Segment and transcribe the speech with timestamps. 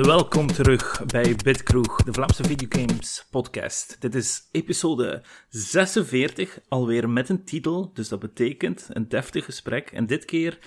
[0.00, 3.96] En welkom terug bij Bitkroeg, de Vlaamse videogames podcast.
[4.00, 9.90] Dit is episode 46, alweer met een titel, dus dat betekent een deftig gesprek.
[9.90, 10.58] En dit keer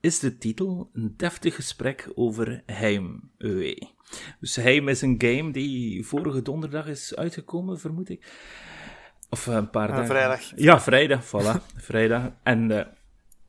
[0.00, 3.30] is de titel een deftig gesprek over Heim.
[4.40, 8.32] Dus Heim is een game die vorige donderdag is uitgekomen, vermoed ik.
[9.30, 10.06] Of eh, een paar dagen.
[10.06, 10.52] vrijdag.
[10.56, 11.74] Ja, vrijdag, voilà.
[11.88, 12.32] vrijdag.
[12.42, 12.86] En eh,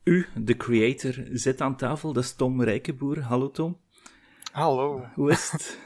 [0.04, 2.12] u, de creator, zit aan tafel.
[2.12, 3.20] Dat is Tom Rijkenboer.
[3.20, 3.80] Hallo Tom.
[4.52, 5.06] Hallo.
[5.14, 5.78] Hoe is het?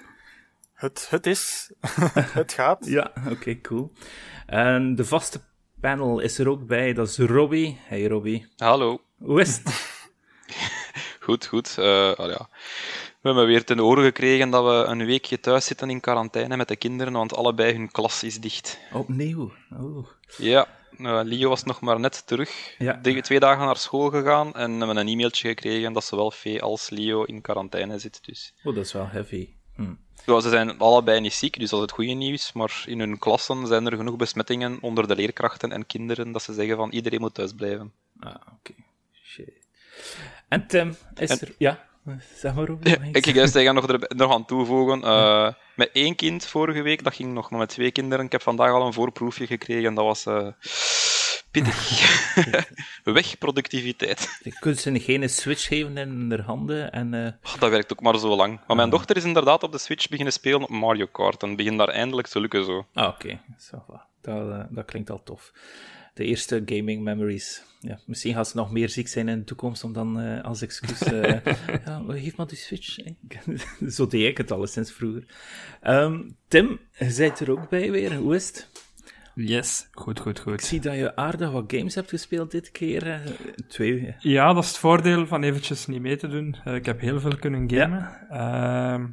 [0.74, 1.70] Het, het is.
[2.40, 2.86] het gaat.
[2.86, 3.92] ja, oké, cool.
[4.46, 5.40] En de vaste
[5.80, 6.92] panel is er ook bij.
[6.92, 7.78] Dat is Robbie.
[7.82, 8.46] Hey Robbie.
[8.56, 9.00] Hallo.
[9.18, 9.94] Hoe is het?
[11.20, 11.78] Goed, goed.
[11.78, 12.48] Eh, al ja.
[13.20, 16.68] We hebben weer ten oren gekregen dat we een weekje thuis zitten in quarantaine met
[16.68, 18.78] de kinderen, want allebei hun klas is dicht.
[18.92, 19.52] Opnieuw.
[19.80, 20.06] Oh.
[20.36, 20.68] Ja,
[20.98, 22.74] eh, Leo was nog maar net terug.
[22.78, 23.00] Ja.
[23.00, 27.24] Twee dagen naar school gegaan en hebben een e-mailtje gekregen dat zowel Fee als Leo
[27.24, 28.24] in quarantaine zit.
[28.24, 28.54] Dus.
[28.64, 29.48] oh, dat is wel heavy.
[29.74, 29.94] Hm.
[30.26, 32.52] Ja, ze zijn allebei niet ziek, dus dat is het goede nieuws.
[32.52, 36.52] Maar in hun klassen zijn er genoeg besmettingen onder de leerkrachten en kinderen dat ze
[36.52, 37.92] zeggen van iedereen moet thuis blijven.
[38.20, 38.72] Ah, oké.
[39.24, 39.52] Shit.
[40.48, 41.54] En Tim, is En- er...
[41.58, 41.88] Ja,
[42.34, 42.90] zeg maar Robbie.
[42.90, 45.02] Ja, ik juist zeggen, nog, er, nog aan toevoegen.
[45.02, 48.24] eh, met één kind vorige week, dat ging nog maar met twee kinderen.
[48.24, 50.46] Ik heb vandaag al een voorproefje gekregen, dat was eh,
[51.50, 51.88] pittig.
[53.04, 54.38] Weg productiviteit.
[54.42, 57.14] Je kunt ze geen switch geven in hun handen en...
[57.14, 58.60] eh, Oh, dat werkt ook maar zo lang.
[58.66, 61.78] Maar mijn dochter is inderdaad op de Switch beginnen spelen op Mario Kart en begint
[61.78, 62.86] daar eindelijk te lukken zo.
[62.94, 63.40] Ah, oké.
[64.20, 65.52] Dat, dat klinkt al tof.
[66.16, 67.62] De eerste gaming memories.
[67.80, 70.62] Ja, misschien gaat ze nog meer ziek zijn in de toekomst om dan eh, als
[70.62, 71.02] excuus...
[71.02, 71.44] eh,
[71.86, 72.96] ja, geef maar die Switch.
[73.96, 75.24] Zo deed ik het al sinds vroeger.
[75.80, 78.14] Ehm, Tim, je bent er ook bij weer.
[78.14, 78.68] Hoe is het?
[79.34, 80.62] Yes, goed, goed, Ik goed.
[80.62, 83.10] zie dat je aardig wat games hebt gespeeld dit keer.
[83.10, 83.20] eh,
[83.68, 84.00] Twee.
[84.00, 84.12] hè.
[84.18, 86.56] Ja, dat is het voordeel van eventjes niet mee te doen.
[86.64, 88.26] Ik heb heel veel kunnen gamen.
[88.30, 89.06] Ehm,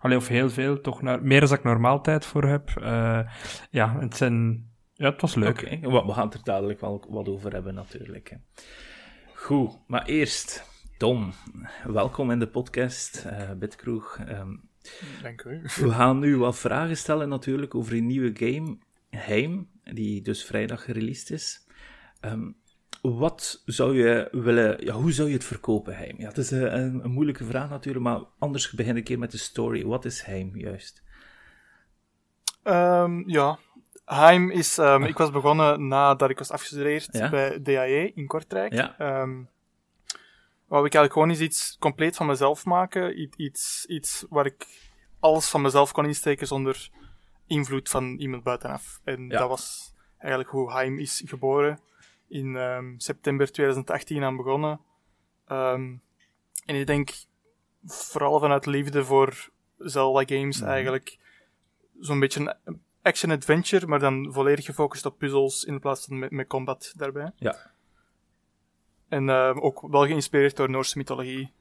[0.00, 2.70] allee, of heel veel, toch naar, meer dan ik normaal tijd voor heb.
[3.70, 4.70] Ja, het, zijn,
[5.02, 5.62] ja, het was leuk.
[5.62, 8.30] Oké, we we gaan het er dadelijk wel wat over hebben, natuurlijk.
[8.30, 8.36] hè.
[9.34, 10.64] Goed, maar eerst,
[10.98, 11.32] Tom,
[11.84, 14.18] welkom in de podcast, eh Bitkroeg.
[14.26, 14.56] Ehm,
[15.22, 15.60] Dank u.
[15.62, 18.78] we gaan nu wat vragen stellen, natuurlijk, over een nieuwe game,
[19.10, 21.66] Heim, die dus vrijdag gereleased is.
[22.20, 22.50] Ehm,
[23.00, 26.14] wat zou je willen, ja, hoe zou je het verkopen, Heim?
[26.18, 29.18] Ja, het is een, een, een moeilijke vraag natuurlijk, maar anders begin ik een keer
[29.18, 29.84] met de story.
[29.84, 31.02] Wat is Heim, juist?
[32.62, 33.58] Ehm, ja.
[34.14, 34.78] Heim is...
[34.78, 37.30] ehm, ik was begonnen nadat ik was afgestudeerd Ja.
[37.30, 38.72] bij DAE in Kortrijk.
[38.72, 38.98] Ja.
[38.98, 39.42] Ehm,
[40.66, 43.30] wou ik eigenlijk gewoon eens iets compleet van mezelf maken.
[43.36, 44.66] Iets, iets waar ik
[45.20, 46.88] alles van mezelf kon insteken zonder
[47.46, 49.00] invloed van iemand buitenaf.
[49.04, 49.38] En Ja.
[49.38, 51.80] dat was eigenlijk hoe Heim is geboren.
[52.28, 54.80] In ehm, september 2018 aan begonnen.
[55.46, 56.00] En
[56.76, 57.10] ik denk
[57.84, 60.68] vooral vanuit liefde voor Zelda games Mhm.
[60.70, 61.18] eigenlijk
[62.00, 66.46] zo'n beetje een action-adventure, maar dan volledig gefocust op puzzels in plaats van met, met
[66.46, 67.30] combat daarbij.
[67.36, 67.70] Ja.
[69.08, 71.52] En ehm, ook wel geïnspireerd door Noorse mythologie,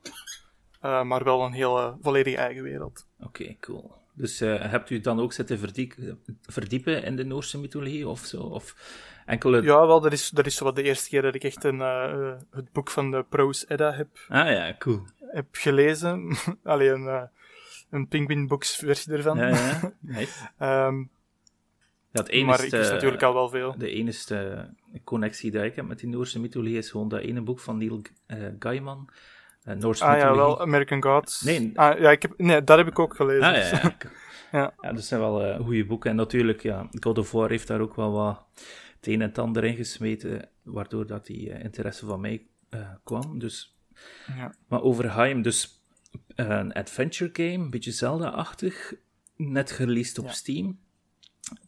[0.81, 3.07] eh, maar wel een hele volledige eigen wereld.
[3.19, 3.91] Oké, cool.
[4.13, 8.38] Dus eh, hebt u dan ook zitten verdiep- verdiepen in de Noorse mythologie of zo?
[8.41, 8.75] Of
[9.25, 9.62] enkele...
[9.62, 11.81] Ja, wel, dat is, dat is zo wat de eerste keer dat ik echt een,
[11.81, 15.01] eh, eh, het boek van de Prose Edda heb, Ah ja, cool.
[15.19, 16.35] heb gelezen.
[16.63, 17.24] Alleen een, eh,
[17.90, 19.38] een Penguin Books versie ervan.
[19.38, 19.94] Ja, ja.
[20.00, 20.50] Nice.
[20.57, 21.03] Ehm,
[22.12, 23.76] Enige, maar ik wist natuurlijk al wel veel.
[23.78, 24.70] De enige
[25.04, 28.02] connectie die ik heb met die Noorse mythologie is gewoon dat ene boek van Neil
[28.26, 29.10] eh, Gaiman.
[29.68, 31.42] Uh, Noorse Ah ja, wel, American Gods.
[31.42, 31.72] Nee.
[31.76, 33.44] Ah, ja, ik heb, nee, dat heb ik ook gelezen.
[33.44, 33.96] Ah ja, ja.
[34.52, 34.74] Ja.
[34.82, 34.94] ja.
[34.94, 36.10] dat zijn wel eh, goede boeken.
[36.10, 38.46] En natuurlijk, ja, God of War heeft daar ook wel wat
[39.02, 42.90] het een en het ander in gesmeten, waardoor dat die eh, interesse van mij eh,
[43.04, 43.40] kwam.
[43.40, 43.78] Dus,
[44.28, 44.56] Ja.
[44.68, 45.84] Maar over Heim, dus
[46.36, 48.94] eh, een adventure game, een beetje Zelda-achtig,
[49.36, 50.30] net gereleased op.
[50.30, 50.80] Steam.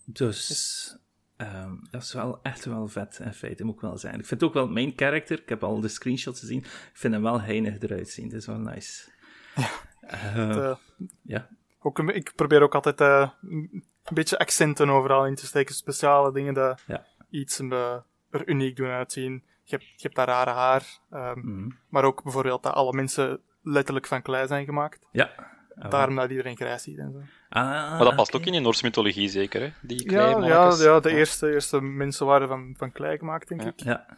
[0.05, 0.97] Dus
[1.37, 4.19] ehm, dat is wel echt wel vet, in feite, moet ik wel zijn.
[4.19, 7.13] Ik vind het ook wel mijn karakter, ik heb al de screenshots gezien, ik vind
[7.13, 9.09] hem wel heinig eruit zien, dat is wel nice.
[9.55, 9.69] Ja.
[10.07, 10.75] Eh,
[11.21, 11.47] ja.
[11.79, 13.83] ook ik probeer ook altijd eh, een
[14.13, 15.75] beetje accenten overal in te steken.
[15.75, 17.05] Speciale dingen dat Ja.
[17.29, 17.97] iets eh,
[18.29, 19.43] er uniek doen uitzien.
[19.63, 20.99] Je hebt, je hebt dat rare haar.
[21.09, 21.69] ehm, Mhm.
[21.89, 25.07] Maar ook bijvoorbeeld dat alle mensen letterlijk van klei zijn gemaakt.
[25.11, 25.51] Ja.
[25.89, 27.19] Daarom dat iedereen grijs ziet en zo.
[27.55, 29.71] Ah, Maar dat past ook in de Noorse mythologie zeker, hè?
[29.81, 33.67] Die Ja, ja, ja, de Eerste, eerste mensen waren van, van klei gemaakt, denk Ja.
[33.67, 33.79] ik.
[33.83, 34.17] Ja.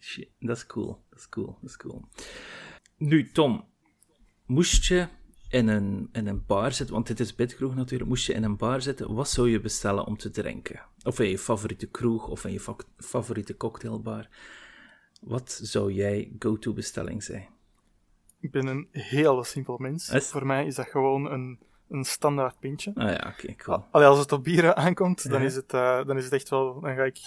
[0.00, 1.04] Shit, dat is cool.
[1.10, 1.58] Dat is cool.
[1.60, 2.04] Dat is cool.
[2.96, 3.64] Nu, Tom,
[4.46, 5.06] moest je
[5.48, 8.56] in een, in een bar zitten, want dit is Bitkroeg natuurlijk, moest je in een
[8.56, 10.80] bar zitten, wat zou je bestellen om te drinken?
[11.02, 14.28] Of in je favoriete kroeg, of in je fa- favoriete cocktailbar.
[15.20, 17.48] Wat zou jij go-to bestelling zijn?
[18.40, 20.08] ik ben een hele simpel mens.
[20.08, 21.58] Is- Voor mij is dat gewoon een,
[21.88, 22.92] een standaard pintje.
[22.94, 23.84] Ah ja, oké, cool.
[23.90, 25.46] Allee, als het op bieren aankomt, dan, Ja.
[25.46, 26.80] is het, eh, dan is het echt wel...
[26.80, 27.18] Dan ga ik...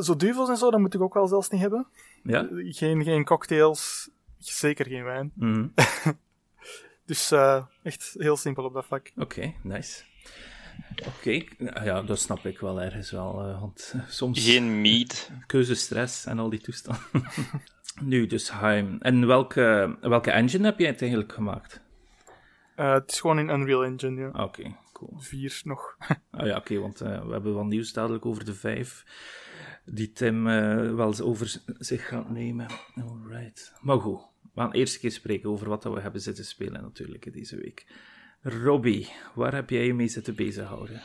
[0.00, 1.86] Zo duvels en zo, dat moet ik ook wel zelfs niet hebben.
[2.22, 2.48] Ja?
[2.52, 5.32] Geen, geen cocktails, zeker geen wijn.
[5.34, 5.66] Mhm.
[7.04, 9.12] Dus eh, echt heel simpel op dat vlak.
[9.16, 10.02] Oké, nice.
[11.06, 15.30] Oké, nou ja, dat snap ik wel ergens wel, eh, want soms Geen mead.
[15.46, 17.02] keuzestress en al die toestanden.
[18.02, 18.96] nu, dus Heim.
[19.00, 21.80] En welke, welke engine heb jij het eigenlijk gemaakt?
[22.80, 24.42] Eh, het is gewoon in Unreal Engine, ja.
[24.44, 25.18] Oké, cool.
[25.18, 25.96] Vier nog.
[26.30, 29.04] Ah ja, oké, want eh, we hebben wat nieuws dadelijk over de vijf.
[29.84, 32.66] Die Tim eh, wel eens over zich gaat nemen.
[32.94, 33.72] Alright.
[33.80, 34.20] Maar goed,
[34.54, 37.86] we gaan eerst een keer spreken over wat we hebben zitten spelen natuurlijk deze week.
[38.42, 41.02] Robbie, waar heb jij je mee zitten bezighouden?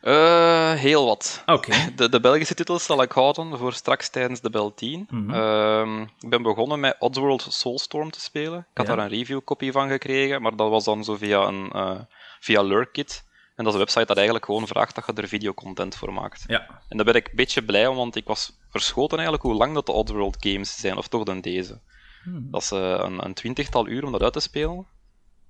[0.00, 1.42] Eh, heel wat.
[1.96, 5.06] De, de Belgische titels zal ik houden voor straks tijdens de Bel 10.
[5.10, 5.30] Mhm.
[5.34, 8.58] Ehm, ik ben begonnen met Oddworld Soulstorm te spelen.
[8.58, 8.94] Ik had Ja.
[8.94, 12.00] daar een review-kopie van gekregen, maar dat was dan zo via, een, eh
[12.40, 13.26] via Lurkit.
[13.56, 16.44] En dat is een website dat eigenlijk gewoon vraagt dat je er videocontent voor maakt.
[16.46, 16.66] ja.
[16.88, 19.74] En daar ben ik een beetje blij om, want ik was verschoten eigenlijk hoe lang
[19.74, 21.80] dat de Oddworld games zijn, of toch dan deze.
[22.22, 22.48] Hmm.
[22.50, 24.86] Dat is eh, een, een twintigtal uur om dat uit te spelen.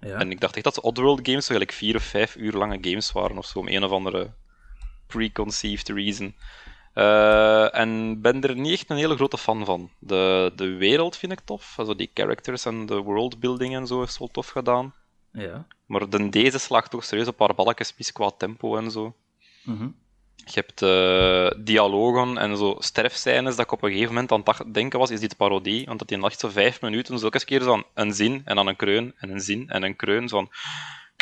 [0.01, 0.19] Ja.
[0.19, 2.79] En ik dacht echt dat de Oddworld games zo eigenlijk vier of vijf uur lange
[2.81, 4.31] games waren, of zo, om een of andere
[5.07, 6.35] preconceived reason.
[6.93, 9.91] Eh, en ben er niet echt een hele grote fan van.
[9.99, 14.19] De, de wereld vind ik tof, also die characters en de worldbuilding en zo is
[14.19, 14.95] wel tof gedaan.
[15.33, 15.67] ja.
[15.87, 19.17] Maar de, deze slaagt toch serieus een paar balkjes mis qua tempo en zo.
[19.65, 19.89] Mhm.
[20.45, 24.75] Je hebt eh, dialogen en zo sterfscènes dat ik op een gegeven moment aan het
[24.75, 25.87] denken was, is dit parodie?
[25.87, 28.57] Want dat in echt zo vijf minuten zo elke keer zo aan een zin en
[28.57, 30.29] dan een kreun en een zin en een kreun.
[30.29, 30.51] Zo van,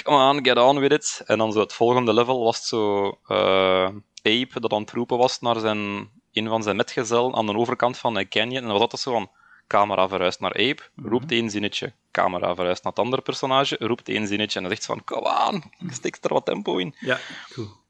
[0.03, 1.23] come on, get on with it.
[1.27, 3.89] En dan zo het volgende level was het zo eh,
[4.23, 7.99] Ape dat aan het roepen was naar zijn, een van zijn metgezellen aan de overkant
[7.99, 8.63] van een canyon.
[8.63, 9.31] En dan was dat zo van,
[9.67, 11.93] camera verhuist naar Ape, roept één zinnetje.
[12.11, 14.61] Camera verhuist naar het andere personage, roept één zinnetje.
[14.61, 16.95] En dan zegt ze van, come on, stik er wat tempo in.
[16.99, 17.19] Ja,
[17.53, 17.85] cool.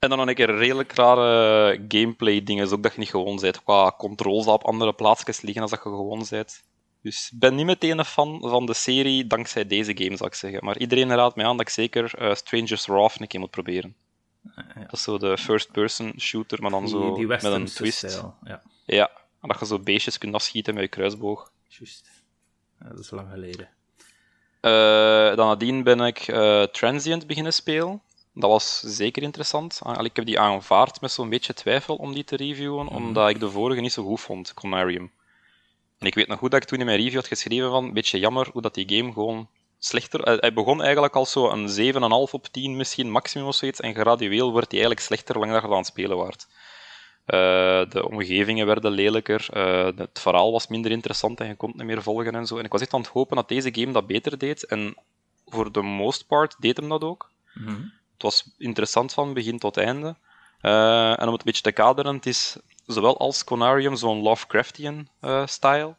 [0.00, 3.36] En dan nog een keer redelijk rare gameplay dingen, dus ook dat je niet gewoon
[3.40, 3.62] bent.
[3.62, 6.62] Qua controls dat op andere plaatsjes liggen als dat je gewoon bent.
[7.02, 10.34] Dus ik ben niet meteen een fan van de serie dankzij deze game, zou ik
[10.34, 10.64] zeggen.
[10.64, 13.94] Maar iedereen raadt mij aan dat ik zeker eh, Stranger's Wrath een keer moet proberen.
[14.56, 14.64] ja.
[14.74, 17.96] Dat is zo de first-person shooter, maar dan Die, zo die met een twist.
[17.96, 18.34] stijl.
[18.44, 19.10] Ja, Ja,
[19.40, 21.52] en dat je zo beestjes kunt afschieten met je kruisboog.
[21.68, 22.10] juist.
[22.80, 23.68] Ja, dat is lang geleden.
[24.60, 28.02] Eh, dan nadien ben ik eh, Transient beginnen spelen.
[28.34, 29.80] Dat was zeker interessant.
[29.82, 33.40] Ah, Ik heb die aanvaard met zo'n beetje twijfel om die te reviewen, omdat ik
[33.40, 35.10] de vorige niet zo goed vond, Conarium.
[35.98, 37.92] En ik weet nog goed dat ik toen in mijn review had geschreven van, een
[37.92, 39.48] beetje jammer hoe dat die game gewoon
[39.78, 40.22] slechter...
[40.22, 41.68] eh, Hij begon eigenlijk als zo een
[42.28, 45.62] 7,5 op 10 misschien, maximum of zoiets, en gradueel wordt hij eigenlijk slechter langer dat
[45.62, 46.46] je aan het spelen waart.
[47.24, 51.76] Eh, de omgevingen werden lelijker, eh, het verhaal was minder interessant en je kon het
[51.78, 52.58] niet meer volgen en zo.
[52.58, 54.94] En ik was echt aan het hopen dat deze game dat beter deed, en
[55.46, 57.30] voor de most part deed hem dat ook.
[57.54, 57.80] Mhm.
[58.20, 60.16] Het was interessant van begin tot einde.
[60.60, 62.56] Eh, en om het een beetje te kaderen, het is
[62.86, 65.94] zowel als Conarium zo'n Lovecraftian-style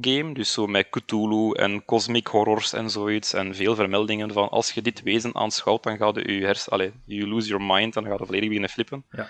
[0.00, 0.32] game.
[0.34, 3.32] Dus zo met Cthulhu en cosmic horrors en zoiets.
[3.32, 6.70] En veel vermeldingen van als je dit wezen aanschouwt, dan gaat je je hers...
[6.70, 9.04] Allee, you lose your mind, dan gaat je volledig beginnen flippen.
[9.10, 9.28] Ja.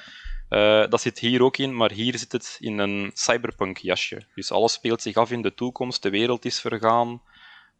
[0.49, 4.26] Eh, dat zit hier ook in, maar hier zit het in een cyberpunk jasje.
[4.35, 7.21] Dus alles speelt zich af in de toekomst, de wereld is vergaan.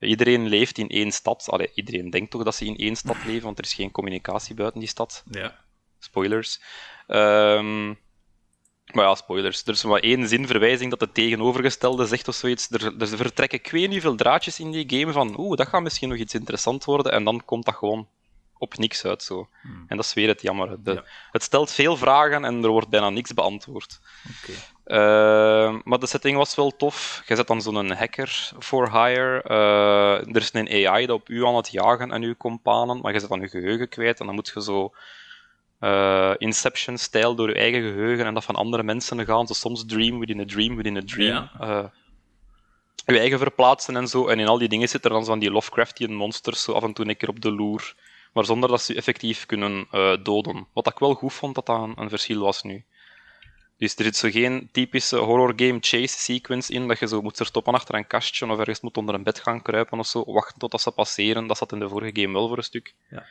[0.00, 1.47] Iedereen leeft in één stad.
[1.50, 4.55] Allee, iedereen denkt toch dat ze in één stad leven, want er is geen communicatie
[4.55, 5.23] buiten die stad.
[5.31, 5.59] Ja.
[5.99, 6.61] Spoilers.
[7.07, 7.87] Ehm,
[8.93, 9.62] maar ja, spoilers.
[9.64, 12.71] Er is maar één zinverwijzing dat het tegenovergestelde zegt of zoiets.
[12.71, 15.83] Er, er vertrekken ik weet niet veel draadjes in die game van oeh, dat gaat
[15.83, 17.12] misschien nog iets interessant worden.
[17.12, 18.09] En dan komt dat gewoon
[18.59, 19.49] op niks uit zo.
[19.88, 20.83] En dat is weer het jammer.
[20.83, 21.05] De- Ja.
[21.31, 24.00] Het stelt veel vragen en er wordt bijna niks beantwoord.
[24.43, 24.52] Oké.
[24.88, 27.23] Uh, maar de setting was wel tof.
[27.26, 29.45] Je zet dan zo'n hacker for hire.
[29.49, 33.12] Uh, er is een AI dat op u aan het jagen en uw companen, maar
[33.12, 34.92] je zet dan je geheugen kwijt en dan moet je zo
[35.80, 39.47] uh, Inception-stijl door je eigen geheugen en dat van andere mensen gaan.
[39.47, 41.49] Zo soms dream within a dream within a dream.
[41.59, 41.68] Ja.
[41.68, 41.85] Uh,
[43.07, 44.26] je eigen verplaatsen en zo.
[44.28, 46.92] En in al die dingen zitten dan zo van die Lovecraftian monsters zo af en
[46.92, 47.95] toe een keer op de loer.
[48.33, 49.87] Maar zonder dat ze je effectief kunnen
[50.23, 50.66] doden.
[50.73, 52.85] Wat ik wel goed vond dat dat een, een verschil was nu.
[53.78, 57.37] Dus er zit zo geen typische horror game chase sequence in, dat je zo moet
[57.37, 60.58] verstoppen achter een kastje of ergens moet onder een bed gaan kruipen of zo, wachten
[60.58, 61.47] totdat ze passeren.
[61.47, 62.94] Dat zat in de vorige game wel voor een stuk.
[63.11, 63.26] Ja.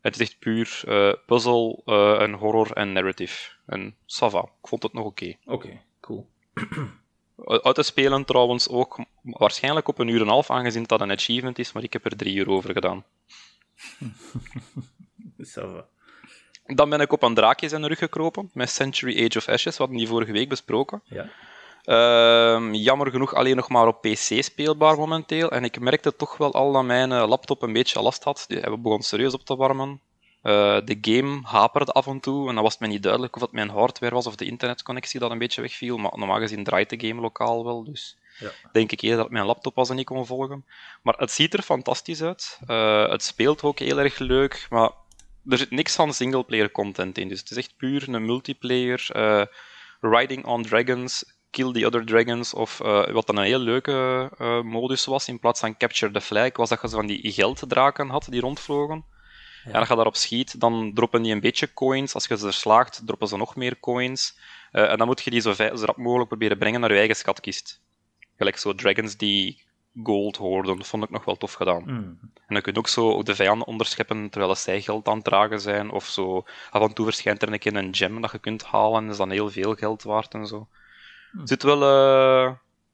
[0.00, 3.50] Het is echt puur uh, puzzle uh, en horror en narrative.
[3.66, 5.36] En Sava, ik vond het nog oké.
[5.44, 6.28] Oké, okay, cool.
[7.66, 11.10] Uit te spelen trouwens ook waarschijnlijk op een uur en een half, aangezien dat een
[11.10, 13.04] achievement is, maar ik heb er drie uur over gedaan.
[15.38, 15.88] Sava.
[16.74, 19.88] Dan ben ik op een draakje zijn rug gekropen, met Century Age of Ashes, wat
[19.88, 21.02] we die vorige week besproken.
[21.04, 21.28] Ja.
[21.84, 25.50] Ehm, jammer genoeg alleen nog maar op PC speelbaar momenteel.
[25.50, 28.44] En ik merkte toch wel al dat mijn eh, laptop een beetje last had.
[28.48, 30.00] Die begon serieus op te warmen.
[30.42, 33.42] Eh, de game haperde af en toe en dan was het mij niet duidelijk of
[33.42, 35.96] het mijn hardware was of de internetconnectie dat een beetje wegviel.
[35.96, 38.50] Maar normaal gezien draait de game lokaal wel, dus Ja.
[38.72, 40.64] denk ik eerder dat mijn laptop was en niet kon volgen.
[41.02, 42.58] Maar het ziet er fantastisch uit.
[42.66, 44.90] Eh, het speelt ook heel erg leuk, maar
[45.48, 47.28] er zit niks van singleplayer content in.
[47.28, 49.42] Dus het is echt puur een multiplayer, eh,
[50.00, 54.62] riding on dragons, kill the other dragons, of eh, wat dan een heel leuke eh,
[54.62, 58.26] modus was, in plaats van capture the flag, was dat je van die gelddraken had
[58.30, 59.04] die rondvlogen.
[59.64, 62.14] En als je daarop schiet, dan droppen die een beetje coins.
[62.14, 64.38] Als je ze er slaagt, droppen ze nog meer coins.
[64.70, 67.82] En dan moet je die zo, zo rap mogelijk proberen brengen naar je eigen schatkist.
[68.36, 69.67] Gelijk zo dragons die
[70.02, 71.82] gold hoorden, dat vond ik nog wel tof gedaan.
[71.82, 72.18] Hmm.
[72.22, 75.60] En dan kun je ook zo de vijanden onderscheppen terwijl zij geld aan het dragen
[75.60, 75.90] zijn.
[75.90, 79.02] Of zo, af en toe verschijnt er een keer een gem dat je kunt halen.
[79.02, 80.68] Dat is dan heel veel geld waard en zo.
[81.32, 82.44] Er zitten wel eh,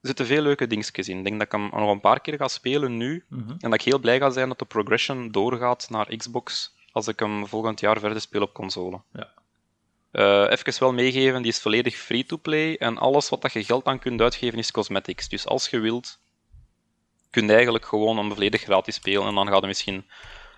[0.05, 1.17] er zitten veel leuke dingetjes in.
[1.17, 3.23] Ik denk dat ik hem nog een paar keer ga spelen nu.
[3.29, 3.49] Mhm.
[3.49, 7.19] En dat ik heel blij ga zijn dat de progression doorgaat naar Xbox als ik
[7.19, 9.01] hem volgend jaar verder speel op console.
[9.13, 9.29] Ja.
[10.11, 13.99] Eh, even wel meegeven, die is volledig free-to-play en alles wat dat je geld aan
[13.99, 15.29] kunt uitgeven is cosmetics.
[15.29, 16.19] Dus als je wilt,
[17.35, 20.05] kun je eigenlijk gewoon hem volledig gratis spelen en dan gaat er misschien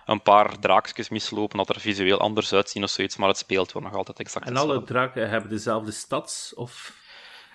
[0.06, 3.82] een paar draakjes mislopen dat er visueel anders uitzien of zoiets, maar het speelt wel
[3.82, 6.54] nog altijd exact En alle draken hebben dezelfde stats?
[6.54, 6.92] Of...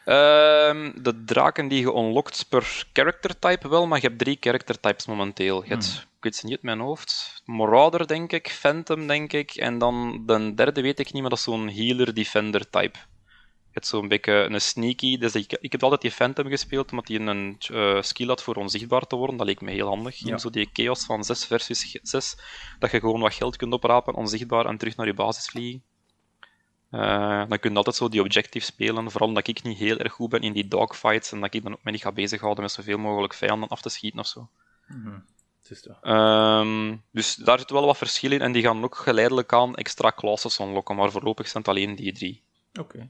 [0.06, 4.80] Ehm, de draken die je unlockt per character type wel, maar je hebt drie character
[4.80, 5.63] types momenteel.
[5.63, 9.51] Je hebt, ik weet ze niet uit mijn hoofd, Marauder denk ik, Phantom denk ik,
[9.51, 12.98] en dan de derde weet ik niet, maar dat is zo'n healer-defender type.
[13.74, 17.08] Je hebt zo'n beetje een sneaky, dus ik, ik heb altijd die Phantom gespeeld, omdat
[17.08, 19.38] die een eh, skill had voor onzichtbaar te worden.
[19.38, 20.18] Dat leek me heel handig.
[20.18, 20.38] Ja.
[20.38, 22.38] Zo die chaos van 6 versus 6,
[22.80, 25.84] dat je gewoon wat geld kunt oprapen, onzichtbaar, en terug naar je basis vliegen.
[26.89, 30.13] Eh, dan kun je altijd zo die objective spelen, vooral omdat ik niet heel erg
[30.13, 32.72] goed ben in die dogfights en dat ik dan ook me niet ga bezighouden met
[32.72, 34.50] zoveel mogelijk vijanden af te schieten of zo.
[35.68, 35.98] Het toch.
[36.01, 40.12] Ehm, dus daar zit wel wat verschil in en die gaan ook geleidelijk aan extra
[40.12, 42.44] classes unlocken, maar voorlopig zijn het alleen die drie.
[42.80, 43.10] Oké.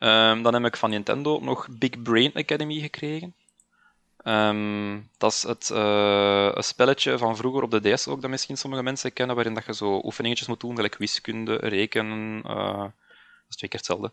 [0.00, 3.34] Ehm, dan heb ik van Nintendo nog Big Brain Academy gekregen.
[4.16, 8.56] Ehm, dat is het, eh, een spelletje van vroeger op de DS ook, dat misschien
[8.56, 12.42] sommige mensen kennen, waarin dat je zo oefeningetjes moet doen, gelijk wiskunde, rekenen...
[12.46, 14.12] eh, dat is twee keer hetzelfde.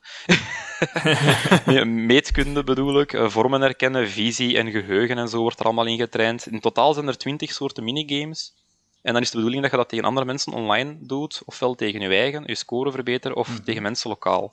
[2.11, 5.97] meetkunde bedoel ik, eh, vormen herkennen, visie en geheugen en zo wordt er allemaal in
[5.97, 6.47] getraind.
[6.47, 8.53] In totaal zijn er twintig soorten minigames.
[9.01, 12.01] En dan is de bedoeling dat je dat tegen andere mensen online doet, ofwel tegen
[12.01, 14.51] je eigen, je score verbeteren, of tegen mensen lokaal.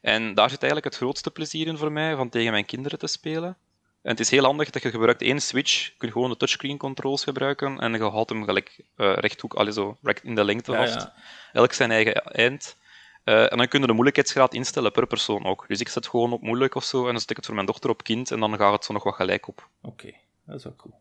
[0.00, 3.06] En daar zit eigenlijk het grootste plezier in voor mij, van tegen mijn kinderen te
[3.06, 3.56] spelen.
[4.02, 6.78] En het is heel handig dat je gebruikt één switch, je kunt gewoon de touchscreen
[6.78, 10.94] controls gebruiken, en je houdt hem gelijk eh, rechthoek, allee, zo, in de lengte vast.
[10.94, 11.14] ja.
[11.52, 12.76] Elk zijn eigen eind.
[13.24, 15.64] Eh, en dan kun je de moeilijkheidsgraad instellen per persoon ook.
[15.68, 17.66] Dus ik zet gewoon op moeilijk of zo, en dan zet ik het voor mijn
[17.66, 19.68] dochter op kind, en dan gaat het zo nog wat gelijk op.
[19.82, 20.12] Oké,
[20.44, 20.94] dat is wel cool.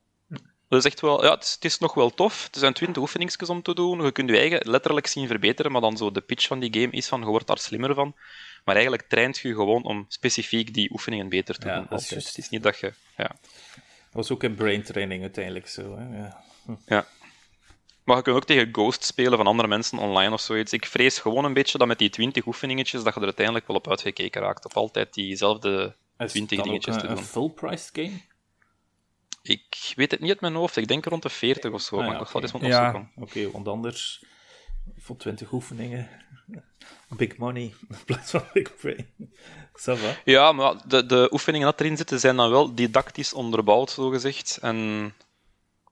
[0.69, 2.47] Dat is echt wel, ja, het is, het is nog wel tof.
[2.51, 4.03] Er zijn twintig oefeningsjes om te doen.
[4.03, 6.91] Je kunt je eigen letterlijk zien verbeteren, maar dan zo de pitch van die game
[6.93, 8.15] is van, je wordt daar slimmer van.
[8.67, 11.85] Maar eigenlijk traint je gewoon om specifiek die oefeningen beter te Ja, doen.
[11.89, 12.09] dat is altijd.
[12.09, 12.27] juist.
[12.27, 12.93] Het is niet dat je...
[13.17, 13.27] Ja.
[13.27, 15.97] Dat was ook in brain training uiteindelijk zo.
[15.97, 16.17] Hè?
[16.17, 16.43] Ja.
[16.85, 17.07] ja.
[18.03, 20.73] Maar je kunt ook tegen Ghost spelen van andere mensen online of zoiets.
[20.73, 23.75] Ik vrees gewoon een beetje dat met die twintig oefeningetjes, dat je er uiteindelijk wel
[23.75, 24.65] op uitgekeken raakt.
[24.65, 27.23] Op altijd diezelfde Is 20 het dan dingetjes ook te een, doen.
[27.23, 28.21] een full-priced game?
[29.41, 30.75] Ik weet het niet uit mijn hoofd.
[30.77, 31.95] Ik denk rond de 40 of zo.
[31.95, 32.85] Ah, maar ja, ik eens moeten Ja.
[32.87, 33.11] opzoeken.
[33.23, 34.23] Oké, want anders
[34.97, 36.09] voor 20 oefeningen.
[37.09, 39.07] Big money in plaats van big brain.
[40.25, 44.57] Ja, maar de, de oefeningen dat erin zitten zijn dan wel didactisch onderbouwd, zogezegd.
[44.61, 45.13] En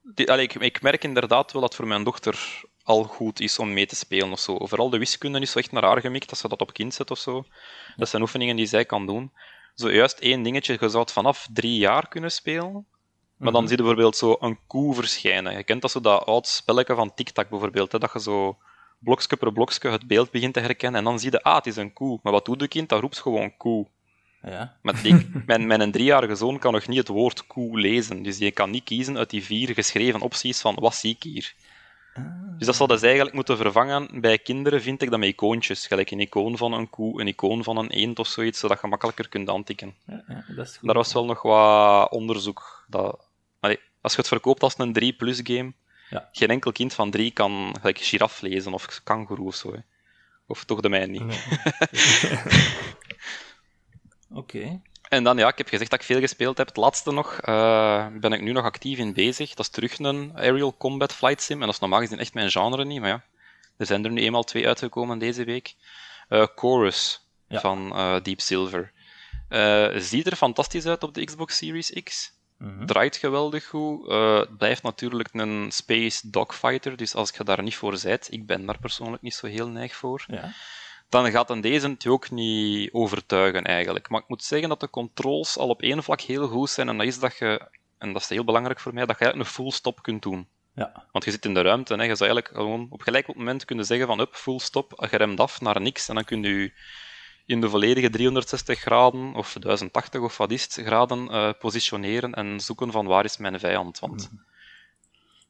[0.02, 3.72] die, allee, ik, ik merk inderdaad wel dat voor mijn dochter al goed is om
[3.72, 4.66] mee te spelen of zo.
[4.66, 7.10] Vooral de wiskunde is zo echt naar haar gemikt, als ze dat op kind zet
[7.10, 7.44] of zo.
[7.96, 9.32] Dat zijn oefeningen die zij kan doen.
[9.74, 12.86] Zojuist één dingetje, je zou het vanaf drie jaar kunnen spelen.
[13.36, 15.56] Maar dan zie je bijvoorbeeld zo een koe verschijnen.
[15.56, 18.58] Je kent dat zo dat oud spelletje van TikTok bijvoorbeeld, hè, dat je zo
[18.98, 21.76] blokje per blokje het beeld begint te herkennen en dan zie je, ah, het is
[21.76, 22.18] een koe.
[22.22, 22.88] Maar wat doet de kind?
[22.88, 23.86] Dat roept gewoon koe.
[24.42, 24.76] Ja.
[24.82, 28.22] Maar die, mijn, mijn driejarige zoon kan nog niet het woord koe lezen.
[28.22, 31.54] Dus die kan niet kiezen uit die vier geschreven opties van wat zie ik hier.
[32.56, 34.20] Dus dat zouden ze eigenlijk moeten vervangen.
[34.20, 35.86] Bij kinderen vind ik dat met icoontjes.
[35.86, 38.86] Gelijk een icoon van een koe, een icoon van een eend of zoiets, zodat je
[38.86, 39.94] makkelijker kunt aantikken.
[40.06, 40.86] Ja, ja, dat is goed.
[40.86, 42.84] Daar was wel nog wat onderzoek.
[42.88, 43.26] Dat,
[43.60, 45.72] allee, als je het verkoopt als een 3 plus game,
[46.10, 46.28] Ja.
[46.32, 49.72] geen enkel kind van 3 kan gelijk giraf lezen of kangoeroe of zo.
[49.72, 49.78] Hè.
[50.46, 51.22] Of toch de mij niet.
[54.30, 54.80] Oké.
[55.08, 56.66] En dan, ja, ik heb gezegd dat ik veel gespeeld heb.
[56.66, 59.48] Het laatste nog, eh, ben ik nu nog actief in bezig.
[59.48, 61.60] Dat is terug een Aerial Combat Flight Sim.
[61.60, 63.24] En dat is normaal gezien echt mijn genre niet, maar ja.
[63.76, 65.74] Er zijn er nu eenmaal twee uitgekomen deze week.
[66.28, 67.60] Eh, Chorus Ja.
[67.60, 68.92] van eh, Deep Silver.
[70.00, 72.32] Ziet er fantastisch uit op de Xbox Series X.
[72.58, 72.86] Mhm.
[72.86, 74.08] Draait geweldig goed.
[74.08, 78.46] Eh, het blijft natuurlijk een space dogfighter, dus als je daar niet voor zijt, ik
[78.46, 80.52] ben daar persoonlijk niet zo heel neig voor, Ja.
[81.08, 84.08] dan gaat een deze het je ook niet overtuigen eigenlijk.
[84.08, 86.96] Maar ik moet zeggen dat de controls al op één vlak heel goed zijn, en
[86.98, 89.56] dat is dat je, en dat is heel belangrijk voor mij, dat je eigenlijk een
[89.56, 90.48] full stop kunt doen.
[90.74, 91.06] Ja.
[91.12, 93.64] Want je zit in de ruimte en je zou eigenlijk gewoon op gelijk op moment
[93.64, 96.72] kunnen zeggen van up, full stop, je remt af naar niks en dan kun je
[97.46, 102.60] in de volledige 360 graden of 1080 of wat is het, graden eh, positioneren en
[102.60, 103.98] zoeken van waar is mijn vijand.
[103.98, 104.30] Want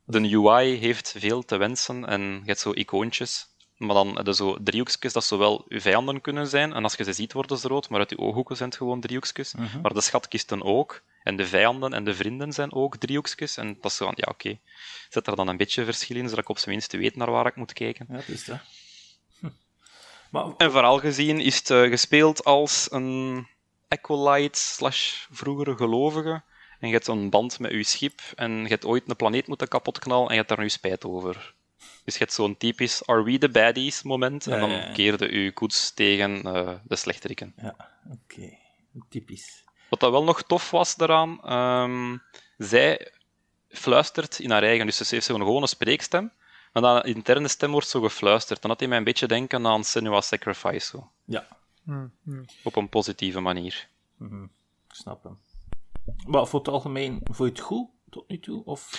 [0.05, 4.35] de UI heeft veel te wensen en je hebt zo icoontjes, maar dan heb je
[4.35, 7.69] zo driehoekjes dat zowel je vijanden kunnen zijn en als je ze ziet worden ze
[7.69, 9.55] rood, maar uit je ooghoeken zijn het gewoon driehoekjes.
[9.55, 9.81] Mhm.
[9.81, 11.03] Maar de schatkisten ook.
[11.23, 13.57] En de vijanden en de vrienden zijn ook driehoekjes.
[13.57, 14.59] En dat is zo van, ja oké,
[15.09, 17.47] zet er dan een beetje verschil in, zodat ik op zijn minst weet naar waar
[17.47, 18.07] ik moet kijken.
[18.09, 18.59] Ja, dat is dat.
[20.37, 23.47] Maar En vooral gezien is het eh, gespeeld als een
[23.89, 26.43] acolyte slash vroegere gelovige.
[26.81, 29.69] En je hebt een band met je schip en je hebt ooit een planeet moeten
[29.69, 31.55] kapotknallen en je hebt daar nu spijt over.
[32.05, 34.93] Dus je hebt zo'n typisch are we the baddies moment en dan ja, ja.
[34.93, 37.55] keerde je koets tegen eh, de slechteriken.
[37.57, 38.59] ja, oké.
[39.09, 39.65] Typisch.
[39.89, 42.17] Wat dat wel nog tof was daaraan, ehm,
[42.57, 43.13] zij
[43.69, 46.33] fluistert in haar eigen, dus ze heeft zo'n gewone spreekstem,
[46.81, 48.61] maar dan de interne stem wordt zo gefluisterd.
[48.63, 51.47] Dan had hij mij een beetje denken aan Senua's Sacrifice, zo, Ja,
[51.85, 52.43] Hm, hm.
[52.63, 53.89] op een positieve manier.
[54.17, 54.43] mhm.
[54.89, 55.39] ik snap hem.
[56.27, 58.65] Maar voor het algemeen, vond je het goed tot nu toe?
[58.65, 58.91] Of...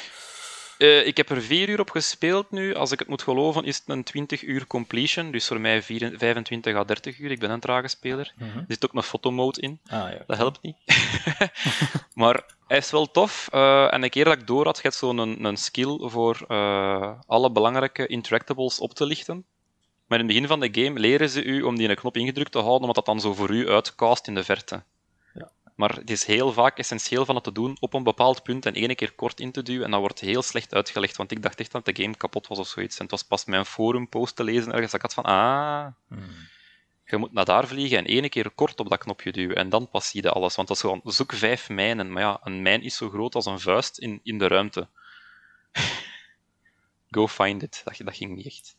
[0.77, 2.75] Eh, ik heb er vier uur op gespeeld nu.
[2.75, 5.31] Als ik het moet geloven, is het een 20 uur completion.
[5.31, 7.31] Dus voor mij vier- 25 à 30 uur.
[7.31, 8.33] Ik ben een trage speler.
[8.37, 8.57] Mhm.
[8.57, 9.79] Er zit ook een fotomode in.
[9.87, 10.23] Ah ja.
[10.27, 10.75] Dat helpt niet.
[12.13, 13.47] maar hij is wel tof.
[13.51, 17.11] eh, en een keer dat ik door had, je zo'n een, een skill voor eh,
[17.27, 19.45] alle belangrijke interactables op te lichten.
[20.07, 22.51] Maar in het begin van de game leren ze u om die een knop ingedrukt
[22.51, 24.83] te houden, omdat dat dan zo voor u uitcast in de verte.
[25.77, 25.85] Ja.
[25.85, 28.73] Maar het is heel vaak essentieel van het te doen op een bepaald punt en
[28.73, 29.85] ene keer kort in te duwen.
[29.85, 32.59] En dat wordt heel slecht uitgelegd, want ik dacht echt dat de game kapot was
[32.59, 32.95] of zoiets.
[32.97, 36.23] En het was pas mijn forumpost te lezen ergens dat ik had van, ah, Mhm.
[37.05, 39.89] je moet naar daar vliegen en ene keer kort op dat knopje duwen en dan
[39.89, 40.55] pas zie je alles.
[40.55, 42.11] Want dat is gewoon, zoek vijf mijnen.
[42.11, 44.87] Maar ja, een mijn is zo groot als een vuist in, in de ruimte.
[47.09, 47.81] Go find it.
[47.83, 48.75] Dat, dat ging niet echt.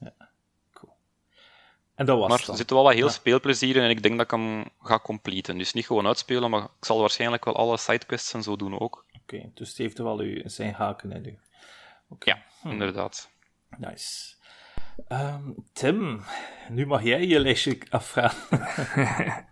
[1.98, 2.56] En dat was Maar het er dan.
[2.56, 3.10] zit wel wat heel Ja.
[3.12, 5.58] speelplezier in en ik denk dat ik hem ga completen.
[5.58, 9.04] Dus niet gewoon uitspelen, maar ik zal waarschijnlijk wel alle sidequests en zo doen ook.
[9.22, 11.38] Oké, dus het heeft wel uw, zijn haken in u.
[12.08, 13.30] Oké, Ja, inderdaad.
[13.78, 14.34] nice.
[15.08, 16.20] Ehm, Tim,
[16.68, 18.48] nu mag jij je lijstje afvragen.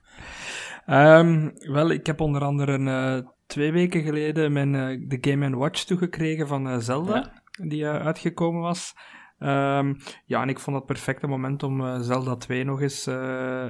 [0.87, 5.83] Ehm, wel, ik heb onder andere eh, twee weken geleden mijn, eh, de Game Watch
[5.85, 7.33] toegekregen van eh, Zelda,
[7.63, 8.95] die eh, uitgekomen was.
[9.38, 9.94] Ehm,
[10.25, 13.68] ja, en ik vond het perfecte moment om eh, Zelda 2 nog eens eh,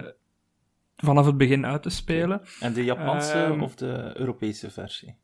[0.97, 2.43] vanaf het begin uit te spelen.
[2.61, 5.17] En de Japanse Ehm, of de Europese versie?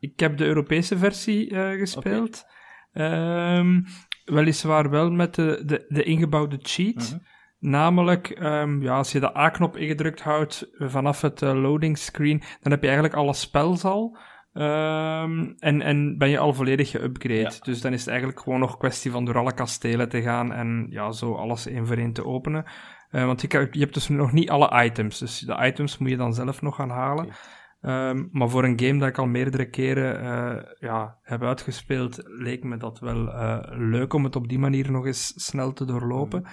[0.00, 2.46] Ik heb de Europese versie eh, gespeeld.
[2.92, 3.80] Ehm,
[4.24, 7.10] weliswaar wel met de, de, de ingebouwde cheat.
[7.10, 7.18] Mhm.
[7.58, 8.38] Namelijk,
[8.80, 13.16] ja, als je de A-knop ingedrukt houdt vanaf het loading screen, dan heb je eigenlijk
[13.16, 14.16] alle spels al.
[14.56, 17.40] Ehm, en, en ben je al volledig geüpgrade.
[17.40, 17.50] Ja.
[17.62, 20.86] Dus dan is het eigenlijk gewoon nog kwestie van door alle kastelen te gaan en
[20.90, 22.64] ja, zo alles één voor één te openen.
[23.10, 25.18] Eh, want je, kan- je hebt dus nog niet alle items.
[25.18, 27.28] Dus de items moet je dan zelf nog gaan halen.
[27.80, 32.64] Ehm, maar voor een game dat ik al meerdere keren eh, ja, heb uitgespeeld, leek
[32.64, 36.44] me dat wel eh, leuk om het op die manier nog eens snel te doorlopen.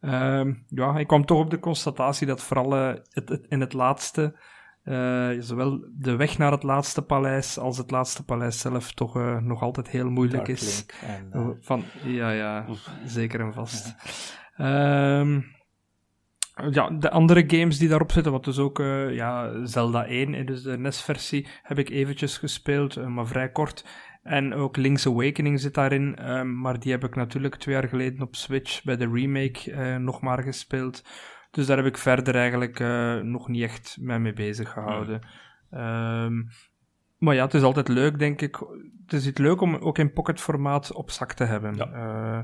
[0.00, 4.38] Ehm, ja, ik kwam toch op de constatatie dat vooral het, het- in het laatste,
[4.86, 9.38] eh, zowel de weg naar het laatste paleis als het laatste paleis zelf toch eh,
[9.38, 10.86] nog altijd heel moeilijk Dark is.
[11.00, 12.66] En, eh, Van, ja, ja,
[13.04, 13.94] zeker en vast.
[14.56, 15.40] Ehm,
[16.70, 18.78] ja, de andere games die daarop zitten, wat dus ook
[19.10, 23.84] ja, Zelda 1, eh, dus de NES-versie, heb ik eventjes gespeeld, maar vrij kort.
[24.22, 28.22] En ook Link's Awakening zit daarin, ehm, maar die heb ik natuurlijk twee jaar geleden
[28.22, 31.02] op Switch bij de remake nog maar gespeeld.
[31.56, 35.20] Dus daar heb ik verder eigenlijk eh, nog niet echt mee, mee bezig gehouden.
[35.70, 36.42] Ehm,
[37.18, 38.56] maar ja, het is altijd leuk, denk ik.
[39.04, 41.74] Het is iets leuk om ook in pocketformaat op zak te hebben.
[41.74, 41.92] Ja.
[41.92, 42.42] Eh,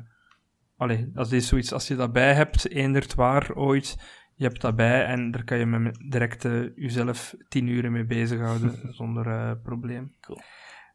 [0.77, 3.97] allee, als, dit zoiets, als je dat bij hebt, eendert waar ooit,
[4.35, 8.07] je hebt dat bij en daar kan je met direct eh, jezelf tien uren mee
[8.07, 10.15] bezighouden zonder probleem.
[10.21, 10.41] Cool.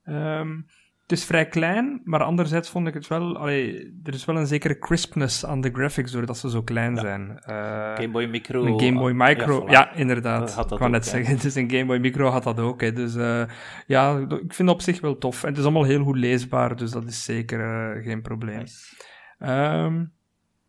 [0.03, 0.61] Ehm,
[1.07, 3.37] het is vrij klein, maar anderzijds vond ik het wel...
[3.37, 7.01] Allee, er is wel een zekere crispness aan de graphics doordat ze zo klein Ja.
[7.01, 7.39] zijn.
[7.39, 7.55] Eh,
[7.95, 8.65] Game Boy Micro.
[8.65, 9.69] een Game Boy Micro, voilà.
[9.69, 10.55] ja, inderdaad.
[10.55, 11.17] Dat ik wou net ook, hè.
[11.17, 12.81] zeggen, dus een Game Boy Micro had dat ook.
[12.81, 12.93] Hè.
[12.93, 13.43] Dus eh,
[13.85, 15.43] ja, ik vind het op zich wel tof.
[15.43, 17.59] En het is allemaal heel goed leesbaar, dus dat is zeker
[17.95, 18.57] eh, geen probleem.
[18.57, 18.95] Nice.
[19.39, 20.05] Ehm,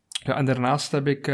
[0.09, 1.33] ja, en daarnaast heb ik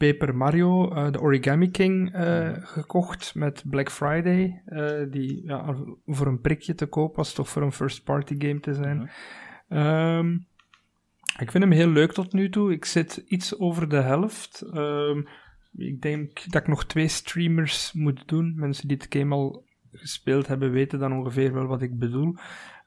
[0.00, 4.62] Paper Mario, uh, de Origami King, uh, gekocht met Black Friday.
[4.66, 8.60] Uh, die ja, voor een prikje te koop was, toch voor een first party game
[8.60, 9.10] te zijn.
[9.68, 10.46] Um,
[11.38, 12.72] ik vind hem heel leuk tot nu toe.
[12.72, 14.70] Ik zit iets over de helft.
[14.74, 15.26] Um,
[15.76, 18.52] ik denk dat ik nog twee streamers moet doen.
[18.56, 22.34] Mensen die het game al gespeeld hebben, weten dan ongeveer wel wat ik bedoel.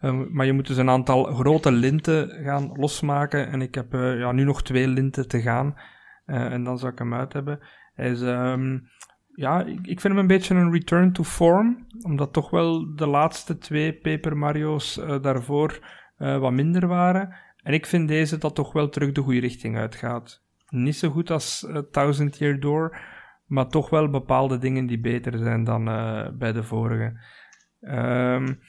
[0.01, 3.47] Um, maar je moet dus een aantal grote linten gaan losmaken.
[3.47, 5.75] En ik heb ja, nu nog twee linten te gaan.
[6.25, 7.59] Uh, en dan zou ik hem uit hebben.
[7.95, 8.87] Is, um,
[9.35, 11.85] ja, ik, vind hem een beetje een return to form.
[12.01, 17.35] Omdat toch wel de laatste twee Paper Mario's uh, daarvoor wat minder waren.
[17.63, 20.43] En ik vind deze dat toch wel terug de goede richting uitgaat.
[20.69, 22.97] Niet zo goed als Thousand Year Door.
[23.45, 25.85] Maar toch wel bepaalde dingen die beter zijn dan
[26.37, 27.19] bij de vorige.
[27.81, 28.59] Um,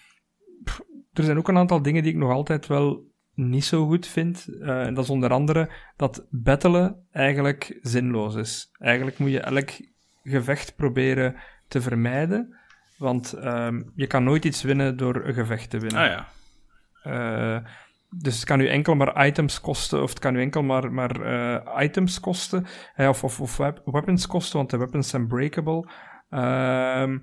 [1.12, 4.46] er zijn ook een aantal dingen die ik nog altijd wel niet zo goed vind.
[4.48, 8.70] Uh, en dat is onder andere dat battelen eigenlijk zinloos is.
[8.78, 9.70] Eigenlijk moet je elk
[10.22, 11.36] gevecht proberen
[11.68, 12.56] te vermijden.
[12.98, 16.00] Want um, je kan nooit iets winnen door een gevecht te winnen.
[16.00, 16.26] Ah ja.
[17.06, 17.66] Uh,
[18.10, 21.20] dus het kan u enkel maar items kosten, of het kan u enkel maar, maar
[21.20, 22.66] uh, items kosten,
[22.96, 25.88] of, of, of weapons kosten, want de weapons zijn breakable.
[26.30, 27.18] Uh,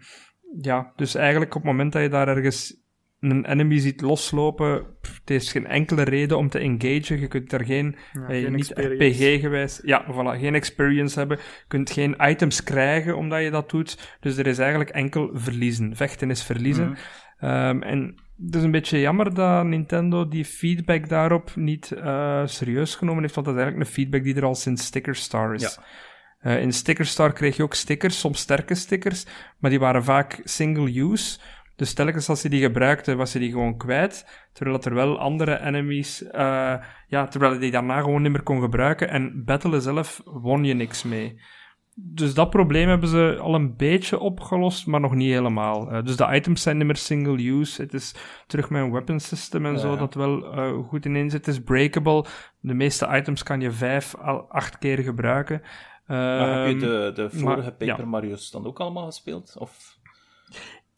[0.61, 2.80] ja, dus eigenlijk op het moment dat je daar ergens
[3.21, 7.19] een enemy ziet loslopen, pff, het heeft geen enkele reden om te engagen.
[7.19, 8.71] Je kunt er geen, Ja, eh, geen niet.
[8.75, 11.37] RPG-gewijs, ja, voilà, geen experience hebben.
[11.37, 14.17] Je kunt geen items krijgen omdat je dat doet.
[14.19, 15.95] Dus er is eigenlijk enkel verliezen.
[15.95, 16.89] Vechten is verliezen.
[16.89, 16.99] Mhm.
[17.39, 22.95] Ehm, en het is een beetje jammer dat Nintendo die feedback daarop niet eh, serieus
[22.95, 25.79] genomen heeft, want dat is eigenlijk een feedback die er al sinds Sticker Star is.
[26.39, 29.25] Eh, in Sticker Star kreeg je ook stickers, soms sterke stickers,
[29.59, 31.39] maar die waren vaak single-use.
[31.81, 34.47] Dus telkens als je die gebruikte, was je die gewoon kwijt.
[34.53, 36.75] Terwijl dat er wel andere enemies, eh,
[37.07, 39.09] ja, terwijl je die daarna gewoon niet meer kon gebruiken.
[39.09, 41.41] En battelen zelf won je niks mee.
[41.95, 45.91] Dus dat probleem hebben ze al een beetje opgelost, maar nog niet helemaal.
[45.91, 47.81] Eh, dus de items zijn niet meer single-use.
[47.81, 48.15] Het is
[48.47, 49.97] terug met een weapon system en Ja, zo ja.
[49.97, 51.45] dat wel eh, goed ineen zit.
[51.45, 52.25] Het is breakable.
[52.59, 55.61] De meeste items kan je vijf, al acht keer gebruiken.
[56.07, 58.05] Maar heb je Ehm, de, de vorige maar- Paper ja.
[58.05, 59.55] Mario's dan ook allemaal gespeeld?
[59.59, 59.99] Of...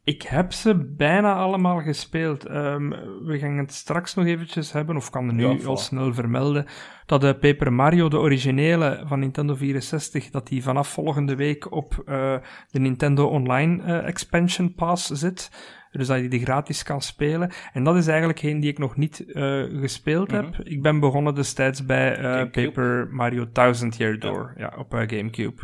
[0.06, 2.46] Ik heb ze bijna allemaal gespeeld.
[2.46, 2.90] Ehm,
[3.26, 6.66] we gaan het straks nog eventjes hebben, of kan er nu Ja, al snel vermelden,
[7.06, 12.02] dat de Paper Mario, de originele van Nintendo 64, dat die vanaf volgende week op
[12.06, 12.36] eh,
[12.72, 15.52] de Nintendo Online eh, Expansion Pass zit.
[15.92, 17.52] Dus dat je die gratis kan spelen.
[17.74, 20.44] En dat is eigenlijk een die ik nog niet eh, gespeeld Mhm.
[20.44, 20.56] heb.
[20.64, 22.52] Ik ben begonnen destijds bij eh.
[22.52, 25.62] Paper Mario Thousand Year Door, ja, op eh, Gamecube.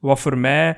[0.00, 0.76] Wat voor mij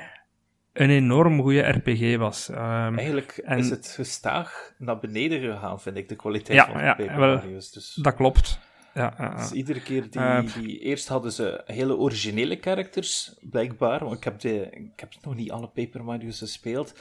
[0.77, 2.49] een enorm goede RPG was.
[2.49, 6.77] Ehm, Eigenlijk en- is het gestaag naar beneden gegaan, vind ik, de kwaliteit Ja, van
[6.77, 7.71] de ja, Paper wel, Mario's.
[7.73, 8.59] Dus, Dat klopt.
[8.95, 9.37] Ja, ja, ja.
[9.37, 10.79] dus iedere keer die, Eh, die...
[10.79, 14.05] Eerst hadden ze hele originele characters, blijkbaar.
[14.05, 16.95] Want ik heb, de, ik heb nog niet alle Paper Mario's gespeeld.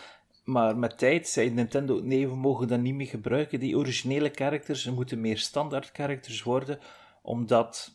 [0.43, 4.85] Maar met tijd zei Nintendo, nee, we mogen dat niet meer gebruiken, die originele characters.
[4.85, 6.79] Er moeten meer standaard characters worden,
[7.21, 7.94] omdat...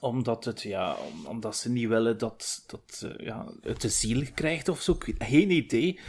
[0.00, 4.22] Omdat, het, ja, om- omdat ze niet willen dat, dat eh, ja, het de ziel
[4.34, 4.96] krijgt of zo.
[5.18, 6.00] Geen idee.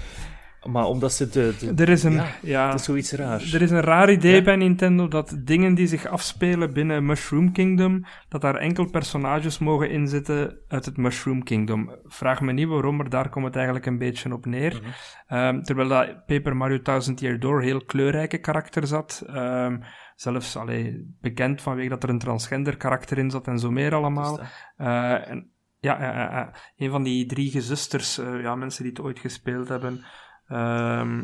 [0.64, 1.54] Maar omdat ze de...
[1.76, 3.54] de Er is een, ja, ja, het is zoiets raars.
[3.54, 4.42] er is een raar idee Ja.
[4.42, 9.90] bij Nintendo dat dingen die zich afspelen binnen Mushroom Kingdom, dat daar enkel personages mogen
[9.90, 11.96] inzitten uit het Mushroom Kingdom.
[12.04, 14.80] Vraag me niet waarom, maar daar komt het eigenlijk een beetje op neer.
[14.82, 14.90] Mhm.
[15.28, 19.24] Ehm, terwijl dat Paper Mario Thousand Year Door heel kleurrijke karakters had.
[19.28, 19.78] Ehm,
[20.16, 24.40] zelfs allee, bekend vanwege dat er een transgender karakter in zat en zo meer allemaal.
[24.78, 26.54] Eh, en, ja, ja.
[26.78, 30.04] een van die drie gezusters, eh, ja, mensen die het ooit gespeeld hebben.
[30.48, 31.22] Ehm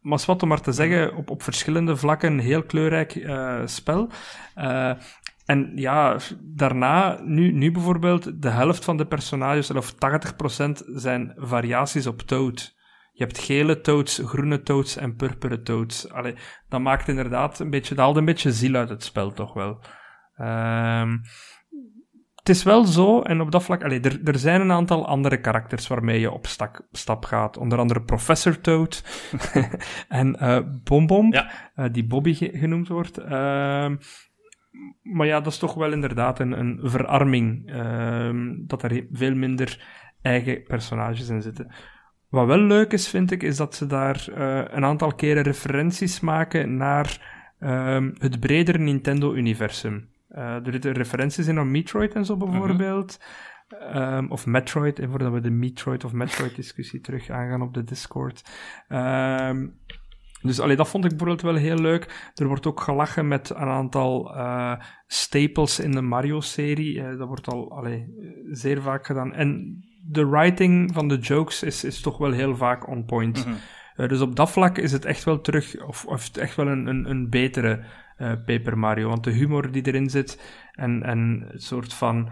[0.00, 3.60] maar is wat om maar te zeggen, op, op verschillende vlakken een heel kleurrijk eh,
[3.64, 4.10] spel.
[5.50, 9.96] En ja, daarna, nu, nu bijvoorbeeld, de helft van de personages, of 80%
[10.94, 12.76] zijn variaties op Toad.
[13.20, 16.10] Je hebt gele toads, groene toads en purperen toads.
[16.12, 16.34] Allee,
[16.68, 19.80] dat maakt inderdaad een beetje, dat haalt een beetje ziel uit het spel, toch wel.
[20.36, 21.18] Ehm
[22.34, 25.40] het is wel zo, en op dat vlak, allee, er, er zijn een aantal andere
[25.40, 27.56] karakters waarmee je op stak, stap gaat.
[27.56, 29.04] Onder andere Professor Toad
[30.08, 31.50] en eh Bombom, Ja.
[31.74, 33.18] eh, die Bobby ge- genoemd wordt.
[33.18, 33.96] Ehm,
[35.02, 39.84] maar ja, dat is toch wel inderdaad een, een verarming, ehm, dat er veel minder
[40.22, 41.72] eigen personages in zitten.
[42.30, 46.20] Wat wel leuk is, vind ik, is dat ze daar eh, een aantal keren referenties
[46.20, 50.08] maken naar ehm, het bredere Nintendo-universum.
[50.28, 53.20] Eh, er zitten referenties in aan Metroid en zo bijvoorbeeld.
[53.68, 58.42] Ehm, of Metroid, en voordat we de Metroid of Metroid-discussie terug aangaan op de Discord.
[58.88, 59.66] Ehm,
[60.42, 62.30] dus allee, dat vond ik bijvoorbeeld wel heel leuk.
[62.34, 64.74] Er wordt ook gelachen met een aantal uh,
[65.06, 66.94] staples in de Mario-serie.
[66.94, 68.14] Uh, dat wordt al allee,
[68.50, 69.34] zeer vaak gedaan.
[69.34, 69.78] En
[70.10, 73.46] de writing van de jokes is, is toch wel heel vaak on point.
[73.46, 73.52] Mm
[73.96, 74.08] -hmm.
[74.08, 77.10] dus op dat vlak is het echt wel terug, of, of echt wel een, een,
[77.10, 77.84] een betere
[78.18, 79.08] Paper Mario.
[79.08, 80.42] Want de humor die erin zit
[80.72, 82.30] en, en het soort van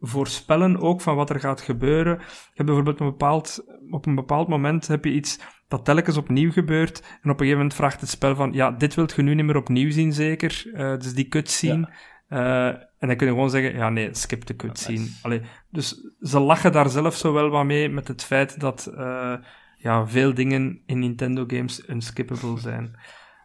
[0.00, 2.12] voorspellen ook van wat er gaat gebeuren.
[2.18, 6.52] Je hebt bijvoorbeeld een bepaald, op een bepaald moment heb je iets dat telkens opnieuw
[6.52, 7.00] gebeurt.
[7.00, 9.44] En op een gegeven moment vraagt het spel van, ja, dit wilt je nu niet
[9.44, 10.62] meer opnieuw zien, zeker?
[10.66, 11.88] Uh, dus die cutscene.
[11.90, 11.94] Ja.
[12.28, 15.04] Uh, en dan kun je gewoon zeggen, ja, nee, skip de cutscene.
[15.04, 18.92] Ja, Allee, dus ze lachen daar zelf zo wel wat mee met het feit dat
[18.94, 19.34] uh,
[19.76, 22.96] ja, veel dingen in Nintendo games unskippable zijn.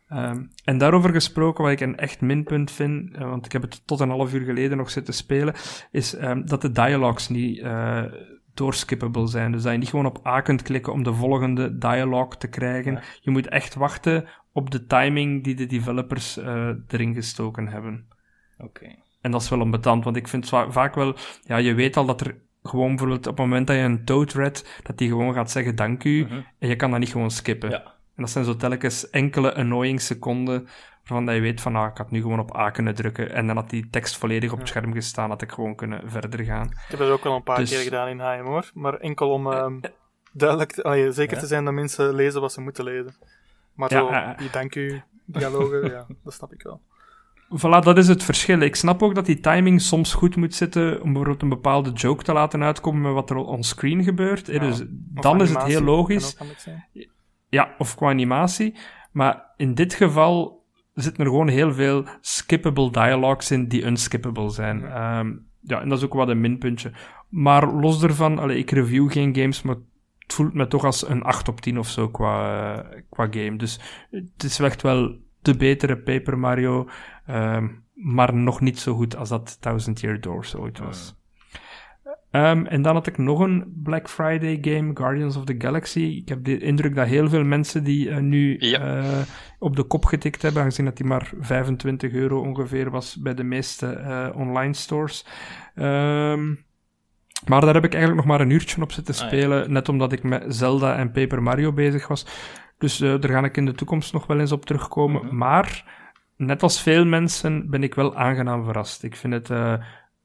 [0.09, 3.87] Um, en daarover gesproken, wat ik een echt minpunt vind, uh, want ik heb het
[3.87, 5.53] tot een half uur geleden nog zitten spelen,
[5.91, 7.65] is um, dat de dialogues niet
[8.53, 9.51] doorskippable zijn.
[9.51, 12.93] Dus dat je niet gewoon op A kunt klikken om de volgende dialogue te krijgen.
[12.93, 13.01] Ja.
[13.21, 16.37] Je moet echt wachten op de timing die de developers
[16.87, 18.07] erin gestoken hebben.
[18.63, 18.83] Oké.
[18.83, 18.99] Okay.
[19.21, 22.21] En dat is wel onbetand, want ik vind vaak wel, ja, je weet al dat
[22.21, 25.51] er gewoon bijvoorbeeld op het moment dat je een toad redt, dat die gewoon gaat
[25.51, 26.43] zeggen dank u, uh -huh.
[26.59, 27.69] en je kan dat niet gewoon skippen.
[27.69, 27.83] Ja.
[28.15, 31.97] En dat zijn zo telkens enkele annoying seconden waarvan dat je weet van, ah, ik
[31.97, 34.67] had nu gewoon op A kunnen drukken en dan had die tekst volledig op het
[34.67, 36.65] scherm gestaan, had ik gewoon kunnen verder gaan.
[36.65, 37.69] Ik heb dat ook al een paar dus...
[37.69, 39.67] keer gedaan in HM hoor, maar enkel om uh,
[40.31, 43.15] duidelijk, allee, zeker te zijn dat mensen lezen wat ze moeten lezen.
[43.73, 46.81] Maar zo, uh, die dank u dialogen, ja, dat snap ik wel.
[47.53, 48.59] Voilà, dat is het verschil.
[48.59, 52.23] Ik snap ook dat die timing soms goed moet zitten om bijvoorbeeld een bepaalde joke
[52.23, 54.47] te laten uitkomen met wat er onscreen gebeurt.
[54.47, 54.83] Ja, dus
[55.13, 56.37] dan is het heel logisch.
[57.49, 58.75] Ja, of qua animatie.
[59.11, 64.79] Maar in dit geval zitten er gewoon heel veel skippable dialogues in die unskippable zijn.
[64.79, 66.91] Ja, um, ja en dat is ook wat een minpuntje.
[67.29, 69.75] Maar los daarvan, allee, ik review geen games, maar
[70.17, 73.55] het voelt me toch als een 8 op 10 of zo qua, uh, qua game.
[73.55, 73.79] Dus
[74.11, 76.89] het is echt wel de betere Paper Mario,
[77.29, 81.19] um, maar nog niet zo goed als dat Thousand Year Doors ooit was.
[82.31, 85.99] Um, en dan had ik nog een Black Friday game, Guardians of the Galaxy.
[85.99, 88.97] Ik heb de indruk dat heel veel mensen die uh, nu ja.
[88.97, 89.21] uh,
[89.59, 93.43] op de kop getikt hebben, aangezien dat die maar 25 euro ongeveer was bij de
[93.43, 95.25] meeste uh, online stores.
[95.75, 96.65] Um,
[97.45, 99.71] maar daar heb ik eigenlijk nog maar een uurtje op zitten spelen, ah, ja.
[99.71, 102.25] net omdat ik met Zelda en Paper Mario bezig was.
[102.81, 105.21] Dus daar ga ik in de toekomst nog wel eens op terugkomen.
[105.21, 105.37] -hmm.
[105.37, 105.99] Maar,
[106.35, 109.03] net als veel mensen, ben ik wel aangenaam verrast.
[109.03, 109.49] Ik vind het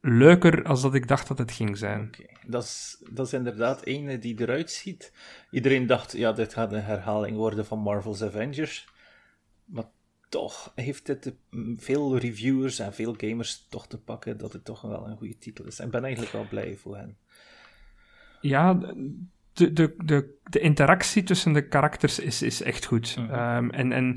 [0.00, 2.06] leuker als dat ik dacht dat het ging zijn.
[2.06, 2.36] Okay.
[2.46, 5.12] Dat, is, dat is inderdaad ene die eruit ziet.
[5.50, 8.88] Iedereen dacht, ja, dit gaat een herhaling worden van Marvel's Avengers.
[9.64, 9.84] Maar
[10.28, 11.34] toch heeft het
[11.76, 15.64] veel reviewers en veel gamers toch te pakken dat het toch wel een goede titel
[15.64, 15.78] is.
[15.78, 17.16] En ik ben eigenlijk wel blij voor hen.
[18.40, 18.94] Ja,
[19.56, 23.16] de, de, de, de interactie tussen de karakters is, is echt goed.
[23.18, 23.56] Mm -hmm.
[23.56, 24.16] um, en, en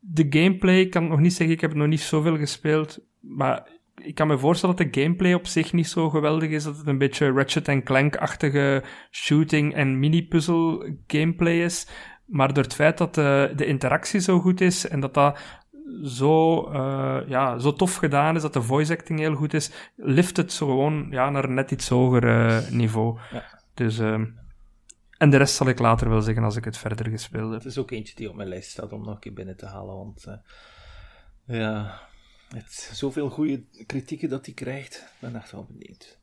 [0.00, 3.68] de gameplay, ik kan nog niet zeggen, ik heb nog niet zoveel gespeeld, maar
[4.02, 6.64] ik kan me voorstellen dat de gameplay op zich niet zo geweldig is.
[6.64, 11.88] Dat het een beetje Ratchet Clank-achtige shooting- en mini-puzzle gameplay is.
[12.24, 15.38] Maar door het feit dat de, de interactie zo goed is en dat dat
[16.02, 20.36] zo, uh, ja, zo tof gedaan is, dat de voice acting heel goed is, lift
[20.36, 23.18] het zo gewoon ja, naar een net iets hoger uh, niveau.
[23.32, 23.55] Ja.
[23.76, 24.24] Dus, uh,
[25.18, 27.58] en de rest zal ik later wel zeggen als ik het verder gespeeld heb.
[27.62, 29.66] Het is ook eentje die op mijn lijst staat om nog een keer binnen te
[29.66, 30.34] halen, want uh,
[31.58, 32.00] ja,
[32.48, 34.94] het zoveel goede kritieken dat hij krijgt.
[34.96, 36.18] Ik ben echt wel benieuwd.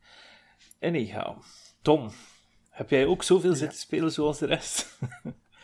[0.81, 1.41] Anyhow,
[1.81, 2.11] Tom,
[2.69, 3.55] heb jij ook zoveel ja.
[3.55, 4.99] zitten spelen zoals de rest?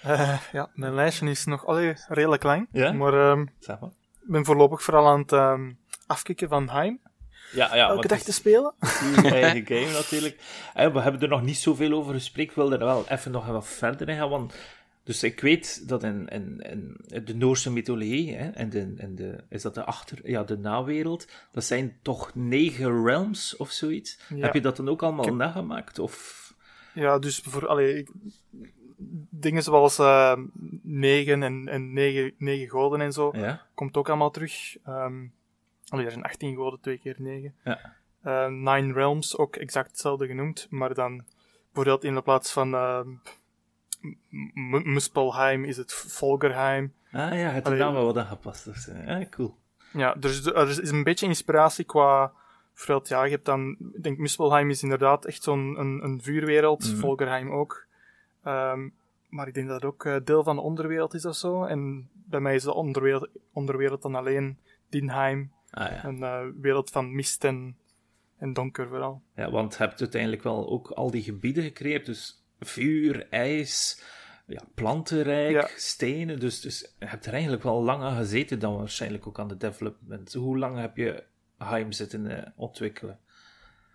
[0.06, 2.68] uh, ja, mijn lijstje is nog allee, redelijk lang.
[2.72, 2.92] Ja?
[2.92, 3.90] Maar um, zeg maar.
[4.22, 7.00] ik ben voorlopig vooral aan het um, afkicken van Heim.
[7.52, 8.74] Ja, ja, Elke dag te spelen.
[9.24, 10.40] Eigen game natuurlijk.
[10.74, 12.44] En we hebben er nog niet zoveel over gesproken.
[12.44, 14.54] Ik wil er wel even nog wat verder in gaan, want
[15.04, 16.62] dus ik weet dat in, in,
[17.08, 21.28] in de Noorse mythologie, hè, en de, de, is dat de achter, ja, de nawereld,
[21.52, 24.20] dat zijn toch negen realms of zoiets.
[24.36, 24.38] Ja.
[24.46, 25.34] Heb je dat dan ook allemaal heb...
[25.34, 26.00] nagemaakt?
[26.00, 26.48] Of...
[26.94, 28.08] Ja, dus voor allee,
[29.30, 30.38] dingen zoals uh,
[30.82, 33.66] negen en, en negen, negen goden en zo, ja?
[33.74, 34.78] komt ook allemaal terug.
[34.88, 35.34] Um,
[35.90, 37.56] allee, er zijn 18 goden, twee keer negen.
[37.64, 37.96] Ja.
[38.26, 41.24] Uh, nine realms, ook exact hetzelfde genoemd, maar dan
[41.66, 42.74] bijvoorbeeld in de plaats van.
[42.74, 43.02] Uh,
[44.84, 46.94] Muspelheim is het Volgerheim.
[47.12, 48.66] Ah ja, het naam wel wat aangepast.
[48.66, 49.56] Dus, ja, cool.
[49.94, 52.32] Ja, dus er is een beetje inspiratie qua...
[52.74, 53.78] Vooral, ja, je hebt dan...
[53.94, 56.84] Ik denk, Muspelheim is inderdaad echt zo'n een, een vuurwereld.
[56.84, 57.00] Mm -hmm.
[57.00, 57.86] Volgerheim ook.
[58.46, 58.94] Um,
[59.30, 61.64] maar ik denk dat het ook uh, deel van de onderwereld is of zo.
[61.64, 64.58] En bij mij is de onderwereld, onderwereld dan alleen
[64.90, 65.52] Dinheim.
[65.72, 66.06] Ah, ja.
[66.06, 67.78] Een uh, wereld van mist en,
[68.38, 69.22] en donker vooral.
[69.36, 72.06] Ja, want je hebt uiteindelijk wel ook al die gebieden gecreëerd.
[72.06, 74.04] Dus vuur, ijs,
[74.48, 75.70] ja, plantenrijk, Ja.
[75.76, 76.40] stenen.
[76.40, 79.58] Dus, dus je hebt er eigenlijk wel lang aan gezeten dan waarschijnlijk ook aan de
[79.58, 80.34] development.
[80.34, 81.24] Hoe lang heb je
[81.58, 83.20] Heim zitten eh, ontwikkelen?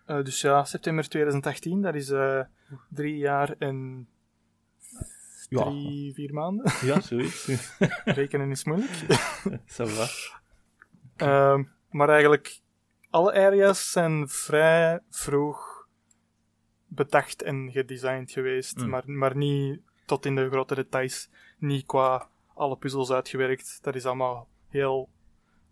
[0.06, 2.40] Eh, dus ja, september 2018, dat is eh,
[2.88, 4.08] drie jaar en
[5.48, 6.72] Ja, drie, vier maanden.
[6.82, 7.68] ja zoiets.
[8.04, 8.90] Rekenen is moeilijk.
[9.76, 10.06] Ça va.
[11.16, 12.60] Ehm, maar eigenlijk,
[13.10, 15.86] alle areas zijn vrij vroeg
[16.86, 18.88] bedacht en gedesigned geweest, Mm.
[18.88, 21.30] maar, maar niet tot in de grote details.
[21.58, 23.78] Niet qua alle puzzels uitgewerkt.
[23.82, 25.08] Dat is allemaal heel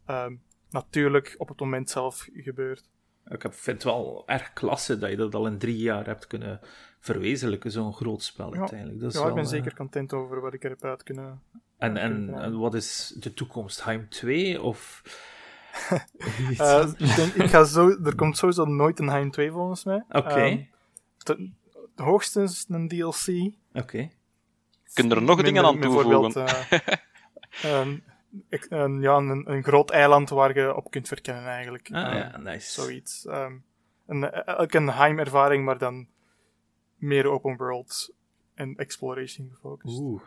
[0.07, 0.35] ehm,
[0.71, 2.89] natuurlijk op het moment zelf gebeurd.
[3.29, 6.61] Ik vind het wel erg klasse dat je dat al in drie jaar hebt kunnen
[7.01, 9.01] verwezenlijken, zo'n groot spel uiteindelijk.
[9.01, 11.43] Dat is Ja, ik ben eh, zeker content over wat ik er heb uit kunnen.
[11.83, 13.85] En, en, wat is de toekomst?
[13.85, 15.03] Heim 2 of...
[16.59, 20.05] Eh, ik denk, ik ga zo, er komt sowieso nooit een Heim 2 volgens mij.
[20.09, 20.29] Oké.
[20.35, 20.59] Ehm,
[21.17, 21.51] te-
[21.95, 23.27] hoogstens een DLC.
[23.73, 24.11] Oké.
[24.95, 26.47] Kun je er nog dingen aan toevoegen?
[26.47, 26.79] eh,
[27.81, 28.03] een,
[28.49, 31.89] ik- een, ja, een, een groot eiland waar je op kunt verkennen, eigenlijk.
[31.93, 32.71] Ah, Ehm, ja, nice.
[32.81, 33.27] Zoiets.
[33.27, 33.53] Ehm
[34.07, 36.07] een, elke een Heim-ervaring, maar dan
[36.97, 38.15] meer open world
[38.55, 39.99] en exploration gefocust.
[40.01, 40.23] Oeh.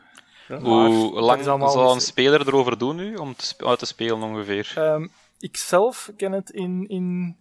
[0.48, 0.60] Ja.
[0.60, 4.74] Hoe lang zou een speler erover doen nu om te uit te spelen ongeveer?
[4.76, 5.08] Ehm,
[5.40, 6.88] ik zelf ken het in...
[6.88, 7.38] in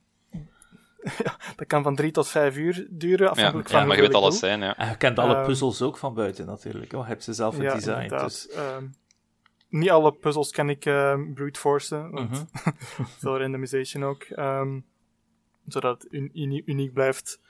[1.25, 4.03] ja, dat kan van drie tot vijf uur duren, Ja, afhankelijk van ja, maar je
[4.03, 4.77] weet alles zijn, ja.
[4.77, 6.93] En je kent alle Ehm, puzzels ook van buiten natuurlijk.
[6.93, 7.65] Oh, je hebt ze zelf doe.
[7.65, 8.21] Ja, inderdaad.
[8.29, 8.49] Dus.
[8.49, 8.85] Ehm,
[9.69, 10.81] niet alle puzzels kan ik
[11.35, 12.71] brute forcen, want Mhm.
[13.21, 14.81] veel randomization ook, ehm,
[15.67, 17.41] zodat het un- uni- uniek blijft.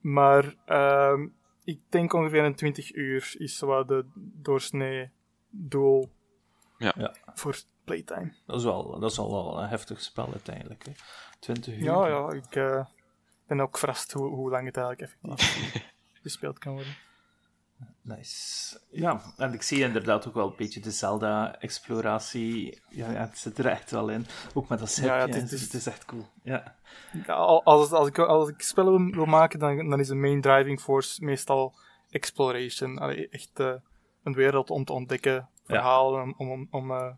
[0.00, 1.26] Maar ehm,
[1.64, 5.10] ik denk ongeveer een 20 uur is wat de doorsnee
[5.50, 6.10] doel
[6.78, 6.94] Ja.
[6.96, 7.14] Ja.
[7.34, 8.32] voor playtime.
[8.46, 10.84] Dat, is wel, dat is al wel een heftig spel uiteindelijk.
[10.84, 10.92] Hè.
[11.38, 11.82] 20 uur.
[11.82, 12.86] Ja, ja, ik eh,
[13.46, 15.92] ben ook verrast hoe, hoe lang het eigenlijk effectief
[16.22, 16.96] gespeeld kan worden.
[18.02, 18.78] Nice.
[18.90, 22.80] Ja, en ik zie inderdaad ook wel een beetje de Zelda-exploratie.
[22.88, 24.26] Ja, ja, het zit er echt wel in.
[24.54, 26.26] Ook met dat Ja, ja, het het, is- is, het is echt cool.
[26.42, 26.74] Ja.
[27.26, 30.40] Ja, al- als, als, ik, als ik spellen wil, maken, dan, dan is de main
[30.40, 31.74] driving force meestal
[32.10, 32.98] exploration.
[32.98, 33.72] Allee, echt eh,
[34.22, 37.12] een wereld om te ontdekken, verhalen om, om, om eh,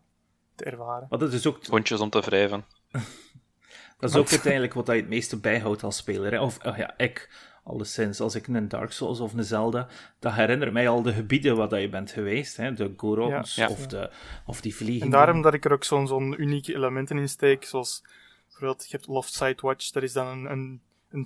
[0.55, 1.07] te ervaren.
[1.09, 2.65] Maar dat is ook, Hondjes om te wrijven.
[3.99, 6.31] dat is ook uiteindelijk wat je het meeste bijhoudt als speler.
[6.31, 6.41] Hè.
[6.41, 7.29] Of oh ja, ik,
[7.63, 9.87] alleszins, als ik een Dark Souls of een Zelda,
[10.19, 12.57] dat herinnert mij al de gebieden waar dat je bent geweest.
[12.57, 12.73] Hè.
[12.73, 13.67] De Gorons Ja.
[13.67, 14.09] Of, de,
[14.45, 15.05] of die vliegen.
[15.05, 18.03] En daarom dat ik er ook zo'n zo'n unieke elementen in steek, zoals
[18.47, 21.25] bijvoorbeeld, je hebt Lost Side Watch, dat is dan een, een, een,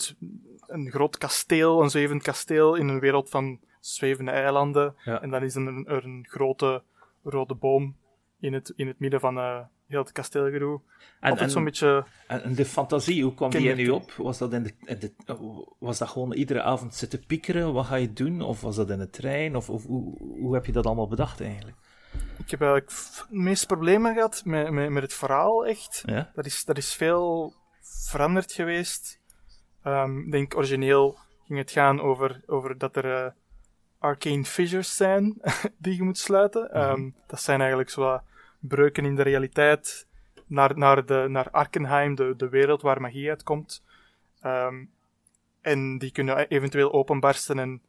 [0.67, 4.95] een groot kasteel, een zwevend kasteel in een wereld van zwevende eilanden.
[5.05, 5.21] Ja.
[5.21, 6.83] En dan is er een, er een grote
[7.23, 7.95] rode boom
[8.39, 10.81] in het, in het midden van eh, heel het kasteelgedoe.
[11.19, 12.05] En, Altijd en- zo'n beetje...
[12.27, 14.13] En en de fantasie, hoe kwam die in u Kindertje.
[14.13, 14.25] op?
[14.25, 15.13] Was dat, in de, in de,
[15.79, 17.73] was dat gewoon iedere avond zitten piekeren?
[17.73, 18.41] Wat ga je doen?
[18.41, 19.55] Of was dat in de trein?
[19.55, 21.77] Of, of hoe, hoe heb je dat allemaal bedacht eigenlijk?
[22.37, 22.91] Ik heb eigenlijk
[23.29, 26.03] de meeste problemen gehad met, met, met het verhaal, echt.
[26.05, 26.31] Ja?
[26.35, 29.19] Dat is, dat is veel veranderd geweest.
[29.83, 33.31] Ehm, ik denk, origineel ging het gaan over, over dat er eh,
[33.99, 35.41] arcane fissures zijn
[35.77, 36.71] die je moet sluiten.
[36.71, 38.21] Ehm, dat zijn eigenlijk zo
[38.59, 40.07] breuken in de realiteit
[40.45, 43.83] naar, naar, de, naar Arkenheim, de, de wereld waar magie uitkomt.
[44.41, 44.85] Ehm,
[45.61, 47.81] en die kunnen eventueel openbarsten en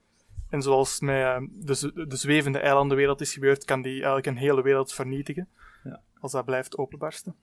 [0.48, 4.62] en zoals met eh, de, de zwevende eilandenwereld is gebeurd, kan die eigenlijk een hele
[4.62, 5.48] wereld vernietigen.
[5.84, 6.00] Ja.
[6.20, 7.36] Als dat blijft openbarsten.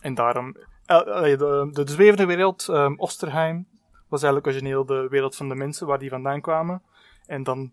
[0.00, 0.56] En daarom...
[0.86, 3.66] de, de, de zwevende wereld, ehm, Osterheim,
[4.08, 6.82] was eigenlijk origineel de wereld van de mensen, waar die vandaan kwamen.
[7.26, 7.72] En dan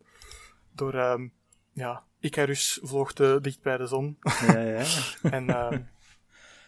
[0.71, 0.93] door...
[0.93, 1.27] ehm,
[1.71, 4.17] ja, Icarus vloog te dicht bij de zon.
[4.47, 4.83] Ja, ja.
[5.37, 5.79] en ehm,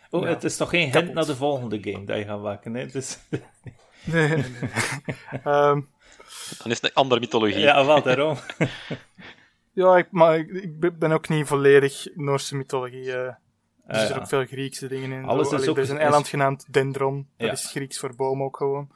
[0.10, 0.28] Oh, Ja.
[0.30, 1.14] het is toch geen hint Kapot.
[1.14, 2.86] naar de volgende game dat je gaat maken, hè?
[2.86, 3.40] Dus, nee,
[4.28, 4.70] nee, nee.
[5.44, 5.82] Ehm,
[6.58, 7.60] Dan is het een andere mythologie.
[7.60, 8.38] ja, wel, daarom.
[9.74, 13.12] ja, ik, maar ik, ik ben- ook niet volledig Noorse mythologie.
[13.12, 13.38] eh, er
[13.88, 14.22] Ah, zitten ja.
[14.22, 15.26] ook veel Griekse dingen in.
[15.26, 17.28] Alles Zo, is allee, ook- er is een eiland genaamd Dendron.
[17.38, 17.54] Dat Ja.
[17.54, 18.92] is Grieks voor boom ook gewoon.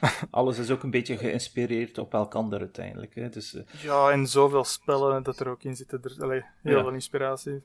[0.30, 3.14] Alles is ook een beetje geïnspireerd op elkander uiteindelijk.
[3.14, 3.28] Hè?
[3.28, 6.00] Dus, eh, Ja, en zoveel spellen dat er ook in zitten.
[6.02, 6.82] Er, allee, heel Ja.
[6.82, 7.62] veel inspiratie.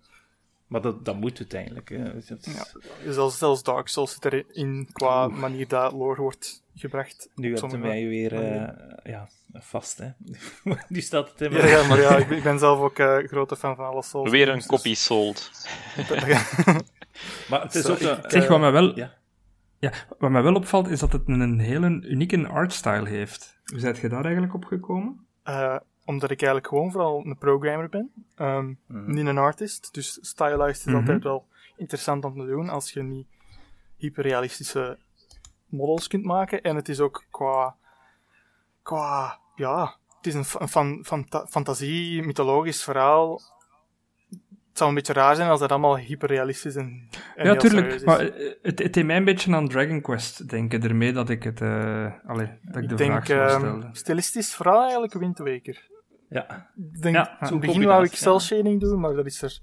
[0.67, 1.89] maar dat, dat moet uiteindelijk.
[1.89, 2.13] Hè?
[2.13, 2.53] Dus is-
[3.03, 3.11] Ja.
[3.11, 7.29] Zelfs, zelfs Dark Souls zit erin qua manier dat lore wordt gebracht.
[7.36, 8.73] Nu heb je mij weer eh,
[9.03, 10.09] ja, vast, hè?
[10.88, 11.69] nu staat het in Ja, mijn...
[11.69, 14.31] ja, maar ja, ik ben, ik ben zelf ook eh grote fan van alle Souls.
[14.31, 15.51] Weer een games, dus- kopie sold.
[17.49, 17.97] Maar het is ook...
[18.27, 19.13] Zeg, wat mij wel, ja.
[19.91, 23.57] Ja, wat mij wel opvalt, is dat het een hele unieke artstyle heeft.
[23.65, 25.27] Hoe zijt je daar eigenlijk op gekomen?
[25.43, 25.75] Eh,
[26.05, 28.11] omdat ik eigenlijk gewoon vooral een programmer ben.
[28.36, 29.11] Ehm, Mhm.
[29.11, 29.93] Niet een artist.
[29.93, 30.95] Dus stylized is Mhm.
[30.95, 33.27] altijd wel interessant om te doen als je niet
[33.97, 34.97] hyperrealistische
[35.65, 36.61] models kunt maken.
[36.61, 37.75] En het is ook qua,
[38.81, 43.41] qua ja, het is een, fa- een fan, fanta- fantasie, mythologisch verhaal.
[44.76, 47.93] Het zou een beetje raar zijn als dat allemaal hyperrealistisch en, en ja, tuurlijk.
[47.93, 48.03] is.
[48.03, 51.43] Maar eh, het, het deed mij een beetje aan Dragon Quest denken, ermee dat ik
[51.43, 51.61] het...
[51.61, 55.88] eh allee, dat ik de ik denk, vraag ehm, stilistisch vooral eigenlijk Wind Waker.
[56.30, 56.69] Ja.
[56.93, 59.59] Ik denk, Ja, het begin wou ik cel shading doen, maar dat is er...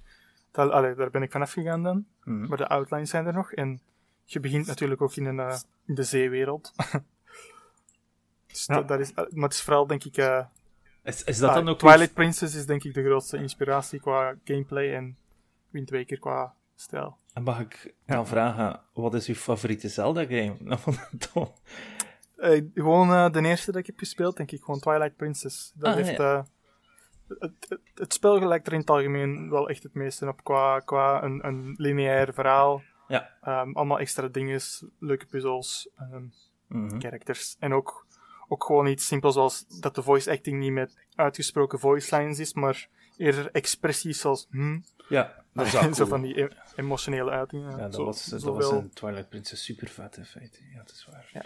[0.51, 2.07] Dat, allee, daar ben ik van afgegaan dan.
[2.25, 2.47] Mhm.
[2.49, 3.53] Maar de outlines zijn er nog.
[3.53, 3.81] En
[4.25, 6.73] je begint natuurlijk ook in, een, eh, in de zeewereld.
[8.47, 8.75] dus Ja.
[8.75, 10.17] dat, dat is, maar het is vooral, denk ik...
[11.05, 14.35] Is, is dat ah, dan ook Twilight Princess is denk ik de grootste inspiratie qua
[14.45, 15.17] gameplay en
[15.71, 17.17] Wind Waker qua stijl.
[17.33, 20.57] En mag ik dan vragen, wat is uw favoriete Zelda-game?
[21.33, 21.53] Tom?
[22.37, 25.73] Eh, gewoon eh, de eerste dat ik heb gespeeld, denk ik gewoon Twilight Princess.
[25.75, 26.35] Dat Ah, heeft, ja.
[26.37, 26.43] eh,
[27.39, 30.79] het, het, het spel lijkt er in het algemeen wel echt het meeste op qua,
[30.81, 32.83] qua een, een lineair verhaal.
[33.09, 33.31] Ja.
[33.43, 34.61] Ehm, allemaal extra dingen,
[34.99, 35.89] leuke puzzels,
[36.69, 37.01] Mhm.
[37.01, 37.57] characters.
[37.59, 38.07] En ook,
[38.53, 42.53] ook gewoon iets simpels zoals dat de voice acting niet met uitgesproken voice lines is,
[42.55, 47.71] maar eerder expressies zoals hmm, Ja, dat is zo van die e- emotionele uitingen.
[47.71, 50.59] Ja, dat Zo- was, dat zowel- was in Twilight Princess super vet in feite.
[50.73, 51.29] Ja, dat is waar.
[51.33, 51.45] Ja.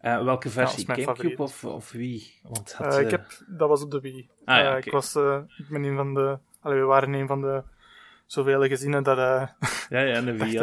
[0.00, 0.84] Eh, welke versie?
[0.86, 2.32] Gamecube of, of Wii?
[2.42, 4.28] Want had, Eh, ik eh, heb, dat was op de Wii.
[4.44, 5.16] Ah, ja, ik, was,
[5.58, 6.38] ik ben een van de...
[6.60, 7.62] Allee, we waren een van de
[8.26, 10.56] zoveel gezinnen dat Ja, ja, de Wii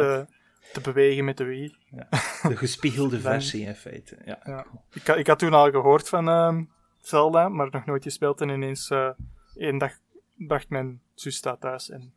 [0.72, 1.76] te bewegen met de Wii.
[2.48, 4.16] de gespiegelde versie in feite.
[4.24, 4.38] Ja.
[4.44, 4.66] Ja.
[4.92, 6.64] Ik, had- ik had toen al gehoord van ehm,
[7.00, 8.40] Zelda, maar nog nooit gespeeld.
[8.40, 8.90] En ineens
[9.54, 9.92] één dag
[10.36, 12.12] bracht mijn zus dat thuis en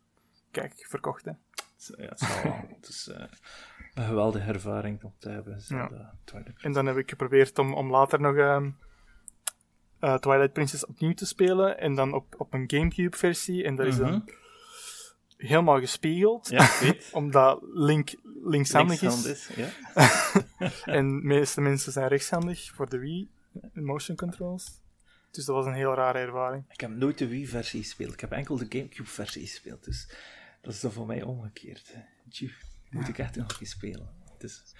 [0.50, 1.24] kijk, verkocht.
[1.24, 1.30] Hè.
[1.30, 3.24] Ja, het, is wel- het is eh,
[3.94, 5.60] een geweldige ervaring om te hebben.
[5.60, 8.70] Zelda, Twilight En dan heb ik geprobeerd om, om later nog ehm,
[9.98, 11.78] eh, Twilight Princess opnieuw te spelen.
[11.78, 13.64] En dan op, op een Gamecube-versie.
[13.64, 14.20] En dat is dan Mhm.
[15.38, 16.48] Helemaal gespiegeld.
[16.48, 16.70] Ja.
[17.12, 19.48] Omdat Link linkshandig Linkshand is.
[19.48, 19.56] is.
[19.56, 19.68] Ja.
[20.84, 23.30] En de meeste mensen zijn rechtshandig voor de Wii
[23.72, 24.80] motion controls.
[25.30, 26.64] Dus dat was een heel rare ervaring.
[26.68, 28.12] Ik heb nooit de Wii-versie gespeeld.
[28.12, 29.84] Ik heb enkel de Gamecube-versie gespeeld.
[29.84, 30.08] Dus
[30.62, 31.94] dat is dan voor mij omgekeerd.
[32.28, 32.50] Tjoe,
[32.90, 34.08] moet ik echt nog een keer spelen.
[34.32, 34.74] Het is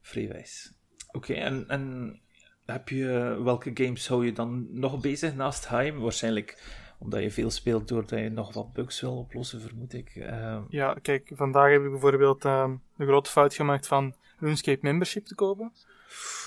[0.00, 0.72] vrij wijs.
[1.12, 2.20] Oké, en, en
[2.64, 5.98] heb je, welke games hou je dan nog bezig naast Heim?
[5.98, 6.62] Waarschijnlijk
[6.98, 10.08] omdat je veel speelt doordat je nog wat bugs wil oplossen, vermoed ik.
[10.16, 15.26] Eh, Ja, kijk, vandaag heb ik bijvoorbeeld ehm, de grote fout gemaakt van RuneScape membership
[15.26, 15.72] te kopen.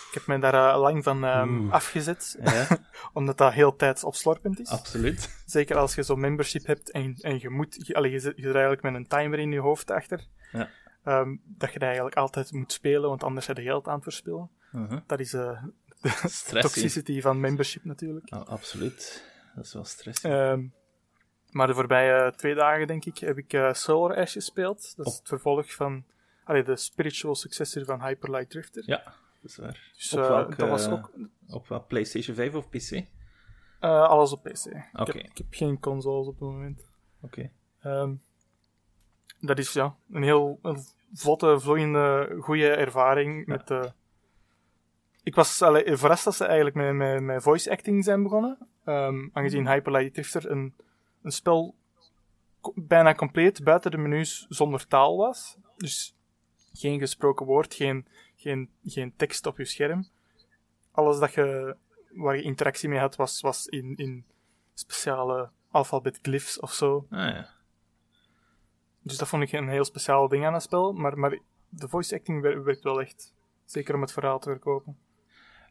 [0.08, 1.74] Ik heb mij daar eh, lang van ehm, Oeh.
[1.74, 2.68] afgezet, ja,
[3.14, 4.68] omdat dat heel tijdsopslorpend is.
[4.70, 5.44] absoluut.
[5.46, 8.42] Zeker als je zo'n membership hebt en, en je moet, je, allee, je, zit, je
[8.42, 10.26] zit eigenlijk met een timer in je hoofd achter.
[10.52, 10.70] Ja.
[11.04, 14.04] Ehm, dat je dat eigenlijk altijd moet spelen, want anders heb je geld aan het
[14.04, 14.50] verspillen.
[14.72, 15.00] Mhm.
[15.08, 15.64] Dat is eh,
[16.26, 16.62] Stress.
[16.74, 18.30] toxicity van membership natuurlijk.
[18.30, 19.28] Ah, absoluut.
[19.60, 20.22] Dat is wel stress.
[20.24, 20.66] Ehm,
[21.52, 24.94] maar de voorbije twee dagen, denk ik, heb ik eh, Solar Ash gespeeld.
[24.96, 25.20] Dat is Oh.
[25.20, 26.04] het vervolg van
[26.44, 28.84] allee, de spiritual successor van Hyper Light Drifter.
[28.86, 29.04] ja,
[29.42, 29.92] dat is waar.
[29.96, 31.12] Dus op eh, dat was ook
[31.50, 32.92] Op wat, PlayStation 5 of PC?
[32.92, 34.66] Eh, alles op PC.
[34.66, 35.12] Ik, Oké.
[35.12, 36.86] heb, ik heb geen consoles op het moment.
[37.22, 37.52] Oké.
[37.82, 38.14] Ehm,
[39.40, 40.84] dat is ja, een heel een
[41.14, 43.46] vlotte, vloeiende, goede ervaring.
[43.46, 43.92] Met, de
[45.30, 48.58] ik was allee, verrast dat ze eigenlijk met, met, met voice acting zijn begonnen.
[48.86, 50.76] Ehm, aangezien Hyper Light Drifter een,
[51.22, 51.76] een spel
[52.76, 55.58] bijna compleet buiten de menus zonder taal was.
[55.78, 56.16] Dus
[56.74, 60.08] geen gesproken woord, geen, geen, geen tekst op je scherm.
[60.92, 61.76] Alles dat je,
[62.14, 64.26] waar je interactie mee had, was, was in, in
[64.74, 67.08] speciale alfabet glyphs of zo.
[67.10, 67.50] Ah ja.
[69.02, 70.94] Dus dat vond ik een heel speciaal ding aan het spel.
[70.94, 73.34] Maar, maar de voice acting wer- werkt wel echt.
[73.66, 74.98] Zeker om het verhaal te verkopen.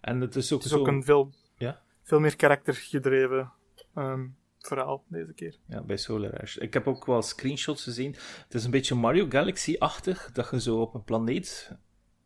[0.09, 0.81] En het is ook Het is zo...
[0.81, 1.81] ook een veel, Ja?
[2.03, 3.53] veel meer karaktergedreven
[3.95, 4.27] ehm,
[4.59, 5.57] verhaal deze keer.
[5.67, 6.57] Ja, bij Solar Ash.
[6.57, 8.13] Ik heb ook wel screenshots gezien.
[8.45, 11.73] Het is een beetje Mario Galaxy-achtig, dat je zo op een planeet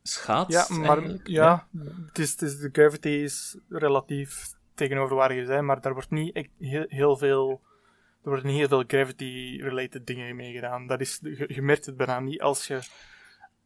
[0.02, 0.68] schaatst.
[0.68, 1.68] Ja, maar ja,
[2.06, 6.10] Het is, het is, de gravity is relatief tegenover waar je bent, maar daar wordt
[6.10, 7.60] niet heel, heel veel.
[8.22, 10.86] Er worden niet heel veel gravity-related dingen mee gedaan.
[10.86, 12.80] Dat is, je, je merkt het bijna niet als je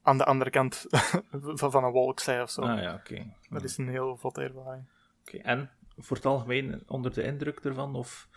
[0.06, 0.84] aan de andere kant
[1.70, 2.60] van, een wolk zij of zo.
[2.62, 3.32] Ah ja, oké.
[3.48, 4.84] Dat is een heel vlotte ervaring.
[5.26, 7.94] Oké, En voor het algemeen onder de indruk ervan?
[7.94, 8.28] Of...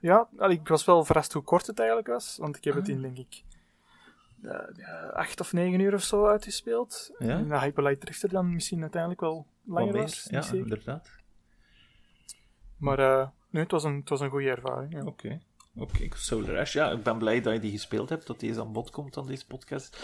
[0.00, 2.36] Ja, ik was wel verrast hoe kort het eigenlijk was.
[2.40, 2.94] Want ik heb het Ah.
[2.94, 3.42] in, denk ik,
[4.42, 7.14] eh, acht of negen uur of zo uitgespeeld.
[7.18, 7.28] Ja?
[7.38, 10.02] En de Hyper Light Drifter dan misschien uiteindelijk wel langer meer?
[10.02, 10.26] was.
[10.30, 10.58] Ja, zeker.
[10.58, 11.10] inderdaad.
[12.76, 14.92] Maar eh, nee, het was een, het was een goede ervaring.
[14.92, 15.02] Ja.
[15.04, 15.40] Oké.
[15.76, 16.72] Oké, Solar Ash.
[16.72, 19.26] Ja, ik ben blij dat je die gespeeld hebt, dat deze aan bod komt aan
[19.26, 19.98] deze podcast.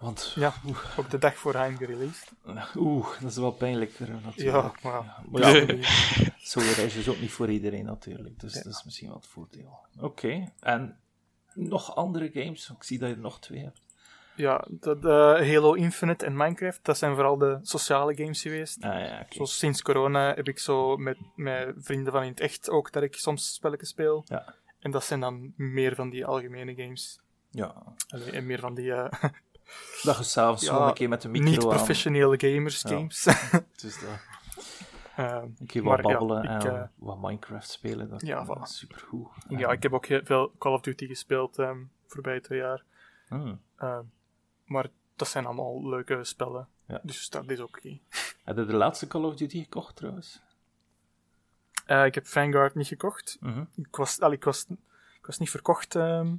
[0.00, 0.54] Want, Ja,
[0.96, 2.32] op de dag voor Heim gereleased.
[2.76, 4.80] oeh, dat is wel pijnlijk eh, natuurlijk.
[4.82, 9.08] Ja, maar Ja, maar ja, is ook niet voor iedereen natuurlijk, dus dat is misschien
[9.08, 9.78] wel het voordeel.
[10.00, 10.98] Oké, en
[11.54, 12.70] nog andere games?
[12.70, 13.80] Ik zie dat je er nog twee hebt.
[14.36, 18.82] Ja, de, de Halo Infinite en Minecraft, dat zijn vooral de sociale games geweest.
[18.82, 19.26] Ah ja.
[19.28, 23.02] Zoals sinds corona heb ik zo met, met vrienden van in het echt ook dat
[23.02, 24.24] ik soms spelletjes speel.
[24.28, 24.54] Ja.
[24.78, 27.20] En dat zijn dan meer van die algemene games.
[27.50, 27.74] Ja.
[28.08, 29.12] Allee, en meer van die eh,
[30.02, 31.50] Dat je s'avonds Ja, gewoon een keer met de micro aan.
[31.52, 32.88] niet-professionele gamers Ja.
[32.88, 33.24] games.
[33.82, 34.08] Dus dat,
[35.16, 38.08] Eh, een keer wat ja, babbelen ik, en eh, wat Minecraft spelen.
[38.08, 38.62] Dat, ja, voilà.
[38.62, 39.28] is supergoed.
[39.48, 42.82] ja, ik heb ook heel veel Call of Duty gespeeld ehm voorbij twee jaar.
[43.28, 43.60] Hmm.
[43.76, 43.98] Eh,
[44.64, 46.68] maar dat zijn allemaal leuke spellen.
[46.86, 47.00] Ja.
[47.02, 47.98] Dus dat is ook oké.
[48.44, 50.40] Heb je de laatste Call of Duty gekocht trouwens?
[51.86, 53.36] Eh, ik heb Vanguard niet gekocht.
[53.40, 53.64] Mhm.
[53.76, 54.66] Ik was, al, ik was,
[55.20, 56.34] ik was niet verkocht ehm,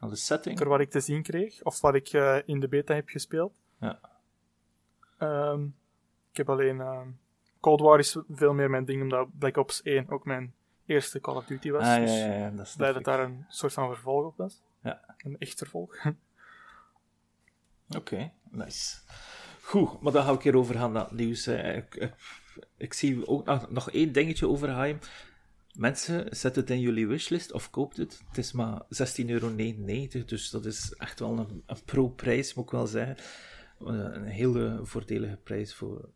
[0.00, 0.58] Aan de setting?
[0.58, 1.62] door wat ik te zien kreeg.
[1.62, 3.52] Of wat ik eh, in de beta heb gespeeld.
[3.80, 4.00] Ja.
[5.18, 5.64] Ehm,
[6.30, 6.80] ik heb alleen...
[6.80, 7.08] ehm,
[7.60, 10.54] Cold War is veel meer mijn ding, omdat Black Ops 1 ook mijn
[10.86, 11.82] eerste Call of Duty was.
[11.82, 14.36] Ah, ja, dus ja, ja, dat is blij dat daar een soort van vervolg op
[14.36, 14.60] was.
[14.82, 15.14] Ja.
[15.18, 15.96] Een echt vervolg.
[17.98, 18.96] Oké, nice.
[19.62, 21.46] Goed, maar dan ga ik hier over gaan naar het nieuws.
[21.46, 22.12] Ik, ik,
[22.76, 24.98] ik zie ook nog, nog één dingetje over Haim.
[25.80, 28.20] Mensen, zet het in jullie wishlist of koopt het.
[28.28, 29.54] Het is maar 16,99 euro,
[30.26, 33.16] dus dat is echt wel een, een pro-prijs, moet ik wel zeggen.
[33.80, 36.08] Eh, Een hele voordelige prijs voor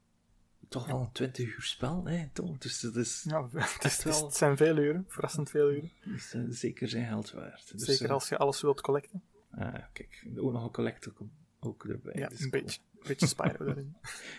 [0.68, 2.56] toch wel een 20 uur spel, hè, Tom?
[2.58, 5.04] Dus dat is, ja, het, is, wel- het zijn veel uren.
[5.08, 5.90] Verrassend veel uren.
[6.14, 7.72] is, eh, zeker zijn geld waard.
[7.78, 9.22] Dus, Zeker eh, als je alles wilt collecten.
[9.50, 11.12] ah, kijk, ook nog een collector
[11.60, 12.14] ook erbij.
[12.16, 12.62] Ja, dus een cool.
[12.62, 12.80] beetje.
[12.98, 13.96] Een beetje Spyro daarin.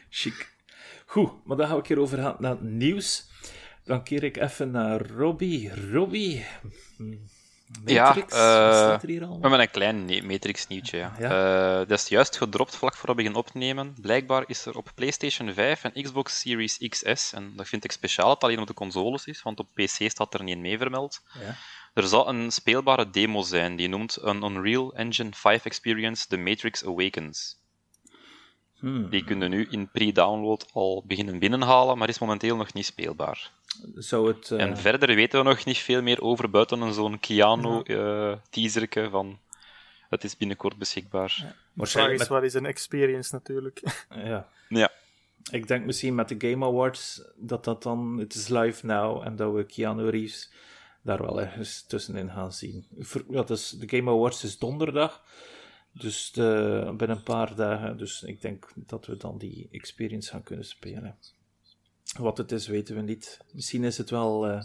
[0.10, 0.54] Chic.
[1.06, 3.30] Goed, maar dan ga ik hier over gaan naar het nieuws.
[3.86, 5.92] Dan keer ik even naar Robbie.
[5.92, 6.46] Robbie.
[7.86, 10.98] Ja, Matrix, wat staat er hier hebben een klein Matrix-nieuwtje.
[10.98, 11.14] Ja.
[11.20, 11.82] Ja.
[11.82, 13.96] Eh, dat is juist gedropt vlak voor we beginnen opnemen.
[14.02, 18.26] Blijkbaar is er op PlayStation 5 en Xbox Series XS, en dat vind ik speciaal
[18.26, 21.22] dat het alleen op de consoles is, want op PC staat er niet mee vermeld.
[21.40, 21.56] Ja.
[21.94, 26.86] Er zal een speelbare demo zijn die noemt een Unreal Engine 5 Experience The Matrix
[26.86, 27.64] Awakens.
[28.86, 29.10] Hmm.
[29.10, 33.52] Die kun je nu in pre-download al beginnen binnenhalen, maar is momenteel nog niet speelbaar.
[33.96, 34.52] Zou het...
[34.52, 39.40] eh, En verder weten we nog niet veel meer over buiten een zo'n Keanu-teaserke van
[40.10, 41.28] het is binnenkort beschikbaar.
[41.28, 43.82] De vraag waarschijnlijk is, met, wat is een experience natuurlijk.
[44.10, 44.50] ja.
[44.70, 44.92] Ja.
[45.52, 48.18] Ik denk misschien met de Game Awards dat dat dan...
[48.18, 50.52] Het is live now en dat we Keanu Reeves
[51.02, 52.86] daar wel ergens tussenin gaan zien.
[53.30, 55.24] Ja, dus de Game Awards is donderdag.
[55.98, 57.98] Dus de, binnen een paar dagen.
[57.98, 61.18] Dus ik denk dat we dan die experience gaan kunnen spelen.
[62.18, 63.40] Wat het is, weten we niet.
[63.52, 64.64] Misschien is het wel eh,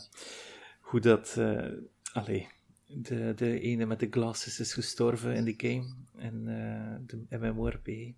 [0.81, 1.35] hoe dat.
[1.39, 1.67] eh
[2.13, 2.49] allee,
[2.87, 5.95] de, de ene met de glasses is gestorven in die game.
[6.17, 8.13] En eh, de MMORPG.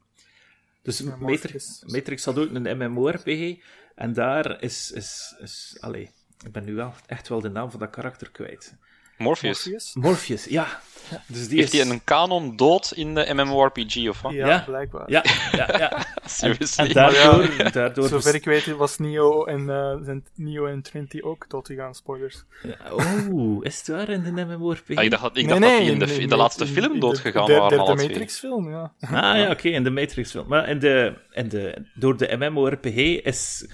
[0.83, 1.83] Dus Matrix.
[1.87, 3.65] Matrix had ook een MMORPG.
[3.95, 4.91] En daar is.
[4.91, 6.11] is, is allee,
[6.45, 8.77] ik ben nu wel echt wel de naam van dat karakter kwijt.
[9.23, 9.65] Morpheus.
[9.65, 9.91] Morpheus?
[9.95, 10.67] Morpheus, ja.
[11.27, 11.81] Dus die Heeft is...
[11.83, 14.33] hij een kanon dood in de MMORPG of wat?
[14.33, 14.63] Ja, Ja.
[14.67, 15.11] blijkbaar.
[15.11, 15.93] Ja, ja, ja.
[16.23, 16.87] En, Seriously?
[16.87, 17.73] en daardoor...
[17.73, 22.45] daardoor Zover ik weet was Neo en, eh, zijn Neo en Trinity ook doodgegaan, spoilers.
[22.63, 22.77] Ja,
[23.31, 24.97] Oeh, is het waar in de MMORPG?
[24.97, 27.47] Ah, ik dacht, dat- ik dacht dat die in de, in de laatste film doodgegaan
[27.47, 28.03] de, waren, de, de.
[28.09, 28.93] Matrix-film, ja.
[29.01, 30.49] Ah ja, oké, in de Matrix-film.
[30.49, 33.67] Maar in de, in de, door de MMORPG is,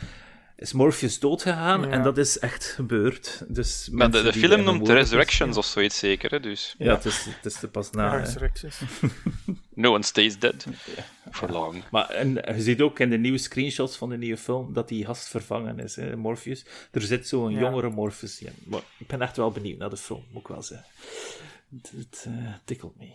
[0.59, 1.89] is Morpheus doodgegaan Ja.
[1.89, 3.45] en dat is echt gebeurd.
[3.49, 6.41] Dus Maar de, de film noemt Resurrections of zoiets zeker, hè?
[6.41, 8.17] dus Ja, het is, het is er pas na.
[8.17, 8.81] Resurrections.
[9.75, 10.67] no one stays dead
[11.31, 11.83] for long.
[11.91, 15.05] Maar en, je ziet ook in de nieuwe screenshots van de nieuwe film dat die
[15.05, 16.65] gast vervangen is, hè, Morpheus.
[16.91, 17.61] Er zit zo'n Ja.
[17.61, 18.53] jongere Morpheus in.
[18.65, 20.87] Maar ik ben echt wel benieuwd naar de film, moet ik wel zeggen.
[21.77, 23.07] Het, het eh, tikkelt me.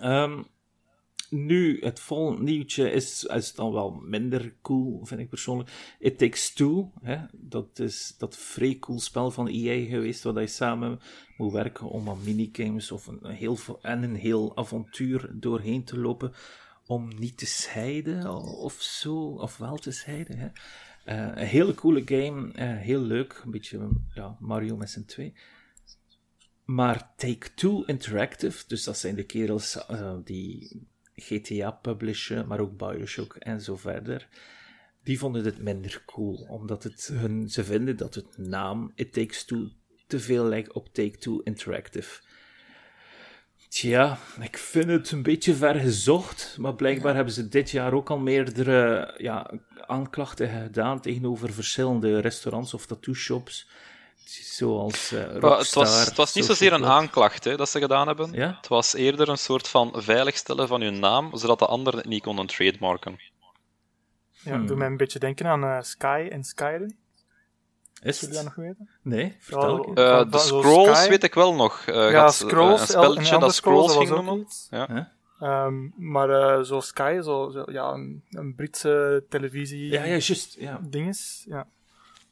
[0.00, 0.42] Ehm,
[1.32, 5.70] nu, het volgende nieuwtje is, is dan wel minder cool, vind ik persoonlijk.
[5.98, 7.18] It Takes Two, hè?
[7.32, 11.00] dat is dat vrij cool spel van EA geweest, waar je samen
[11.36, 16.32] moet werken om aan minigames of een heel, en een heel avontuur doorheen te lopen
[16.86, 20.38] om niet te scheiden of zo, of wel te scheiden.
[20.38, 20.48] Hè?
[21.04, 25.34] Eh, een hele coole game, eh, heel leuk, een beetje ja, Mario met z'n twee.
[26.64, 30.82] Maar Take-Two Interactive, dus dat zijn de kerels eh, die
[31.14, 34.28] GTA publishen, maar ook Bioshock en zo verder,
[35.02, 39.44] die vonden het minder cool, omdat het hun, ze vinden dat het naam It Takes
[39.44, 39.68] Two
[40.06, 42.20] te veel lijkt op Take-Two Interactive.
[43.68, 48.10] Tja, ik vind het een beetje ver gezocht, maar blijkbaar hebben ze dit jaar ook
[48.10, 53.68] al meerdere ja, aanklachten gedaan tegenover verschillende restaurants of tattoo shops,
[54.30, 55.58] zoals eh Rockstar.
[55.58, 58.32] het, was, het was niet zozeer een aanklacht hè, dat ze gedaan hebben.
[58.32, 58.54] Ja?
[58.56, 62.22] Het was eerder een soort van veiligstellen van hun naam, zodat de anderen het niet
[62.22, 63.18] konden trademarken.
[64.44, 64.66] Ja, Hmm.
[64.66, 66.96] doe mij een beetje denken aan eh, Sky en Skyrim.
[68.02, 68.32] Is het?
[68.34, 68.88] dat nog weten?
[69.02, 69.98] Nee, vertel ik.
[69.98, 71.08] Eh, de Scrolls Sky.
[71.08, 71.82] weet ik wel nog.
[71.86, 72.88] Eh, ja, gaat, Scrolls.
[72.88, 74.46] een El- spelletje dat Scrolls ging noemen.
[74.70, 74.86] Ja.
[74.90, 75.04] Huh?
[75.48, 79.90] Ehm, maar uh, zo Sky, zo, zo, ja, een, een Britse televisie...
[79.90, 80.56] Ja, ja, juist.
[80.58, 80.80] Ja.
[80.82, 81.66] Dinges, ja.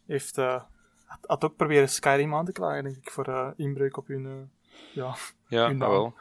[0.06, 0.62] Heeft, uh,
[1.10, 4.50] had, had, ook proberen Skyrim aan te klagen, denk ik, voor uh, inbreuk op hun...
[4.92, 5.14] ja,
[5.48, 6.14] ja hun wel.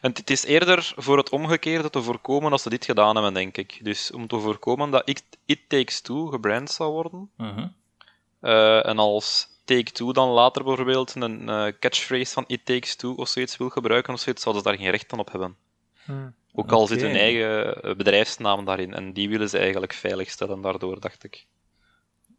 [0.00, 3.56] En het is eerder voor het omgekeerde te voorkomen als ze dit gedaan hebben, denk
[3.56, 3.80] ik.
[3.82, 7.30] Dus om te voorkomen dat It, It Takes Two gebrand zou worden.
[7.36, 8.86] -huh.
[8.86, 13.56] en als Take-Two dan later bijvoorbeeld een uh, catchphrase van It Takes Two of zoiets
[13.56, 15.56] wil gebruiken of zoiets, zouden ze daar geen recht aan op hebben.
[16.04, 16.34] Hmm.
[16.52, 18.94] Ook al zit hun eigen eh, bedrijfsnaam daarin.
[18.94, 21.46] En die willen ze eigenlijk veiligstellen daardoor, dacht ik.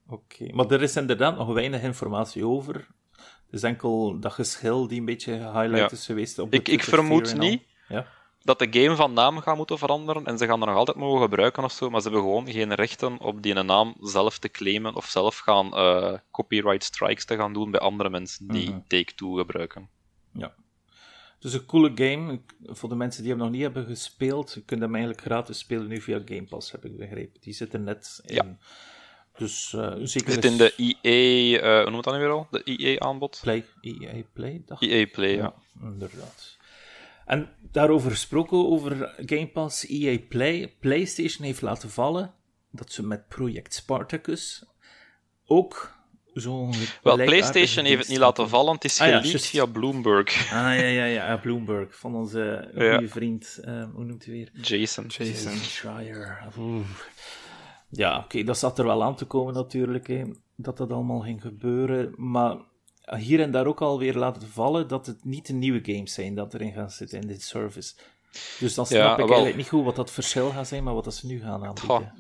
[0.08, 2.76] Oké, maar er is inderdaad nog weinig informatie over.
[3.16, 6.40] Het is enkel dat geschil die een beetje highlight is geweest.
[6.40, 8.08] Op de ik, ik vermoed niet ja?
[8.42, 11.22] dat de game van naam gaat moeten veranderen en ze gaan er nog altijd mogen
[11.22, 14.96] gebruiken of zo, maar ze hebben gewoon geen rechten op die naam zelf te claimen
[14.96, 18.80] of zelf gaan uh, copyright strikes te gaan doen bij andere mensen die Mhm.
[18.88, 19.90] Take-Two gebruiken.
[20.32, 20.54] Ja.
[21.40, 22.42] Dus een coole game.
[22.64, 25.88] Voor de mensen die hem nog niet hebben gespeeld, je kunt hem eigenlijk gratis spelen
[25.88, 27.42] nu via Game Pass, heb ik begrepen.
[27.42, 28.36] Die zit er net in.
[28.36, 28.58] Ja.
[29.38, 32.48] Dus uh, zeker zit in de EA, uh, hoe noemt dat nu weer al?
[32.52, 33.40] De EA-aanbod?
[33.42, 33.66] Play.
[33.82, 35.54] EA Play, dacht EA Play, ja.
[35.82, 35.88] ja.
[35.88, 36.58] Inderdaad.
[37.26, 40.76] En daarover gesproken, over Game Pass, EA Play.
[40.80, 42.34] PlayStation heeft laten vallen
[42.72, 44.64] dat ze met Project Spartacus
[45.46, 45.94] ook
[46.34, 46.74] zo'n...
[47.04, 50.46] Wel, PlayStation heeft het niet laten vallen, het is Ah, ja, via Bloomberg.
[50.46, 52.94] Ah, ja, ja, ja, Bloomberg, van onze Ja.
[52.94, 54.50] goede vriend, eh, hoe noemt hij weer?
[54.62, 55.06] Jason.
[55.08, 56.48] Jason Schreier.
[56.58, 56.86] Oeh.
[57.98, 60.24] Ja, oké, dat zat er wel aan te komen natuurlijk, hè,
[60.56, 62.14] dat dat allemaal ging gebeuren.
[62.18, 62.58] Maar
[63.18, 66.54] hier en daar ook alweer laten vallen dat het niet de nieuwe games zijn dat
[66.54, 67.94] erin gaan zitten in dit service.
[68.60, 69.28] Dus dan snap Ja, ik wel.
[69.28, 72.14] eigenlijk niet goed wat dat verschil gaat zijn, maar wat dat ze nu gaan aanbieden.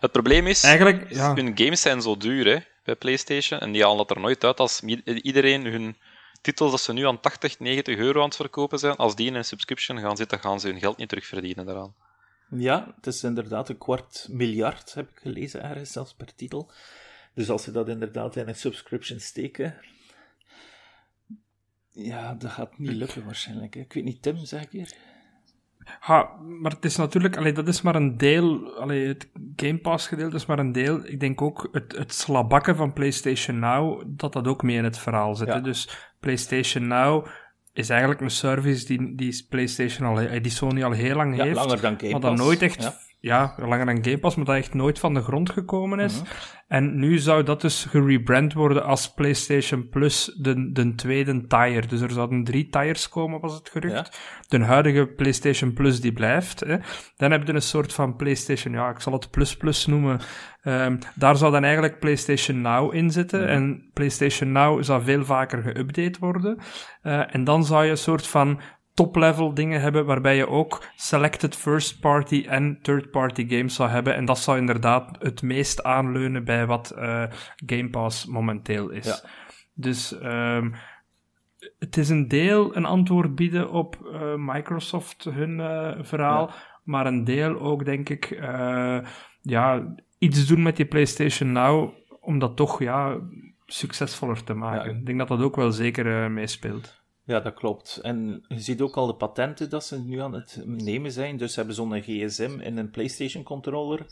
[0.00, 1.34] Het probleem is, Eigenlijk, ja.
[1.34, 4.60] hun games zijn zo duur hè, bij PlayStation en die halen dat er nooit uit
[4.60, 5.96] als iedereen hun
[6.40, 9.34] titels dat ze nu aan 80, 90 euro aan het verkopen zijn, als die in
[9.34, 11.94] een subscription gaan zitten, gaan ze hun geld niet terugverdienen daaraan.
[12.54, 16.70] Ja, het is inderdaad een kwart miljard, heb ik gelezen ergens, zelfs per titel.
[17.34, 19.74] Dus als ze dat inderdaad in een subscription steken...
[21.94, 23.74] Ja, dat gaat niet lukken waarschijnlijk.
[23.74, 23.80] hè.
[23.80, 24.92] Ik weet niet, Tim, zeg ik hier?
[25.98, 30.06] Ha, maar het is natuurlijk, allee, dat is maar een deel, allee, het Game Pass
[30.06, 31.06] gedeelte is maar een deel.
[31.06, 34.98] Ik denk ook het, het slabakken van PlayStation Now, dat dat ook mee in het
[34.98, 35.48] verhaal zit.
[35.48, 35.60] Ja.
[35.60, 37.26] Dus PlayStation Now
[37.72, 41.56] is eigenlijk een service die, die PlayStation al, die Sony al heel lang Ja, heeft.
[41.56, 43.54] langer dan Game maar dat nooit echt, Ja.
[43.56, 46.20] langer dan Game Pass, maar dat echt nooit van de grond gekomen is.
[46.20, 46.30] Mhm.
[46.68, 51.88] En nu zou dat dus gerebrand worden als PlayStation Plus, de, de tweede tier.
[51.88, 54.18] Dus er zouden drie tiers komen, was het gerucht.
[54.48, 56.60] De huidige PlayStation Plus die blijft.
[56.60, 56.76] Hè.
[57.16, 60.20] Dan heb je een soort van PlayStation, ja, ik zal het Plus Plus noemen.
[60.62, 63.48] Ehm, daar zou dan eigenlijk PlayStation Now in zitten.
[63.48, 66.58] En PlayStation Now zou veel vaker geüpdate worden.
[67.02, 68.60] Eh, en dan zou je een soort van
[68.94, 74.14] top-level dingen hebben, waarbij je ook selected first-party en third-party games zou hebben.
[74.14, 77.24] En dat zou inderdaad het meest aanleunen bij wat eh,
[77.66, 79.06] Game Pass momenteel is.
[79.06, 79.28] Ja.
[79.74, 80.70] Dus ehm,
[81.78, 86.50] het is een deel een antwoord bieden op eh, Microsoft, hun eh, verhaal,
[86.84, 88.40] maar een deel ook, denk ik,
[89.42, 91.90] ja, iets doen met die PlayStation Now,
[92.20, 93.18] om dat toch ja,
[93.66, 94.90] succesvoller te maken.
[94.90, 94.98] Ja.
[94.98, 97.01] Ik denk dat dat ook wel zeker meespeelt.
[97.24, 97.98] Ja, dat klopt.
[98.02, 101.36] En je ziet ook al de patenten dat ze nu aan het nemen zijn.
[101.36, 104.06] Dus ze hebben zo'n gsm in een PlayStation controller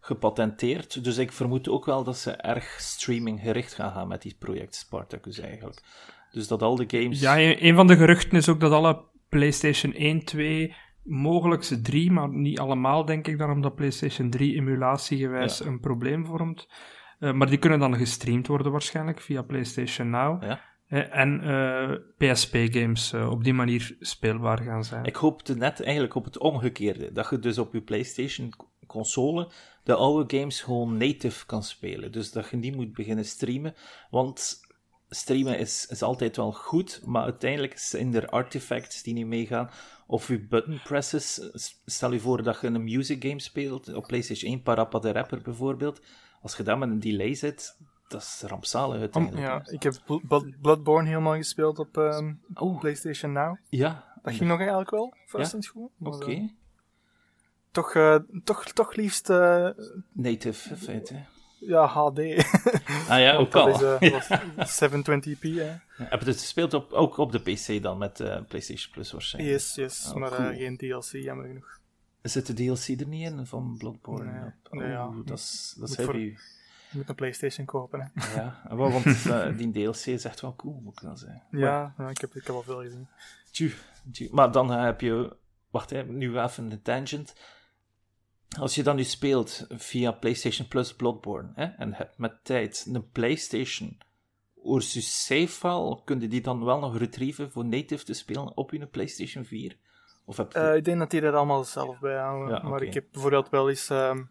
[0.00, 1.04] gepatenteerd.
[1.04, 4.74] Dus ik vermoed ook wel dat ze erg streaming gericht gaan gaan met die project
[4.74, 5.82] Spartacus eigenlijk.
[6.32, 7.20] Dus dat al de games...
[7.20, 12.10] Ja, een van de geruchten is ook dat alle PlayStation 1, 2, mogelijk ze 3,
[12.10, 15.66] maar niet allemaal, denk ik dan, omdat PlayStation 3 emulatiegewijs Ja.
[15.66, 16.68] een probleem vormt.
[17.18, 20.42] Eh, maar die kunnen dan gestreamd worden waarschijnlijk via PlayStation Now.
[20.42, 20.60] Ja.
[20.90, 21.40] Eh, en
[22.18, 25.04] PSP-games op die manier speelbaar gaan zijn.
[25.04, 27.12] Ik hoopte net eigenlijk op het omgekeerde.
[27.12, 28.52] Dat je dus op je PlayStation
[28.86, 29.48] console
[29.84, 32.12] de oude games gewoon native kan spelen.
[32.12, 33.74] Dus dat je niet moet beginnen streamen.
[34.10, 34.60] Want
[35.08, 39.70] streamen is, is altijd wel goed, maar uiteindelijk zijn er artifacts die niet meegaan.
[40.06, 41.50] Of je button presses.
[41.84, 45.42] Stel je voor dat je een music game speelt, op PlayStation 1, Parappa de Rapper
[45.42, 46.00] bijvoorbeeld.
[46.42, 47.76] Als je daar met een delay zit,
[48.10, 49.42] dat is rampzalig uiteindelijk.
[49.46, 53.56] Ja, ik heb Bl- Blood- Bloodborne helemaal gespeeld op ehm, Oh, PlayStation Now.
[53.68, 54.08] ja.
[54.22, 55.70] Dat ging nog eigenlijk wel, verrassend Ja?
[55.70, 55.90] goed.
[56.14, 56.30] Oké.
[56.30, 56.48] eh,
[57.70, 59.68] toch, eh, toch, toch liefst eh,
[60.12, 61.24] Native, in feite.
[61.58, 62.18] ja, HD.
[63.08, 63.68] Ah ja, ook al.
[63.68, 64.10] is eh,
[64.56, 65.40] was 720p.
[65.40, 65.76] Hè.
[66.04, 68.12] Heb je het gespeeld op, ook op de PC dan, met
[68.48, 69.54] PlayStation Plus waarschijnlijk?
[69.56, 70.52] Yes, yes, Oh, maar cool.
[70.54, 71.78] geen DLC, jammer genoeg.
[72.22, 74.32] Zit de DLC er niet in van Bloodborne?
[74.32, 75.10] Nee, Op- nee, ja.
[75.24, 76.58] Dat is, dat is voor-.
[76.90, 78.00] Je moet een PlayStation kopen.
[78.00, 78.40] Hè.
[78.40, 81.42] Ja, wel, want eh, die DLC is echt wel cool, moet ik dan zeggen.
[81.50, 83.08] Maar, Ja, ja, ik, heb, ik heb al veel gezien.
[83.50, 83.72] tju,
[84.12, 84.28] tju.
[84.30, 85.36] maar dan eh, heb je
[85.70, 87.34] wacht, hè, nu even een tangent.
[88.58, 93.10] Als je dan nu speelt via PlayStation Plus Bloodborne hè, en hebt met tijd een
[93.10, 93.98] PlayStation
[94.62, 98.70] je save file, kun je die dan wel nog retrieven voor native te spelen op
[98.72, 99.76] je PlayStation 4?
[100.24, 100.58] Of heb je...
[100.58, 102.12] Eh, ik denk dat die er allemaal zelf bij.
[102.12, 104.22] Ja, Maar ik heb bijvoorbeeld wel eens, ehm,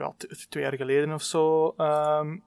[0.00, 0.14] ja,
[0.48, 2.38] twee jaar geleden of zo, ehm,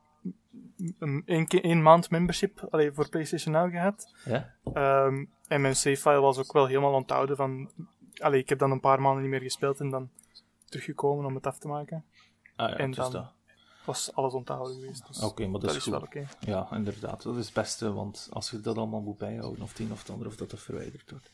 [1.00, 4.14] een, een, maand membership allee, voor PlayStation Now gehad.
[4.26, 4.54] ja?
[4.74, 7.70] Ehm, en mijn save file was ook wel helemaal onthouden van...
[8.18, 10.10] Allee, ik heb dan een paar maanden niet meer gespeeld en dan
[10.66, 12.06] teruggekomen om het af te maken.
[12.56, 13.34] Ah, ja, En dan- dat.
[13.86, 15.08] Was alles onthouden geweest.
[15.08, 15.92] Dus Oké, maar dat, dat is is goed.
[15.92, 16.28] wel oké.
[16.40, 17.24] Ja, inderdaad.
[17.24, 20.00] Dat is het beste, want als je dat allemaal moet bijhouden, of het een of
[20.00, 21.30] het ander, of dat er verwijderd wordt.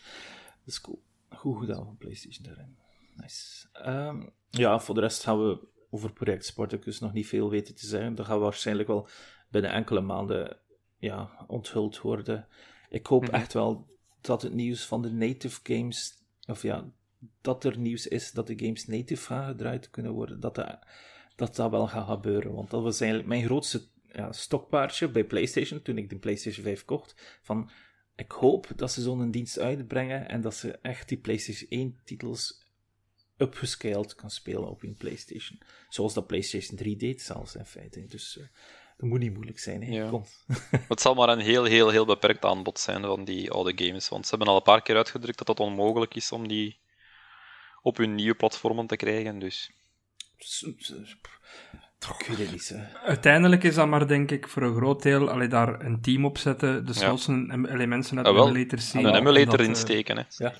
[0.65, 1.01] Dat is cool.
[1.29, 2.77] Goed gedaan van PlayStation daarin.
[3.15, 3.67] Nice.
[3.73, 7.85] Ehm, ja, voor de rest gaan we over project Spartacus nog niet veel weten te
[7.85, 8.15] zeggen.
[8.15, 9.07] Dat gaat waarschijnlijk wel
[9.49, 10.57] binnen enkele maanden
[10.97, 12.47] ja, onthuld worden.
[12.89, 13.33] Ik hoop Mhm.
[13.33, 13.87] echt wel
[14.21, 16.13] dat het nieuws van de native games,
[16.47, 16.91] of ja,
[17.41, 20.79] dat er nieuws is dat de games native gaan gedraaid kunnen worden, dat dat,
[21.35, 22.53] dat, dat wel gaat gebeuren.
[22.53, 23.81] Want dat was eigenlijk mijn grootste
[24.13, 27.39] ja, stokpaardje bij PlayStation toen ik de PlayStation 5 kocht.
[27.41, 27.69] Van,
[28.15, 32.60] ik hoop dat ze zo'n dienst uitbrengen en dat ze echt die PlayStation 1 titels
[33.41, 35.59] upgescaled kan spelen op hun PlayStation.
[35.89, 38.05] Zoals dat PlayStation 3 deed zelfs in feite.
[38.05, 38.43] Dus eh,
[38.97, 39.83] dat moet niet moeilijk zijn.
[39.83, 39.91] Hè?
[39.91, 40.09] Ja.
[40.09, 40.25] Kom.
[40.87, 44.09] Het zal maar een heel, heel, heel beperkt aanbod zijn van die oude games.
[44.09, 46.79] Want ze hebben al een paar keer uitgedrukt dat het onmogelijk is om die
[47.81, 49.39] op hun nieuwe platformen te krijgen.
[49.39, 49.71] Dus.
[53.03, 56.37] Uiteindelijk is dat maar, denk ik, voor een groot deel allee, daar een team op
[56.37, 58.47] zetten, de slossen en allee, mensen uit Ah, wel.
[58.47, 59.05] emulators zien.
[59.05, 60.17] een en emulator eh, insteken.
[60.17, 60.23] Hè.
[60.37, 60.53] Ja.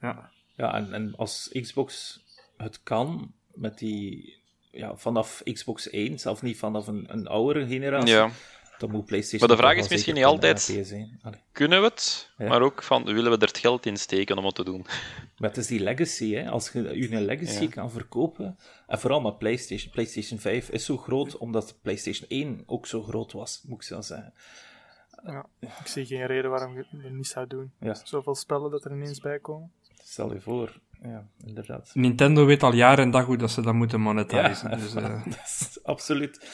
[0.00, 0.30] Ja.
[0.56, 2.20] Ja, en, en als Xbox
[2.58, 4.36] het kan, met die,
[4.70, 8.30] ja, vanaf Xbox 1, zelfs niet vanaf een, een oudere generatie, Ja.
[8.78, 9.48] dan moet PlayStation...
[9.48, 11.22] Maar de vraag is misschien niet altijd- kunnen, PS1.
[11.22, 11.40] Allee.
[11.52, 12.48] Kunnen we het, Ja.
[12.48, 14.86] maar ook van willen we er het geld in steken om het te doen.
[15.38, 16.50] Maar het is die legacy, hè.
[16.50, 17.68] Als je je een legacy Ja.
[17.68, 22.86] kan verkopen, en vooral met PlayStation, PlayStation 5 is zo groot, omdat PlayStation 1 ook
[22.86, 24.32] zo groot was, moet ik zo zeggen.
[25.26, 25.46] Ja.
[25.60, 27.72] Ik zie geen reden waarom je het niet zou doen.
[27.80, 29.72] Ja, Zoveel spellen dat er ineens bij komen.
[30.08, 30.80] Stel je voor.
[31.02, 31.90] Ja, inderdaad.
[31.94, 34.70] Nintendo weet al jaar en dag hoe dat ze dat moeten Ja, monetizen.
[34.78, 36.46] dus, eh, dat is absoluut.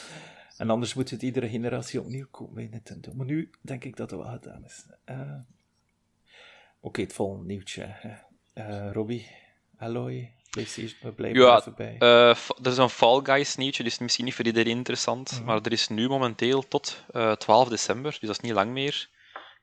[0.57, 3.13] En anders moet het iedere generatie opnieuw komen bij Nintendo.
[3.13, 4.85] Maar nu denk ik dat het wel gedaan is.
[5.05, 5.19] Eh,
[6.79, 7.95] Oké, het volgende nieuwtje.
[8.53, 9.27] Eh Robbie,
[9.77, 11.95] Alloy, PlayStation, we blijven er Ja, even bij.
[11.99, 12.37] Er
[12.71, 15.31] is een Fall Guys nieuwtje, dus misschien niet voor iedereen interessant.
[15.31, 15.43] Mhm.
[15.43, 19.09] Maar er is nu momenteel tot eh, 12 december, dus dat is niet lang meer,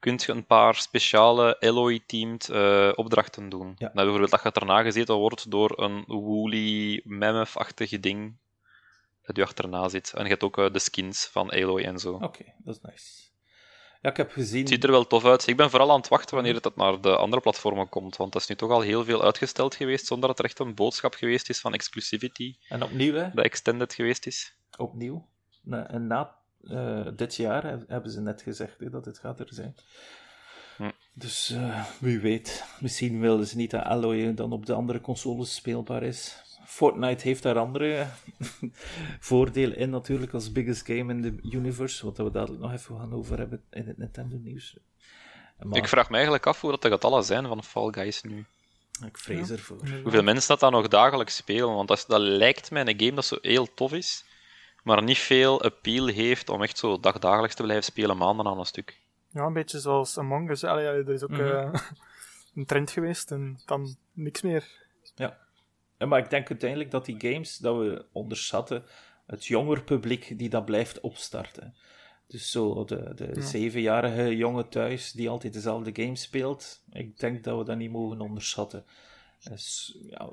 [0.02, 3.66] kunt je een paar speciale Alloy-teamed eh, opdrachten doen.
[3.66, 3.74] Ja.
[3.86, 8.36] Nou, bijvoorbeeld dat je achterna gezeten wordt door een woolly mammoth-achtige ding
[9.22, 10.12] dat je achterna zit.
[10.12, 12.12] En je hebt ook eh, de skins van Aloy en zo.
[12.12, 13.30] Oké, dat is nice.
[14.00, 14.60] Ja, ik heb gezien...
[14.60, 15.46] Het ziet er wel tof uit.
[15.46, 18.42] Ik ben vooral aan het wachten wanneer het naar de andere platformen komt, want dat
[18.42, 21.48] is nu toch al heel veel uitgesteld geweest, zonder dat er echt een boodschap geweest
[21.48, 23.30] is van exclusivity, En opnieuw, hè?
[23.34, 24.56] dat extended geweest is.
[24.76, 25.28] Opnieuw.
[25.62, 29.40] Na, en na eh, dit jaar heb- hebben ze net gezegd hè, dat het gaat
[29.40, 29.76] er zijn.
[30.76, 30.90] Hm.
[31.14, 32.64] Dus eh, wie weet.
[32.80, 36.36] Misschien willen ze niet dat Alloy dan op de andere consoles speelbaar is.
[36.66, 38.06] Fortnite heeft daar andere
[39.20, 43.12] voordelen in natuurlijk als biggest game in the universe, wat we dadelijk nog even gaan
[43.12, 44.76] over hebben in het Nintendo nieuws.
[45.62, 48.44] Maar Ik vraag me eigenlijk af hoe dat de getallen zijn van Fall Guys nu.
[49.06, 49.76] ik vrees ervoor.
[50.02, 51.74] Hoeveel mensen dat dan nog dagelijks spelen?
[51.74, 54.24] Want dat, dat lijkt mij een game dat zo heel tof is,
[54.82, 58.64] maar niet veel appeal heeft om echt zo dagdagelijks te blijven spelen, maanden aan een
[58.66, 59.00] stuk.
[59.30, 60.64] Ja, een beetje zoals Among Us.
[60.64, 61.40] Allee, allee, er is ook Mhm.
[61.42, 61.80] eh,
[62.54, 64.68] een trend geweest en dan niks meer.
[65.14, 65.38] Ja.
[65.98, 68.84] Ja, maar ik denk uiteindelijk dat die games dat we onderschatten,
[69.26, 71.74] het jonger publiek die dat blijft opstarten.
[72.26, 77.58] Dus zo de, de zevenjarige jongen thuis die altijd dezelfde game speelt, ik denk dat
[77.58, 78.84] we dat niet mogen onderschatten.
[79.50, 80.30] Dus, ja,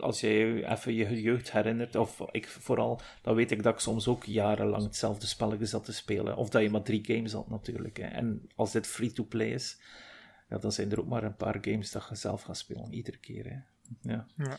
[0.00, 3.80] als je je even je jeugd herinnert, of ik vooral, dan weet ik dat ik
[3.80, 6.36] soms ook jarenlang hetzelfde spelletje zat te spelen.
[6.36, 7.96] Of dat je maar drie games had natuurlijk.
[7.96, 8.06] Hè.
[8.06, 9.80] En als dit free-to-play is,
[10.48, 13.18] ja, dan zijn er ook maar een paar games dat je zelf gaat spelen, iedere
[13.18, 13.44] keer.
[13.44, 13.58] Hè.
[14.12, 14.26] Ja.
[14.36, 14.58] Ja.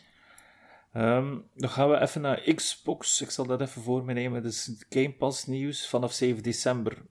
[0.92, 3.20] Ehm, dan gaan we even naar Xbox.
[3.20, 4.42] Ik zal dat even voor me nemen.
[4.42, 5.88] Dus Game Pass nieuws.
[5.88, 7.02] Vanaf 7 december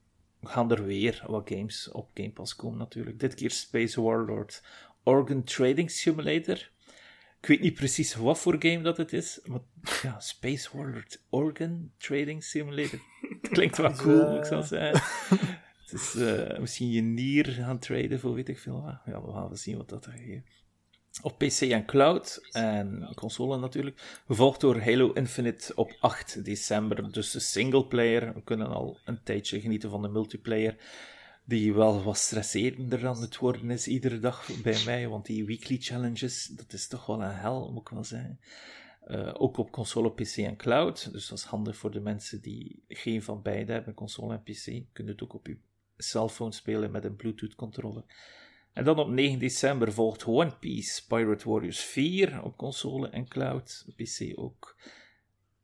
[0.42, 3.20] gaan er weer wat games op Game Pass komen natuurlijk.
[3.20, 4.64] Dit keer Space Warlord
[5.04, 6.70] Organ Trading Simulator.
[7.48, 9.40] Ik weet niet precies wat voor game dat het is.
[9.46, 9.60] Maar
[10.02, 13.00] ja, Space Warlord Organ Trading Simulator.
[13.42, 15.02] Het klinkt wel cool, moet ik zo zeggen.
[15.82, 19.00] Het is eh, misschien je nier gaan traden voor weet ik veel wat.
[19.06, 20.58] Ja, we gaan wel zien wat dat er geeft
[21.22, 24.22] op PC en cloud en console natuurlijk.
[24.28, 27.12] Gevolgd door Halo Infinite op 8 december.
[27.12, 28.34] Dus de singleplayer.
[28.34, 30.76] We kunnen al een tijdje genieten van de multiplayer.
[31.48, 35.78] Die wel wat stresserender aan het worden is iedere dag bij mij, want die weekly
[35.78, 38.40] challenges, dat is toch wel een hel, moet ik wel zeggen.
[39.08, 42.84] Uh, ook op console, PC en cloud, dus dat is handig voor de mensen die
[42.88, 44.94] geen van beide hebben, console en PC.
[44.94, 45.58] Kunt het ook op je
[45.98, 48.04] cellphone spelen met een Bluetooth controller.
[48.74, 53.86] En dan op 9 december volgt One Piece Pirate Warriors 4 op console en cloud,
[53.96, 54.76] PC ook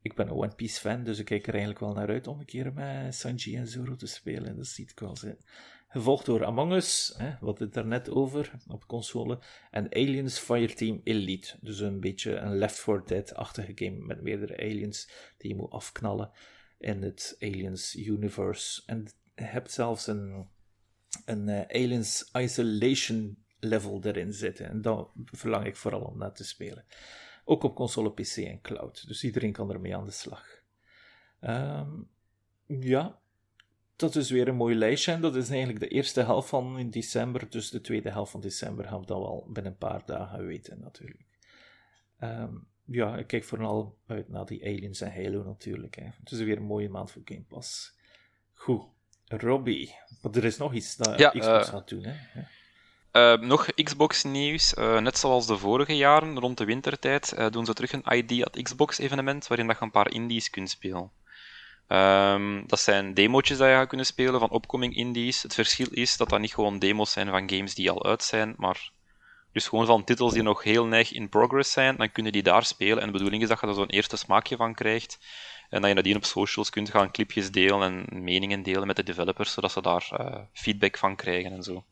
[0.04, 2.40] ik ben een One Piece fan, dus ik kijk er eigenlijk wel naar uit om
[2.40, 4.56] een keer met Sanji en Zoro te spelen.
[4.56, 5.46] Dat ziet ik wel zitten.
[5.88, 9.40] Gevolgd door Among Us, hè, wat het er net over op console.
[9.72, 11.58] En Aliens Fireteam Elite.
[11.62, 16.32] Dus een beetje een Left 4 Dead-achtige game met meerdere aliens die je moet afknallen
[16.78, 18.82] in het Aliens universe.
[18.86, 20.48] En je hebt zelfs een,
[21.26, 24.70] een uh, Aliens Isolation level erin zitten.
[24.70, 26.86] En dat verlang ik vooral om dat te spelen.
[27.44, 29.08] Ook op console, PC en cloud.
[29.08, 30.46] Dus iedereen kan ermee aan de slag.
[31.40, 31.92] Ehm,
[32.66, 33.20] ja,
[33.96, 35.12] dat is weer een mooi lijstje.
[35.12, 37.50] En dat is eigenlijk de eerste helft van december.
[37.50, 40.80] Dus de tweede helft van december gaan we dan wel binnen een paar dagen weten,
[40.80, 41.26] natuurlijk.
[42.18, 42.54] Ehm,
[42.86, 45.96] ja, ik kijk vooral uit naar die Aliens en Halo natuurlijk.
[45.96, 46.06] Hè.
[46.20, 47.98] Het is weer een mooie maand voor Game Pass.
[48.54, 48.84] Goed.
[49.28, 52.42] Robbie, maar er is nog iets dat ja, Xbox uh, gaat doen, hè?
[53.14, 54.74] Uh, nog Xbox-nieuws.
[54.74, 58.46] Uh, net zoals de vorige jaren, rond de wintertijd, uh, doen ze terug een ID
[58.46, 61.12] at Xbox-evenement, waarin dat je een paar indies kunt spelen.
[61.88, 65.44] Um, dat zijn demo's dat je gaat kunnen spelen van opkoming indies.
[65.44, 68.54] Het verschil is dat dat niet gewoon demos zijn van games die al uit zijn,
[68.58, 68.92] maar
[69.52, 72.66] dus gewoon van titels die nog heel neig in progress zijn, dan kunnen die daar
[72.66, 73.00] spelen.
[73.00, 75.20] En de bedoeling is dat je er zo'n eerste smaakje van krijgt.
[75.70, 79.04] En dat je nadien op socials kunt gaan clipjes delen en meningen delen met de
[79.04, 80.12] developers, zodat ze daar
[80.54, 81.84] feedback van krijgen en zo.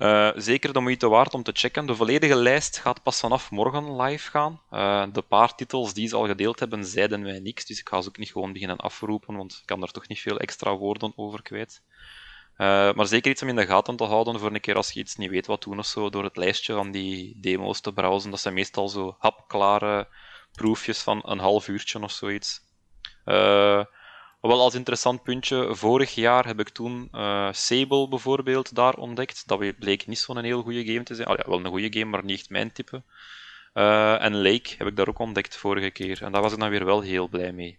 [0.00, 1.86] Uh, zeker de moeite waard om te checken.
[1.86, 4.60] De volledige lijst gaat pas vanaf morgen live gaan.
[4.70, 7.66] Uh, de paar titels die ze al gedeeld hebben, zeiden wij niks.
[7.66, 10.20] Dus ik ga ze ook niet gewoon beginnen afroepen, want ik kan er toch niet
[10.20, 11.82] veel extra woorden over kwijt.
[12.56, 15.00] Uh, maar zeker iets om in de gaten te houden voor een keer als je
[15.00, 18.30] iets niet weet wat doen of zo, door het lijstje van die demo's te browsen.
[18.30, 20.08] Dat zijn meestal zo hapklare
[20.52, 22.60] proefjes van een half uurtje of zoiets.
[23.24, 23.84] Uh,
[24.40, 29.48] wel als interessant puntje, vorig jaar heb ik toen uh, Sable bijvoorbeeld daar ontdekt.
[29.48, 31.28] Dat bleek niet zo'n heel goede game te zijn.
[31.28, 33.02] Oh, ja, wel een goede game, maar niet echt mijn type.
[33.74, 36.22] Uh, en Lake heb ik daar ook ontdekt vorige keer.
[36.22, 37.78] En daar was ik dan weer wel heel blij mee.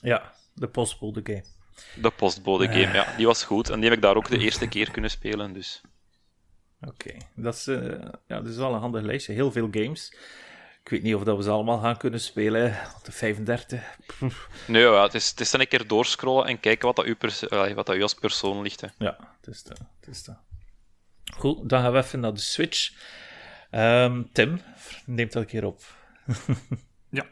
[0.00, 1.44] Ja, de postbode game.
[1.94, 2.94] De postbode game, uh.
[2.94, 3.16] ja.
[3.16, 3.70] Die was goed.
[3.70, 5.80] En die heb ik daar ook de eerste keer kunnen spelen, dus...
[6.80, 7.78] Oké, dat, is, uh,
[8.26, 9.32] ja, dat is wel een handig lijstje.
[9.32, 10.14] Heel veel games.
[10.82, 12.76] Ik weet niet of dat we ze allemaal gaan kunnen spelen.
[13.02, 13.98] De 35.
[14.66, 17.16] Nee, ja, het, is, het is een keer doorscrollen en kijken wat dat u,
[17.74, 18.80] wat dat u als persoon ligt.
[18.80, 18.86] Hè.
[18.98, 19.78] Ja, het is dat.
[19.78, 20.36] Het is dat.
[21.36, 22.92] Goed, dan gaan we even naar de Switch.
[23.70, 24.60] Um, Tim,
[25.06, 25.82] neemt dat een keer op.
[27.18, 27.26] ja.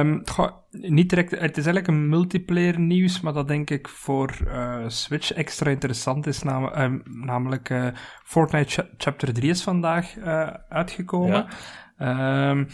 [0.00, 0.22] Um,
[0.70, 5.32] niet direct, het is eigenlijk een multiplayer nieuws, maar dat denk ik voor uh, Switch
[5.32, 6.42] extra interessant is.
[6.42, 7.88] Nam, uh, namelijk uh,
[8.24, 10.18] Fortnite Chapter 3 is vandaag
[10.68, 11.46] uitgekomen.
[12.04, 12.50] Ja.
[12.50, 12.66] Um,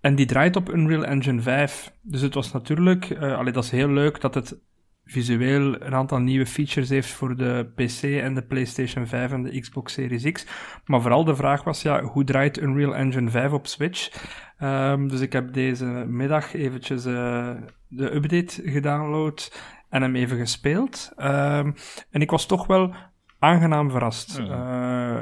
[0.00, 1.92] en die draait op Unreal Engine 5.
[2.02, 4.60] Dus het was natuurlijk, uh, allee, dat is heel leuk dat het
[5.04, 9.60] visueel een aantal nieuwe features heeft voor de PC en de PlayStation 5 en de
[9.60, 10.46] Xbox Series X.
[10.84, 14.28] Maar vooral de vraag was, ja, hoe draait Unreal Engine 5 op Switch?
[14.62, 17.50] Um, dus ik heb deze middag eventjes uh,
[17.88, 21.12] de update gedownload en hem even gespeeld.
[21.16, 21.74] Um,
[22.10, 22.94] en ik was toch wel
[23.38, 24.38] aangenaam verrast.
[24.38, 25.18] Uh,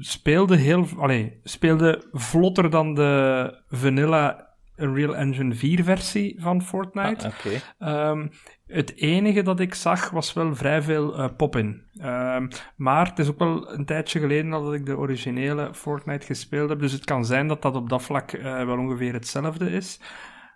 [0.00, 7.32] speelde heel, allee, speelde vlotter dan de vanilla Unreal Engine 4 versie van Fortnite.
[7.78, 8.30] Ah, um,
[8.66, 11.82] het enige dat ik zag was wel vrij veel uh, pop-in.
[12.02, 16.68] Um, maar het is ook wel een tijdje geleden dat ik de originele Fortnite gespeeld
[16.68, 16.80] heb.
[16.80, 20.00] Dus het kan zijn dat dat op dat vlak uh, wel ongeveer hetzelfde is.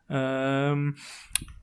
[0.08, 0.94] Um,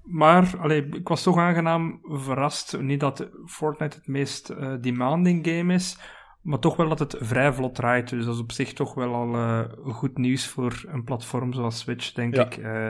[0.03, 2.79] maar allee, ik was toch aangenaam verrast.
[2.79, 5.97] Niet dat Fortnite het meest uh, demanding game is.
[6.41, 8.09] Maar toch wel dat het vrij vlot draait.
[8.09, 11.79] Dus dat is op zich toch wel al uh, goed nieuws voor een platform zoals
[11.79, 12.57] Switch, denk ik.
[12.57, 12.87] Uh,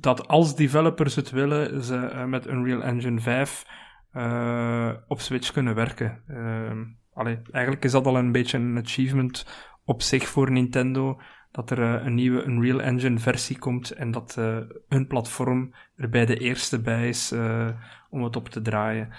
[0.00, 3.64] dat als developers het willen, ze uh, met Unreal Engine 5
[5.08, 6.22] op Switch kunnen werken.
[6.28, 9.46] Ehm, allee, eigenlijk is dat al een beetje een achievement
[9.84, 11.20] op zich voor Nintendo.
[11.50, 14.34] Dat er een nieuwe Unreal Engine versie komt en dat
[14.88, 17.32] hun platform er bij de eerste bij is
[18.10, 19.12] om het op te draaien.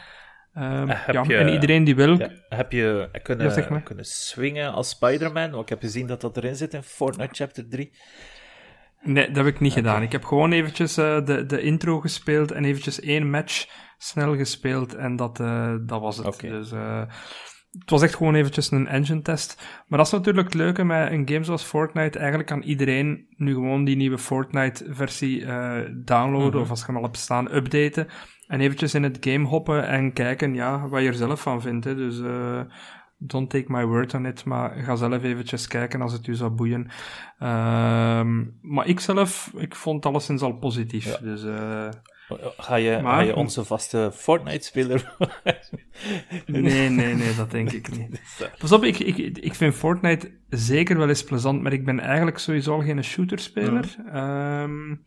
[0.60, 2.18] Um, ja, je, en iedereen die wil.
[2.18, 5.49] Ja, heb je kunnen, ja, kunnen swingen als Spider-Man?
[5.49, 7.91] Want ik heb gezien dat dat erin zit in Fortnite Chapter 3.
[9.01, 10.01] Nee, dat heb ik niet gedaan.
[10.01, 14.95] Ik heb gewoon eventjes uh, de, de intro gespeeld en eventjes één match snel gespeeld
[14.95, 16.26] en dat, uh, dat was het.
[16.26, 16.49] Okay.
[16.49, 17.03] Dus uh,
[17.80, 19.68] het was echt gewoon eventjes een engine test.
[19.88, 22.18] Maar dat is natuurlijk het leuke met een game zoals Fortnite.
[22.18, 25.45] Eigenlijk kan iedereen nu gewoon die nieuwe Fortnite versie
[26.03, 26.62] downloaden mm -hmm.
[26.62, 28.07] of als je hem al hebt staan, updaten.
[28.50, 31.86] En eventjes in het game hoppen en kijken ja, wat je er zelf van vindt.
[31.86, 31.95] Hè.
[31.95, 32.62] Dus uh,
[33.18, 36.50] don't take my word on it, maar ga zelf eventjes kijken als het u zou
[36.50, 36.88] boeien.
[37.39, 38.22] Uh,
[38.62, 41.06] maar ik zelf, ik vond alleszins al positief.
[41.06, 41.18] Ja.
[41.18, 41.89] Dus, uh,
[42.58, 45.14] Ga je, maar, ga je onze vaste Fortnite-speler?
[46.45, 48.22] nee, nee, nee, dat denk ik niet.
[48.60, 52.38] Pas op, ik, ik, ik vind Fortnite zeker wel eens plezant, maar ik ben eigenlijk
[52.38, 53.95] sowieso al geen shooter-speler.
[54.68, 55.04] Mm.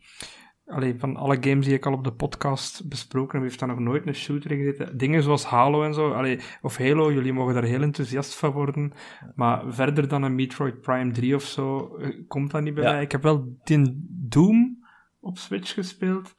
[0.65, 3.79] Allee, van alle games die ik al op de podcast besproken heb, heeft daar nog
[3.79, 4.97] nooit een shooter in gezeten.
[4.97, 8.93] Dingen zoals Halo en zo, allee, of Halo, jullie mogen daar heel enthousiast van worden.
[9.35, 13.01] Maar verder dan een Metroid Prime 3 of zo, eh, komt dat niet bij mij.
[13.01, 14.85] Ik heb wel die Doom
[15.19, 16.35] op Switch gespeeld.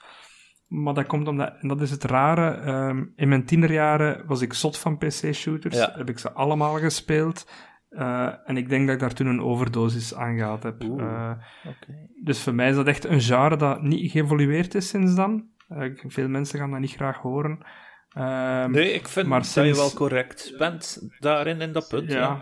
[0.68, 4.52] Maar dat komt omdat, en dat is het rare, um, in mijn tienerjaren was ik
[4.52, 5.76] zot van PC-shooters.
[5.76, 5.92] Ja.
[5.96, 7.46] Heb ik ze allemaal gespeeld.
[7.98, 10.82] Uh, en ik denk dat ik daar toen een overdosis aan gehad heb.
[10.84, 12.10] Uh, okay.
[12.22, 15.48] Dus voor mij is dat echt een genre dat niet geëvolueerd is sinds dan.
[15.68, 17.58] Uh, veel mensen gaan dat niet graag horen.
[18.08, 19.68] Ehm, nee, ik vind maar dat sinds...
[19.68, 22.12] je wel correct bent daarin, in dat punt.
[22.12, 22.18] Ja.
[22.18, 22.40] ja.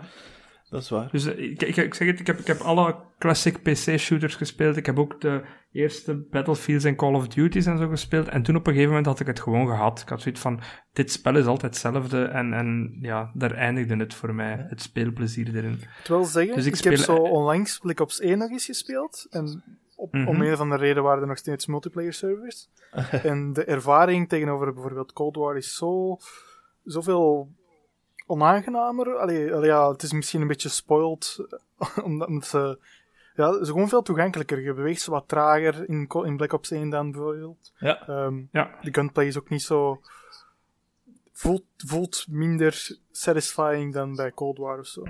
[0.73, 1.09] Dat is waar.
[1.11, 4.77] Dus ik, ik, ik, zeg het, ik heb, ik heb alle classic PC-shooters gespeeld.
[4.77, 8.27] Ik heb ook de eerste Battlefields en Call of Duties en zo gespeeld.
[8.27, 10.01] En toen op een gegeven moment had ik het gewoon gehad.
[10.01, 10.59] Ik had zoiets van,
[10.93, 12.23] dit spel is altijd hetzelfde.
[12.23, 15.79] En, en ja, daar eindigde het voor mij, het speelplezier erin.
[16.01, 19.27] Ik wil zeggen, dus ik, ik heb zo onlangs Black Ops 1 nog eens gespeeld.
[19.29, 19.63] En
[19.95, 20.29] op, mm -hmm.
[20.29, 22.69] om een van de reden waren er nog steeds multiplayer servers.
[23.31, 26.17] en de ervaring tegenover bijvoorbeeld Cold War is zo,
[26.83, 27.51] zoveel
[28.25, 29.17] onaangenamer.
[29.17, 31.45] Allee, allee, ja, het is misschien een beetje spoiled,
[32.03, 32.77] omdat ze
[33.35, 34.61] ja, het is gewoon veel toegankelijker.
[34.61, 37.73] Je beweegt ze wat trager in, in Black Ops 1 dan bijvoorbeeld.
[37.77, 38.07] Ja.
[38.07, 38.77] Um, ja.
[38.81, 40.01] De gunplay is ook niet zo...
[41.31, 45.03] Voelt, voelt minder satisfying dan bij Cold War of zo.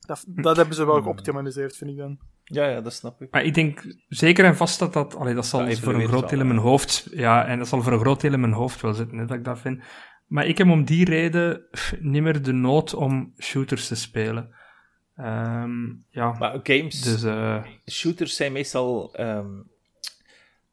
[0.00, 1.02] Dat, dat hebben ze wel hmm.
[1.02, 2.18] geoptimaliseerd, vind ik dan.
[2.44, 3.30] Ja, ja, dat snap ik.
[3.30, 5.14] Maar ik denk zeker en vast dat dat...
[5.14, 7.08] Allee, dat zal ja, voor een groot deel in mijn hoofd...
[7.10, 9.36] Ja, en dat zal voor een groot deel in mijn hoofd wel zitten, hè, dat
[9.36, 9.82] ik dat vind.
[10.30, 11.62] Maar ik heb om die reden
[12.00, 14.54] niet meer de nood om shooters te spelen.
[15.16, 16.36] Um, ja.
[16.38, 19.70] Maar games, dus, uh, shooters zijn meestal um,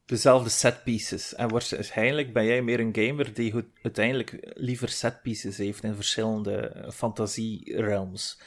[0.06, 1.34] dezelfde set pieces.
[1.34, 6.84] En waarschijnlijk ben jij meer een gamer die uiteindelijk liever set pieces heeft in verschillende
[6.94, 8.40] fantasie-realms.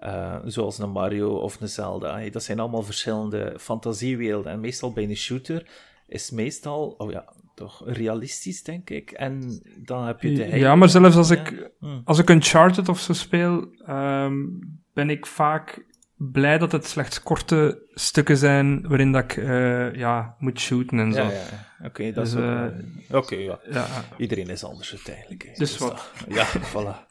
[0.00, 2.28] Uh, zoals een Mario of een Zelda.
[2.30, 4.52] Dat zijn allemaal verschillende fantasiewerelden.
[4.52, 5.66] En meestal bij een shooter
[6.06, 9.10] is meestal, oh ja, toch realistisch, denk ik.
[9.10, 10.58] En dan heb je de...
[10.58, 12.02] Ja, maar zelfs als ik, hmm.
[12.04, 14.60] als ik Uncharted of zo speel, um,
[14.92, 15.84] ben ik vaak
[16.16, 21.12] blij dat het slechts korte stukken zijn waarin dat ik uh, ja, moet shooten en
[21.12, 21.22] zo.
[21.22, 21.40] Ja, ja.
[21.78, 22.64] Oké, okay, dat dus, is uh,
[23.08, 23.60] Oké, okay, ja.
[23.70, 23.86] ja.
[24.16, 25.44] Iedereen is anders uiteindelijk.
[25.44, 26.12] Dus, dus wat.
[26.28, 27.06] Ja, voilà.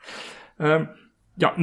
[0.57, 0.89] Um,
[1.33, 1.53] ja,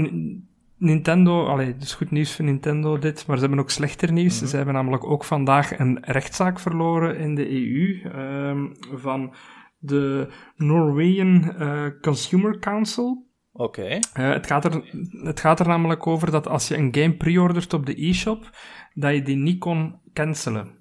[0.78, 4.34] Nintendo, allee, het is goed nieuws voor Nintendo dit, maar ze hebben ook slechter nieuws.
[4.34, 4.48] Mm -hmm.
[4.48, 9.34] Ze hebben namelijk ook vandaag een rechtszaak verloren in de EU um, van
[9.78, 13.26] de Norwegian uh, Consumer Council.
[13.52, 13.80] Oké.
[13.80, 14.26] Okay.
[14.26, 14.82] Uh, het, gaat er,
[15.22, 18.50] het gaat er namelijk over dat als je een game pre-ordert op de e-shop,
[18.94, 20.76] dat je die niet kon cancelen.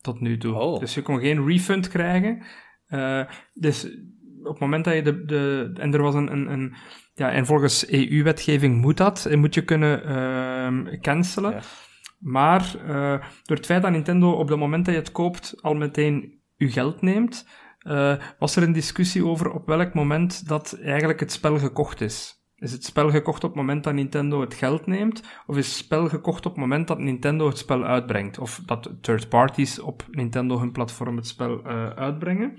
[0.00, 0.54] Tot nu toe.
[0.54, 0.80] Oh.
[0.80, 2.42] Dus je kon geen refund krijgen.
[2.88, 3.24] Uh,
[3.54, 3.96] dus
[4.44, 5.24] op het moment dat je de...
[5.24, 6.74] de en er was een, een, een
[7.14, 9.24] ja, en volgens EU-wetgeving moet dat.
[9.24, 10.02] En moet je kunnen
[10.92, 11.50] uh, cancelen.
[11.50, 11.60] Ja.
[12.18, 15.74] Maar uh, door het feit dat Nintendo op het moment dat je het koopt al
[15.74, 17.48] meteen je geld neemt,
[17.86, 22.42] uh, was er een discussie over op welk moment dat eigenlijk het spel gekocht is.
[22.56, 25.22] Is het spel gekocht op het moment dat Nintendo het geld neemt?
[25.46, 28.38] Of is het spel gekocht op het moment dat Nintendo het spel uitbrengt?
[28.38, 32.58] Of dat third parties op Nintendo hun platform het spel uh, uitbrengen?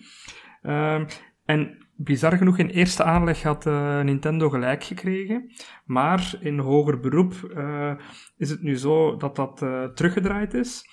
[0.64, 1.02] Uh,
[1.46, 5.52] en bizar genoeg, in eerste aanleg had uh, Nintendo gelijk gekregen.
[5.86, 7.92] Maar in hoger beroep uh,
[8.38, 10.86] is het nu zo dat dat uh, teruggedraaid is.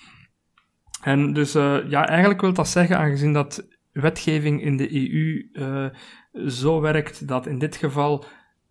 [1.01, 1.51] En dus
[1.87, 5.49] ja, eigenlijk wil dat zeggen, aangezien dat wetgeving in de EU
[6.49, 8.25] zo werkt dat in dit geval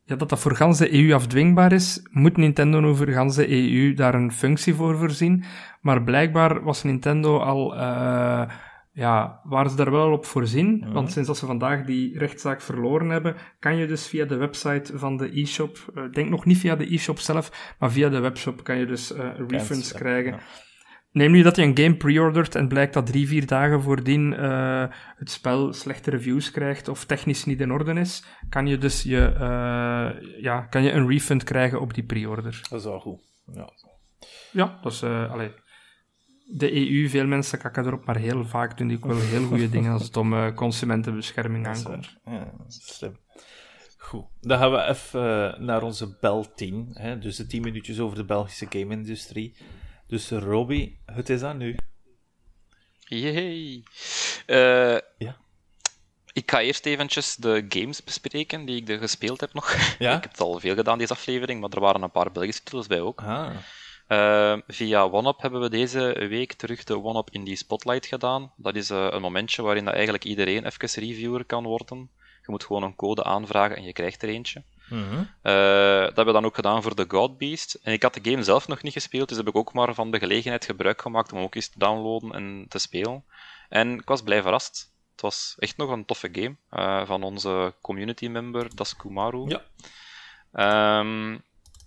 [0.05, 3.95] ja, dat dat voor gans de EU afdwingbaar is, moet Nintendo over gans de EU
[3.95, 5.45] daar een functie voor voorzien.
[5.81, 7.75] Maar blijkbaar was Nintendo al
[8.95, 10.93] ja, waren ze daar wel op voorzien?
[10.93, 14.99] Want sinds dat ze vandaag die rechtszaak verloren hebben, kan je dus via de website
[14.99, 18.65] van de e-shop, uh, denk nog niet via de e-shop zelf, maar via de webshop
[18.65, 20.33] kan je dus uh, refunds krijgen.
[20.33, 20.39] Ja.
[21.13, 24.85] Neem nu dat je een game pre-ordert en blijkt dat drie, vier dagen voordien uh,
[25.17, 29.35] het spel slechte reviews krijgt of technisch niet in orde is, kan je dus je,
[30.41, 32.61] ja, kan je een refund krijgen op die pre-order.
[32.71, 33.21] Dat is wel goed.
[33.55, 33.69] Ja,
[34.53, 35.51] ja dat is, allee,
[36.47, 39.69] de EU, veel mensen kakken erop, maar heel vaak doen die ook wel heel goede
[39.69, 42.17] dingen als het om uh, consumentenbescherming aankomt.
[42.25, 43.21] Ja, slim.
[43.97, 46.89] Goed, dan gaan we even uh, naar onze bel 10.
[46.93, 47.19] Hè?
[47.19, 49.57] Dus de 10 minuutjes over de Belgische game-industrie.
[50.07, 51.77] Dus Robbie, het is aan nu.
[52.99, 53.83] Yay.
[54.47, 55.41] Uh, ja.
[56.33, 59.97] Ik ga eerst eventjes de games bespreken die ik er gespeeld heb nog.
[59.99, 60.15] Ja?
[60.17, 62.87] ik heb het al veel gedaan, deze aflevering, maar er waren een paar Belgische titels
[62.87, 63.23] bij ook.
[63.23, 63.57] Ah.
[64.13, 68.53] Uh, via OneUp hebben we deze week terug de OneUp Indie Spotlight gedaan.
[68.57, 72.11] Dat is uh, een momentje waarin dat eigenlijk iedereen even reviewer kan worden.
[72.19, 74.63] Je moet gewoon een code aanvragen en je krijgt er eentje.
[74.89, 75.19] Mm -hmm.
[75.19, 77.79] uh, dat hebben we dan ook gedaan voor The God Beast.
[77.83, 80.11] En ik had de game zelf nog niet gespeeld, dus heb ik ook maar van
[80.11, 83.25] de gelegenheid gebruik gemaakt om ook eens te downloaden en te spelen.
[83.69, 84.93] En ik was blij verrast.
[85.13, 89.59] Het was echt nog een toffe game uh, van onze community member Das Kumaru.
[90.53, 90.99] Ja.
[91.01, 91.43] Um,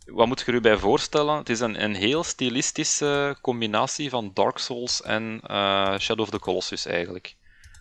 [0.05, 1.37] wat moet je er bij voorstellen?
[1.37, 6.39] Het is een, een heel stilistische combinatie van Dark Souls en uh, Shadow of the
[6.39, 7.35] Colossus eigenlijk.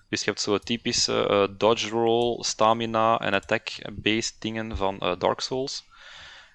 [0.08, 5.40] Dus je hebt zo typische uh, dodge roll, stamina en attack-based dingen van uh, Dark
[5.40, 5.84] Souls.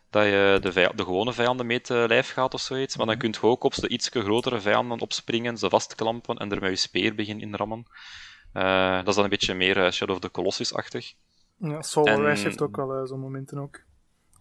[0.09, 2.97] Dat je de, de gewone vijanden mee te lijf gaat of zoiets.
[2.97, 6.61] Maar dan kun je ook op de iets grotere vijanden opspringen, ze vastklampen en er
[6.61, 7.85] met je speer beginnen inrammen.
[8.53, 11.13] Dat is dan een beetje meer Shadow of the Colossus-achtig.
[11.57, 12.35] Ja, Soul en...
[12.35, 13.81] Heeft ook wel zo'n momenten ook.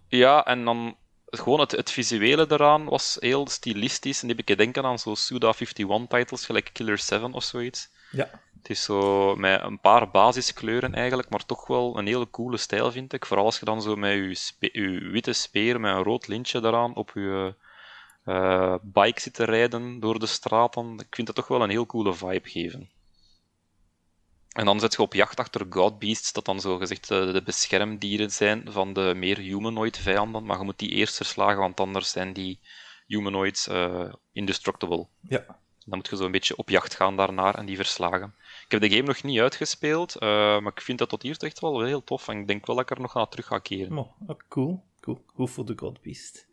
[0.08, 0.96] Ja, en dan
[1.30, 4.20] gewoon het, het visuele eraan was heel stilistisch.
[4.20, 7.88] En die heb ik denken aan zo'n Suda 51-titles, gelijk Killer 7 of zoiets.
[8.10, 8.30] Ja.
[8.58, 12.92] Het is zo met een paar basiskleuren eigenlijk, maar toch wel een hele coole stijl,
[12.92, 13.26] vind ik.
[13.26, 16.58] Vooral als je dan zo met je, spe je witte speer met een rood lintje
[16.58, 17.54] eraan op je
[18.24, 20.98] uh, bike zit te rijden door de straten.
[20.98, 22.88] Ik vind dat toch wel een heel coole vibe geven.
[24.52, 28.62] En dan zet je op jacht achter Godbeasts, dat dan zo gezegd de beschermdieren zijn
[28.72, 30.44] van de meer humanoid vijanden.
[30.44, 32.60] Maar je moet die eerst verslagen, want anders zijn die
[33.06, 35.06] humanoids uh, indestructible.
[35.20, 35.44] Ja.
[35.84, 38.34] Dan moet je zo een beetje op jacht gaan daarnaar en die verslagen.
[38.64, 40.28] Ik heb de game nog niet uitgespeeld, uh,
[40.60, 42.28] maar ik vind dat tot hier echt wel heel tof.
[42.28, 43.98] En ik denk wel dat ik er nog naar terug ga keren.
[43.98, 44.10] Oh,
[44.48, 45.24] cool, cool.
[45.34, 46.46] Goed voor de Godbeast.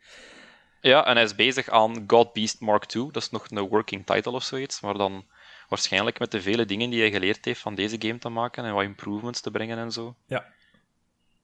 [0.81, 3.11] Ja, en hij is bezig aan Godbeast Mark II.
[3.11, 5.25] Dat is nog een working title of zoiets, maar dan
[5.75, 8.73] waarschijnlijk met de vele dingen die hij geleerd heeft van deze game te maken en
[8.73, 10.15] wat improvements te brengen en zo.
[10.25, 10.45] Ja.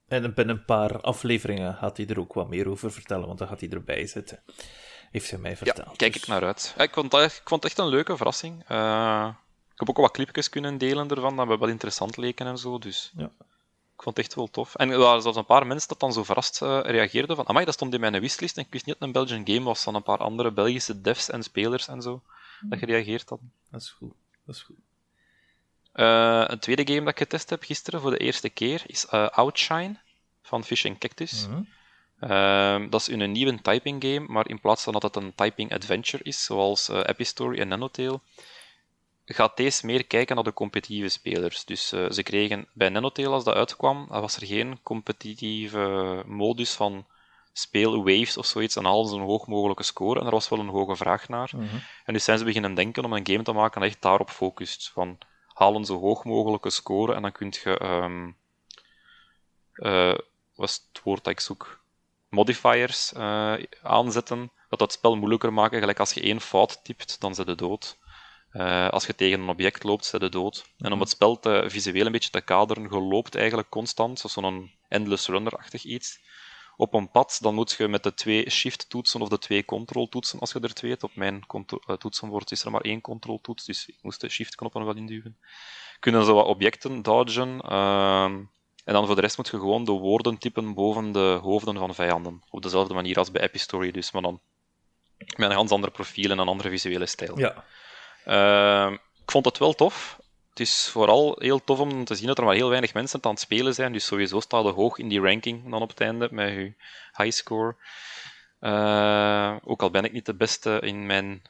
[0.07, 3.47] En binnen een paar afleveringen gaat hij er ook wat meer over vertellen, want dan
[3.47, 4.43] gaat hij erbij zitten.
[5.11, 5.87] Heeft hij mij verteld.
[5.87, 6.21] Ja, kijk dus...
[6.21, 6.75] ik naar uit.
[6.77, 8.69] Ik, vond het, ik vond het echt een leuke verrassing.
[8.69, 9.27] Uh,
[9.71, 12.79] ik heb ook wat clipjes kunnen delen ervan, dat we wel interessant leken en zo,
[12.79, 13.11] dus...
[13.17, 13.31] Ja.
[13.95, 14.75] Ik vond het echt wel tof.
[14.75, 17.65] En er waren zelfs een paar mensen dat dan zo verrast uh, reageerden van amai,
[17.65, 19.83] dat stond in mijn wishlist en ik wist niet dat het een Belgian game was
[19.83, 22.21] van een paar andere Belgische devs en spelers en zo,
[22.61, 23.51] dat gereageerd hadden.
[23.71, 24.13] Dat is goed.
[24.51, 24.75] Dat is goed.
[25.93, 29.29] Uh, een tweede game dat ik getest heb gisteren voor de eerste keer is uh,
[29.29, 29.99] Outshine
[30.41, 31.47] van Fish Cactus.
[31.47, 31.67] Mm -hmm.
[32.31, 35.73] uh, dat is een nieuwe typing game, maar in plaats van dat het een typing
[35.73, 38.19] adventure is, zoals uh, Epistory en Nanotale,
[39.25, 41.65] gaat deze meer kijken naar de competitieve spelers.
[41.65, 47.05] Dus ze kregen bij Nanotale, als dat uitkwam, was er geen competitieve modus van
[47.53, 50.19] speel waves of zoiets en halen ze een hoog mogelijke score.
[50.19, 51.51] En er was wel een hoge vraag naar.
[51.55, 51.81] Mm -hmm.
[52.05, 54.89] En dus zijn ze beginnen denken om een game te maken dat echt daarop focust.
[54.93, 55.17] Van,
[55.53, 57.83] haal een zo hoog mogelijke score en dan kun je...
[57.83, 58.37] Um,
[59.75, 60.17] uh,
[60.55, 61.79] wat is het woord dat ik zoek?
[62.29, 65.79] Modifiers uh, aanzetten, dat dat spel moeilijker maken.
[65.79, 67.97] Gelijk als je één fout typt, dan zit je dood.
[68.53, 70.65] Uh, als je tegen een object loopt, zit je dood.
[70.77, 74.71] En om het spel te, visueel een beetje te kaderen, je loopt eigenlijk constant, zo'n
[74.87, 76.19] endless runner-achtig iets
[76.81, 80.51] op een pad, dan moet je met de twee shift-toetsen of de twee control-toetsen, als
[80.51, 81.03] je er twee hebt.
[81.03, 84.95] Op mijn uh, toetsenbord is er maar één control-toets, dus ik moest de shift-knoppen wel
[84.95, 85.37] induwen.
[85.99, 87.61] Kunnen zo wat objecten dodgen.
[87.65, 91.77] Uh, en dan voor de rest moet je gewoon de woorden typen boven de hoofden
[91.77, 92.43] van vijanden.
[92.49, 94.39] Op dezelfde manier als bij Epistory, dus, maar dan
[95.17, 97.39] met een ganz ander profiel en een andere visuele stijl.
[97.39, 97.63] Ja.
[98.25, 98.91] Uh,
[99.23, 100.19] ik vond het wel tof.
[100.51, 103.31] Het is vooral heel tof om te zien dat er maar heel weinig mensen aan
[103.31, 103.93] het spelen zijn.
[103.93, 106.73] Dus sowieso staat je hoog in die ranking dan op het einde met je
[107.17, 107.75] high score.
[108.59, 111.41] Uh, ook al ben ik niet de beste in mijn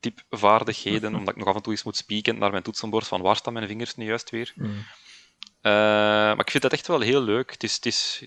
[0.00, 3.36] typvaardigheden, omdat ik nog af en toe eens moet spieken naar mijn toetsenbord van waar
[3.36, 4.52] staan mijn vingers nu juist weer.
[4.54, 4.66] Mm.
[4.66, 7.50] Uh, maar ik vind het echt wel heel leuk.
[7.50, 8.26] Het is, het is,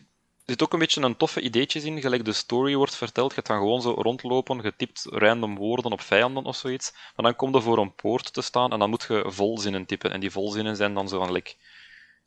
[0.51, 3.29] zit ook een beetje een toffe ideetjes in, gelijk de story wordt verteld.
[3.29, 6.91] Je gaat dan gewoon zo rondlopen, je typt random woorden op vijanden of zoiets.
[6.91, 10.11] Maar dan kom je voor een poort te staan en dan moet je volzinnen typen.
[10.11, 11.53] En die volzinnen zijn dan zo van, like,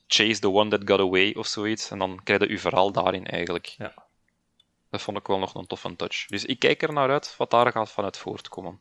[0.07, 1.91] chase the one that got away of zoiets.
[1.91, 3.67] En dan krijg je je verhaal daarin eigenlijk.
[3.67, 3.95] Ja.
[4.91, 6.27] Dat vond ik wel nog een toffe touch.
[6.27, 8.81] Dus ik kijk er naar uit wat daar gaat vanuit voortkomen.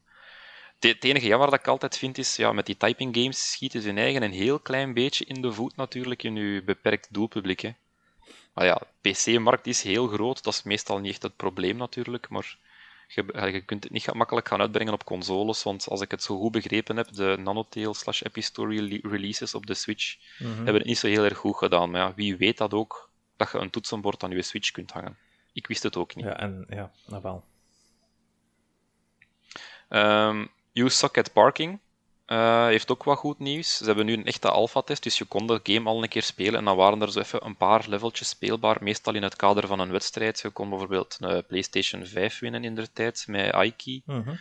[0.80, 3.88] Het enige jammer dat ik altijd vind is, ja, met die typing games schieten ze
[3.88, 7.60] hun eigen een heel klein beetje in de voet natuurlijk in je beperkt doelpubliek.
[7.60, 7.72] Hè.
[8.53, 12.57] Maar ja, PC-markt is heel groot, dat is meestal niet echt het probleem natuurlijk, maar
[13.07, 16.39] je, je kunt het niet makkelijk gaan uitbrengen op consoles, want als ik het zo
[16.39, 20.55] goed begrepen heb, de Nanotale slash Epistory releases op de Switch Mm -hmm.
[20.55, 21.91] hebben het niet zo heel erg goed gedaan.
[21.91, 25.17] Maar ja, wie weet dat ook, dat je een toetsenbord aan je Switch kunt hangen.
[25.53, 26.25] Ik wist het ook niet.
[26.25, 27.43] Ja, en ja, nou wel.
[29.89, 31.80] Um, you Suck at Parking
[32.25, 33.77] eh, heeft ook wat goed nieuws.
[33.77, 36.59] Ze hebben nu een echte alpha-test, dus je kon de game al een keer spelen
[36.59, 39.79] en dan waren er zo even een paar leveltjes speelbaar, meestal in het kader van
[39.79, 40.39] een wedstrijd.
[40.39, 44.01] Je kon bijvoorbeeld een PlayStation 5 winnen in de tijd met Aiki.
[44.05, 44.35] Mhm.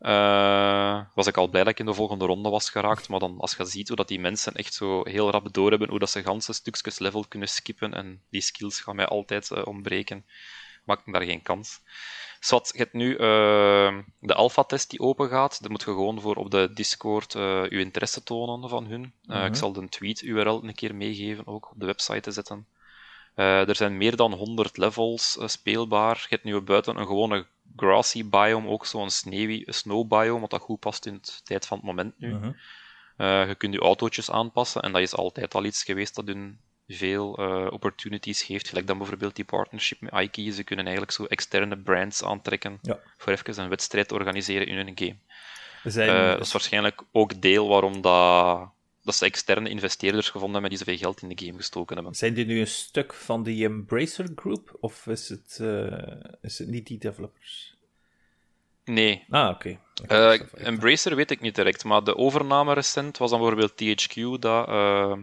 [0.00, 3.38] Eh, was ik al blij dat ik in de volgende ronde was geraakt, maar dan
[3.38, 6.22] als je ziet hoe dat die mensen echt zo heel rap doorhebben, hoe dat ze
[6.22, 10.24] ganse stukjes level kunnen skippen en die skills gaan mij altijd eh, ontbreken,
[10.90, 11.80] maak ik daar geen kans.
[12.40, 15.60] Zwat, je hebt nu eh, de alpha-test die open gaat.
[15.60, 19.12] Daar moet je gewoon voor op de Discord uh, je interesse tonen van hun.
[19.26, 22.66] Uh, Ik zal de tweet-URL een keer meegeven, ook op de website te zetten.
[23.34, 26.16] er zijn meer dan 100 levels speelbaar.
[26.16, 27.46] Je hebt nu buiten een gewone
[27.76, 31.76] grassy biome, ook zo'n sneeuwy snow biome, wat dat goed past in de tijd van
[31.76, 32.34] het moment nu.
[32.34, 32.52] Mhm.
[33.48, 36.60] je kunt je autootjes aanpassen en dat is altijd al iets geweest dat hun
[36.96, 38.68] veel uh, opportunities geeft.
[38.68, 40.50] Gelijk dan bijvoorbeeld die partnership met Ike.
[40.50, 42.98] Ze kunnen eigenlijk zo externe brands aantrekken Ja.
[43.16, 45.16] voor even een wedstrijd organiseren in hun game.
[45.84, 48.68] Zijn, Eh, dat is waarschijnlijk ook deel waarom dat,
[49.04, 52.14] dat ze externe investeerders gevonden hebben die zoveel geld in de game gestoken hebben.
[52.14, 54.76] zijn die nu een stuk van die Embracer Group?
[54.80, 56.12] Of is het, eh,
[56.42, 57.74] is het niet die developers?
[58.84, 59.78] Nee, Ah, oké.
[60.06, 64.68] Eh, Embracer weet ik niet direct, maar de overname recent was dan bijvoorbeeld THQ dat
[64.68, 65.20] ehm,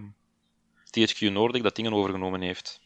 [0.97, 2.79] THQ Nordic dat dingen overgenomen heeft.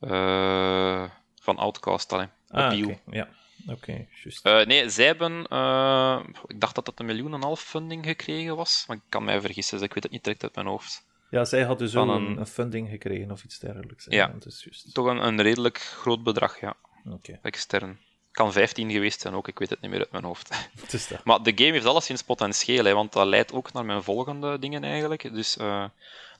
[0.00, 1.04] Eh,
[1.40, 2.26] van Outcast, allee.
[2.48, 2.94] Ah.
[3.10, 3.28] Ja,
[3.66, 4.46] oké, juist.
[4.46, 5.46] Eh, nee, zij hebben.
[5.46, 9.02] eh, ik dacht dat dat een miljoen en een half funding gekregen was, maar ik
[9.08, 11.06] kan mij vergissen, dus ik weet het niet direct uit mijn hoofd.
[11.30, 14.04] ja, zij hadden zo van een, een- een funding gekregen of iets dergelijks.
[14.04, 14.16] hè.
[14.16, 14.26] Ja.
[14.28, 14.94] Dat is juist.
[14.94, 16.74] Toch een, een redelijk groot bedrag, ja,
[17.10, 17.98] Oké, extern.
[18.34, 20.48] Kan 15 geweest zijn ook, ik weet het niet meer uit mijn hoofd.
[21.24, 24.84] Maar de game heeft alleszins potentieel, hè, want dat leidt ook naar mijn volgende dingen
[24.84, 25.32] eigenlijk.
[25.34, 25.84] Dus eh,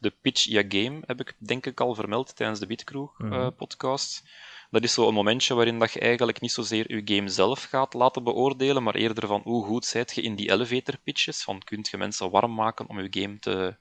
[0.00, 3.50] de Pitch Ya Game heb ik denk ik al vermeld tijdens de Bitkroeg eh, Mhm.
[3.50, 4.22] podcast.
[4.70, 7.94] Dat is zo een momentje waarin dat je eigenlijk niet zozeer je game zelf gaat
[7.94, 11.42] laten beoordelen, maar eerder van hoe goed zijt je in die elevator pitches.
[11.42, 13.76] Van kunt je mensen warm maken om je game te...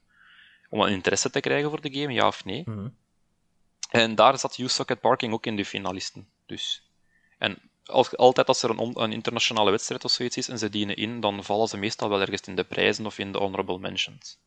[0.69, 2.63] om een interesse te krijgen voor de game, ja of nee?
[2.65, 2.87] Mhm.
[3.89, 6.27] En daar zat U-Socket Parking ook in de finalisten.
[6.45, 6.83] Dus.
[7.37, 10.95] En als, altijd als er een, een internationale wedstrijd of zoiets is en ze dienen
[10.95, 14.37] in, dan vallen ze meestal wel ergens in de prijzen of in de honorable mentions.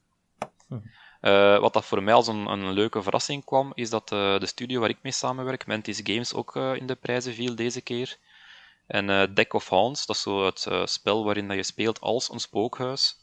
[0.68, 0.78] Hm.
[1.20, 4.46] Eh, wat dat voor mij als een, een leuke verrassing kwam, is dat eh, de
[4.46, 8.18] studio waar ik mee samenwerk, Mantis Games, ook eh, in de prijzen viel deze keer.
[8.86, 12.40] En Deck of Haunts, dat is zo het spel waarin dat je speelt als een
[12.40, 13.16] spookhuis.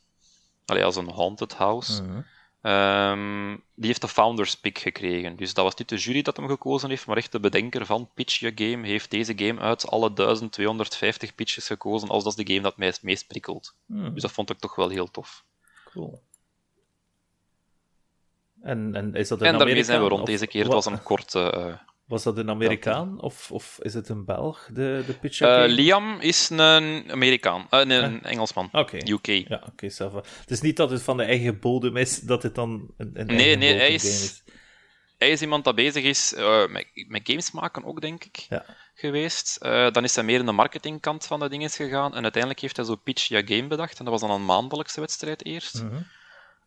[0.66, 2.04] Allee, als een haunted house.
[2.04, 2.22] Mhm.
[2.64, 5.36] Ehm, die heeft de Founders Pick gekregen.
[5.36, 8.10] Dus dat was niet de jury dat hem gekozen heeft, maar echt de bedenker van
[8.14, 12.52] Pitch Your Game heeft deze game uit alle 1250 pitches gekozen als dat is de
[12.54, 13.76] game dat mij het meest prikkelt.
[13.86, 14.14] Mhm.
[14.14, 15.44] Dus dat vond ik toch wel heel tof.
[15.86, 16.22] Cool.
[18.62, 20.60] En, en is dat En daarmee zijn we rond of deze keer.
[20.62, 21.52] Het wa- was een korte...
[21.52, 21.74] eh,
[22.06, 25.42] Was dat een Amerikaan of, of is het een Belg, de, de pitch?
[25.42, 27.68] eh, Liam is een Amerikaan.
[27.70, 28.70] Eh, nee, een Engelsman.
[28.72, 28.98] Oké.
[29.12, 29.26] UK.
[29.28, 30.22] Ja, oké, va.
[30.40, 33.26] Het is niet dat het van de eigen bodem is, dat het dan een, een
[33.26, 34.44] Nee, nee, hij is-.
[35.18, 38.36] Hij is iemand dat bezig is eh, met, met games maken ook, denk ik.
[38.50, 38.66] Ja.
[38.94, 39.58] geweest.
[39.62, 42.16] Eh, dan is hij meer in de marketingkant van de dingen gegaan.
[42.16, 44.00] En uiteindelijk heeft hij zo Pitch Ya Game bedacht.
[44.00, 45.84] En dat was dan een maandelijkse wedstrijd eerst.
[45.84, 46.02] Mhm.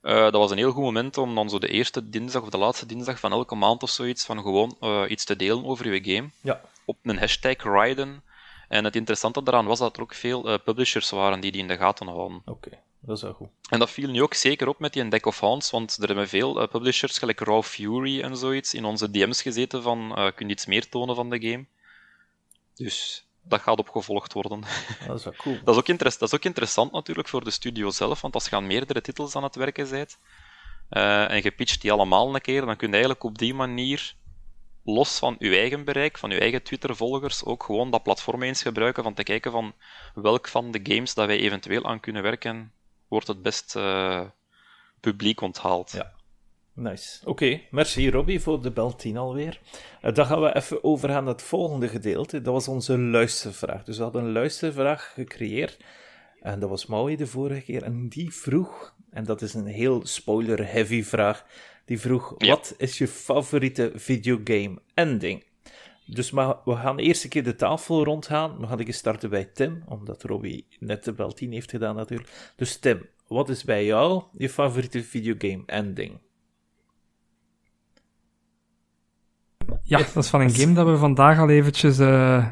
[0.06, 2.58] Eh, dat was een heel goed moment om dan zo de eerste dinsdag of de
[2.58, 6.14] laatste dinsdag van elke maand of zoiets van gewoon eh, iets te delen over je
[6.14, 6.28] game.
[6.40, 6.60] Ja.
[6.84, 8.22] Op een hashtag riden.
[8.68, 11.68] En het interessante daaraan was dat er ook veel eh, publishers waren die die in
[11.68, 12.42] de gaten hadden.
[12.44, 12.70] Oké,
[13.00, 13.48] dat is wel goed.
[13.70, 16.28] En dat viel nu ook zeker op met die Deck of Hands, want er hebben
[16.28, 20.66] veel publishers, gelijk Raw Fury en zoiets, in onze DM's gezeten van, kun je iets
[20.66, 21.64] meer tonen van de game?
[22.74, 24.62] Dus dat gaat opgevolgd worden.
[25.06, 25.58] Dat is wel cool.
[25.64, 28.56] Dat is, ook dat is ook interessant natuurlijk voor de studio zelf, want als je
[28.56, 30.18] aan meerdere titels aan het werken bent,
[30.88, 34.14] eh, en je pitcht die allemaal een keer, dan kun je eigenlijk op die manier,
[34.84, 39.02] los van je eigen bereik, van je eigen Twitter-volgers, ook gewoon dat platform eens gebruiken
[39.02, 39.74] van te kijken van
[40.14, 42.72] welk van de games dat wij eventueel aan kunnen werken,
[43.08, 44.20] wordt het best eh,
[45.00, 45.90] publiek onthaald.
[45.90, 46.15] Ja.
[46.76, 47.20] Nice.
[47.28, 49.60] Oké, merci Robbie voor de bel 10 alweer.
[50.00, 52.40] Eh, dan gaan we even overgaan naar het volgende gedeelte.
[52.40, 53.84] Dat was onze luistervraag.
[53.84, 55.76] Dus we hadden een luistervraag gecreëerd.
[56.40, 57.82] En dat was Maui de vorige keer.
[57.82, 61.44] En die vroeg, en dat is een heel spoiler-heavy vraag,
[61.84, 62.48] die vroeg, Ja.
[62.48, 65.44] wat is je favoriete videogame ending?
[66.06, 68.58] Dus maar we gaan eerst een keer de tafel rondgaan.
[68.60, 72.52] We gaan ik starten bij Tim, omdat Robbie net de bel 10 heeft gedaan natuurlijk.
[72.56, 76.18] Dus Tim, wat is bij jou je favoriete videogame ending?
[79.88, 82.46] Ja, dat is van een game dat we vandaag al eventjes eh,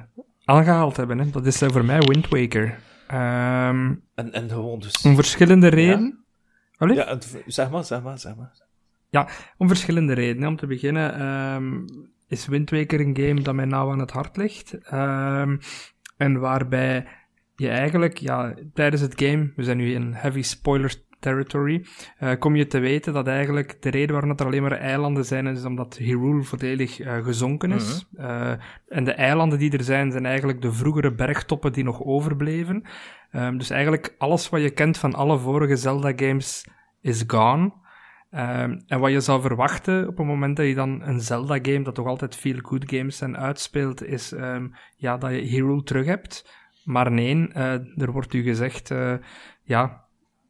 [0.45, 1.19] aangehaald hebben.
[1.19, 1.31] Hè.
[1.31, 2.79] Dat is eh, voor mij Wind Waker.
[3.07, 5.03] Ehm, En, en gewoon dus...
[5.05, 6.25] om verschillende redenen.
[6.97, 8.63] Ja, het- zeg maar, zeg maar, zeg maar.
[9.57, 10.49] Om verschillende redenen.
[10.49, 11.81] Om te beginnen ehm,
[12.29, 14.75] is Wind Waker een game dat mij nauw aan het hart ligt.
[14.83, 15.57] Ehm,
[16.17, 17.07] en waarbij
[17.57, 21.85] je eigenlijk ja, tijdens het game, we zijn nu in heavy spoiler territory,
[22.21, 25.47] uh, kom je te weten dat eigenlijk de reden waarom er alleen maar eilanden zijn,
[25.47, 28.07] is omdat Hyrule volledig uh, gezonken is.
[28.11, 28.31] Mm -hmm.
[28.31, 28.53] uh,
[28.89, 32.85] en de eilanden die er zijn, zijn eigenlijk de vroegere bergtoppen die nog overbleven.
[33.33, 36.67] Um, dus eigenlijk alles wat je kent van alle vorige Zelda-games
[37.01, 37.73] is gone.
[38.31, 41.95] Um, en wat je zou verwachten op het moment dat je dan een Zelda-game, dat
[41.95, 46.63] toch altijd veel good games zijn, uitspeelt, is um, ja, dat je Hyrule terug hebt.
[46.85, 47.73] Maar nee, uh,
[48.03, 49.15] er wordt u gezegd, uh,
[49.63, 50.04] ja,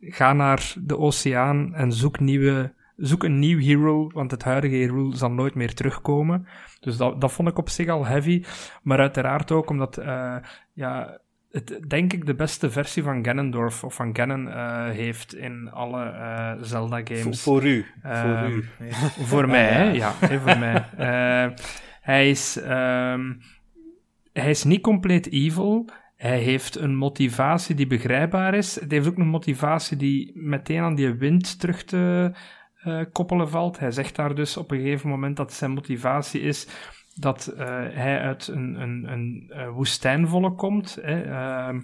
[0.08, 5.16] ga naar de oceaan en zoek, nieuwe, zoek een nieuw hero, want het huidige Hyrule
[5.16, 6.46] zal nooit meer terugkomen.
[6.80, 8.44] Dus dat, dat vond ik op zich al heavy.
[8.82, 10.36] Maar uiteraard ook omdat, uh,
[10.72, 11.20] ja,
[11.50, 16.04] het denk ik de beste versie van Ganondorf of van Ganon uh, heeft in alle
[16.04, 17.42] uh, Zelda-games.
[17.42, 17.86] Voor, voor, u.
[18.02, 18.64] Voor u.
[19.30, 19.90] voor mij, hè?
[19.90, 20.84] ja, voor mij.
[22.00, 23.40] hij, is, um,
[24.32, 25.88] hij is niet compleet evil.
[26.16, 28.80] Hij heeft een motivatie die begrijpbaar is.
[28.80, 32.32] Het heeft ook een motivatie die meteen aan die wind terug te
[33.12, 33.78] koppelen valt.
[33.78, 36.68] Hij zegt daar dus op een gegeven moment dat zijn motivatie is
[37.14, 40.98] dat uh, hij uit een, een, een, een woestijnvolk komt.
[41.02, 41.80] Hè, uh,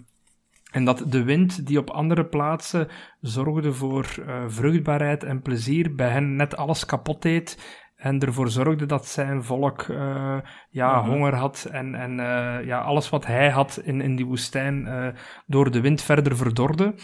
[0.71, 2.89] en dat de wind die op andere plaatsen
[3.21, 4.07] zorgde voor
[4.47, 7.79] vruchtbaarheid en plezier, bij hen net alles kapot deed.
[8.01, 10.39] En ervoor zorgde dat zijn volk uh,
[10.71, 11.11] ja, -hmm.
[11.11, 15.07] honger had en, en uh, ja, alles wat hij had in, in die woestijn uh,
[15.47, 16.95] door de wind verder verdorde.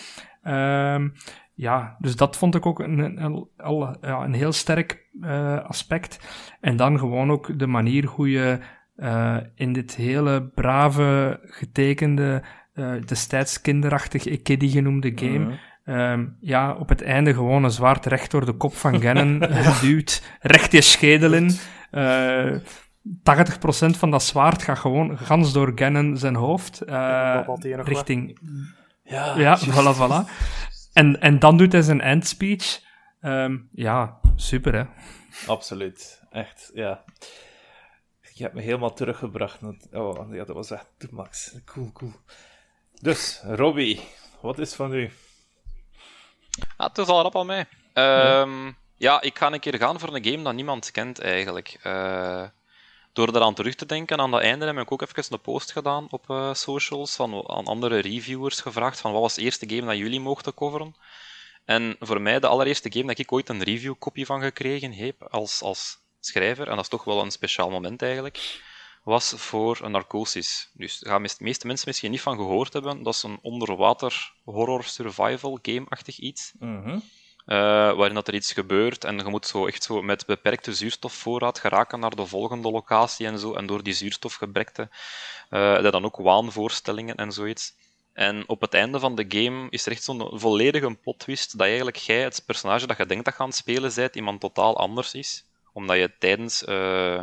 [0.44, 1.04] Uh,
[1.54, 5.08] ja, dus dat vond ik ook een, een, een, een heel sterk
[5.66, 6.20] aspect.
[6.60, 8.58] En dan gewoon ook de manier hoe je
[9.54, 12.42] in dit hele brave, getekende,
[13.06, 15.58] destijds kinderachtig Ikedi genoemde game, -hmm.
[15.86, 19.38] Um, ja, op het einde gewoon een zwaard recht door de kop van Ganon
[19.80, 21.50] duwt, recht je schedel in.
[21.50, 21.56] 80%
[23.98, 26.82] van dat zwaard gaat gewoon gans door Ganon zijn hoofd,
[27.84, 28.38] richting...
[29.02, 30.30] Ja, ja voilà, voilà.
[30.92, 32.80] En, en dan doet hij zijn endspeech.
[33.20, 34.84] Um, ja, super hè.
[35.46, 36.22] Absoluut.
[36.30, 37.04] Echt, ja.
[38.34, 39.60] Je hebt me helemaal teruggebracht.
[39.92, 41.60] Oh, ja, dat was echt de max.
[41.64, 42.12] Cool, cool.
[43.00, 44.00] Dus, Robbie,
[44.40, 45.10] wat is van u?
[46.76, 47.66] Ah, het is al rap aan mij.
[47.94, 48.74] Um, ja.
[48.96, 49.20] ja.
[49.20, 51.78] ik ga een keer gaan voor een game dat niemand kent eigenlijk.
[51.84, 52.44] Uh,
[53.12, 56.06] door eraan terug te denken aan dat einde heb ik ook even een post gedaan
[56.10, 59.96] op uh, socials van aan andere reviewers gevraagd van wat was de eerste game dat
[59.96, 60.94] jullie mochten coveren.
[61.64, 65.62] En voor mij de allereerste game dat ik ooit een reviewkopie van gekregen heb als,
[65.62, 68.60] als schrijver, en dat is toch wel een speciaal moment eigenlijk,
[69.06, 70.70] was voor een Narcosis.
[70.72, 73.02] Dus daar gaan de meeste mensen misschien niet van gehoord hebben.
[73.02, 76.52] Dat is een onderwater horror survival game-achtig iets.
[76.58, 76.94] Mm -hmm.
[76.94, 77.56] Uh,
[77.96, 82.00] waarin dat er iets gebeurt en je moet zo echt zo met beperkte zuurstofvoorraad geraken
[82.00, 83.54] naar de volgende locatie en zo.
[83.54, 84.88] En door die zuurstofgebrekte
[85.50, 87.74] uh, dan ook waanvoorstellingen en zoiets.
[88.12, 91.66] En op het einde van de game is er echt zo'n volledige plot twist dat
[91.66, 94.76] eigenlijk jij, het personage dat je denkt dat je aan het spelen bent, iemand totaal
[94.76, 95.44] anders is.
[95.72, 96.62] Omdat je tijdens...
[96.62, 97.22] Uh,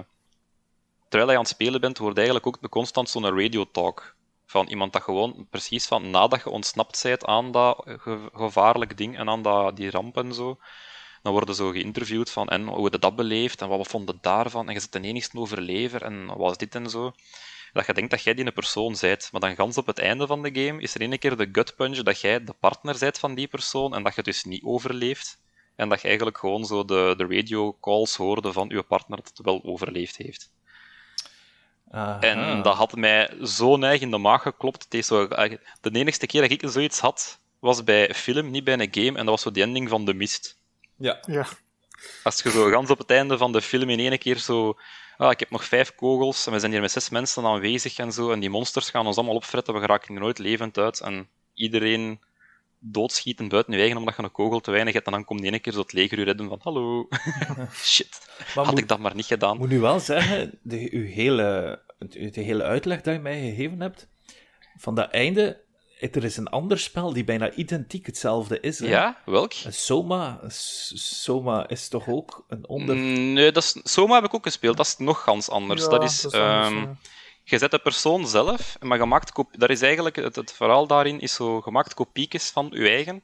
[1.13, 4.15] terwijl je aan het spelen bent, wordt eigenlijk ook constant zo'n radio talk
[4.45, 9.17] van iemand dat gewoon precies van nadat je ontsnapt bent aan dat ge gevaarlijk ding
[9.17, 10.57] en aan dat, die ramp en zo,
[11.21, 14.67] dan worden zo geïnterviewd van en hoe je dat beleeft en wat we vonden daarvan
[14.67, 17.11] en je zit de enigste overlever en wat was dit en zo.
[17.73, 20.41] Dat je denkt dat jij die persoon bent, maar dan gans op het einde van
[20.41, 23.35] de game is er een keer de gut punch dat jij de partner bent van
[23.35, 25.41] die persoon en dat je dus niet overleeft.
[25.75, 29.27] En dat je eigenlijk gewoon zo de, de radio calls hoorde van je partner dat
[29.27, 30.52] het wel overleefd heeft.
[31.93, 32.19] Aha.
[32.19, 34.83] En dat had mij zo neig in de maag geklopt.
[34.83, 35.59] Het is zo, de
[35.91, 39.07] enigste keer dat ik zoiets had, was bij film, niet bij een game.
[39.07, 40.57] En dat was zo die ending van The Mist.
[40.97, 41.19] Ja.
[41.25, 41.45] ja.
[42.23, 44.77] Als je zo gans op het einde van de film in één keer zo...
[45.17, 48.11] Ah, ik heb nog vijf kogels en we zijn hier met zes mensen aanwezig en
[48.11, 48.31] zo.
[48.31, 49.73] En die monsters gaan ons allemaal opfretten.
[49.73, 50.99] We geraken er nooit levend uit.
[51.01, 52.19] En iedereen
[52.79, 55.05] doodschieten buiten je eigen omdat je een kogel te weinig hebt.
[55.05, 57.07] En dan komt die ene keer zo het leger u redden van hallo.
[57.83, 58.21] Shit.
[58.37, 59.57] Maar Had moet- ik dat maar niet gedaan.
[59.57, 64.07] moet nu wel zeggen, de, uw hele, de hele uitleg dat je mij gegeven hebt,
[64.77, 65.61] van dat einde,
[65.99, 68.79] er is een ander spel die bijna identiek hetzelfde is.
[68.79, 68.87] Hè?
[68.87, 69.53] Ja, welk?
[69.69, 72.95] Soma, Soma is toch ook een onder...
[72.95, 74.77] Mm, Nee, dat is, Soma heb ik ook gespeeld.
[74.77, 75.81] Dat is nog gans anders.
[75.83, 76.95] Ja, dat is, anders, ehm, ja.
[77.43, 80.87] je zet de persoon zelf, maar je maakt kop- dat is eigenlijk het, het verhaal
[80.87, 83.23] daarin is zo, je maakt kopiekjes van je eigen.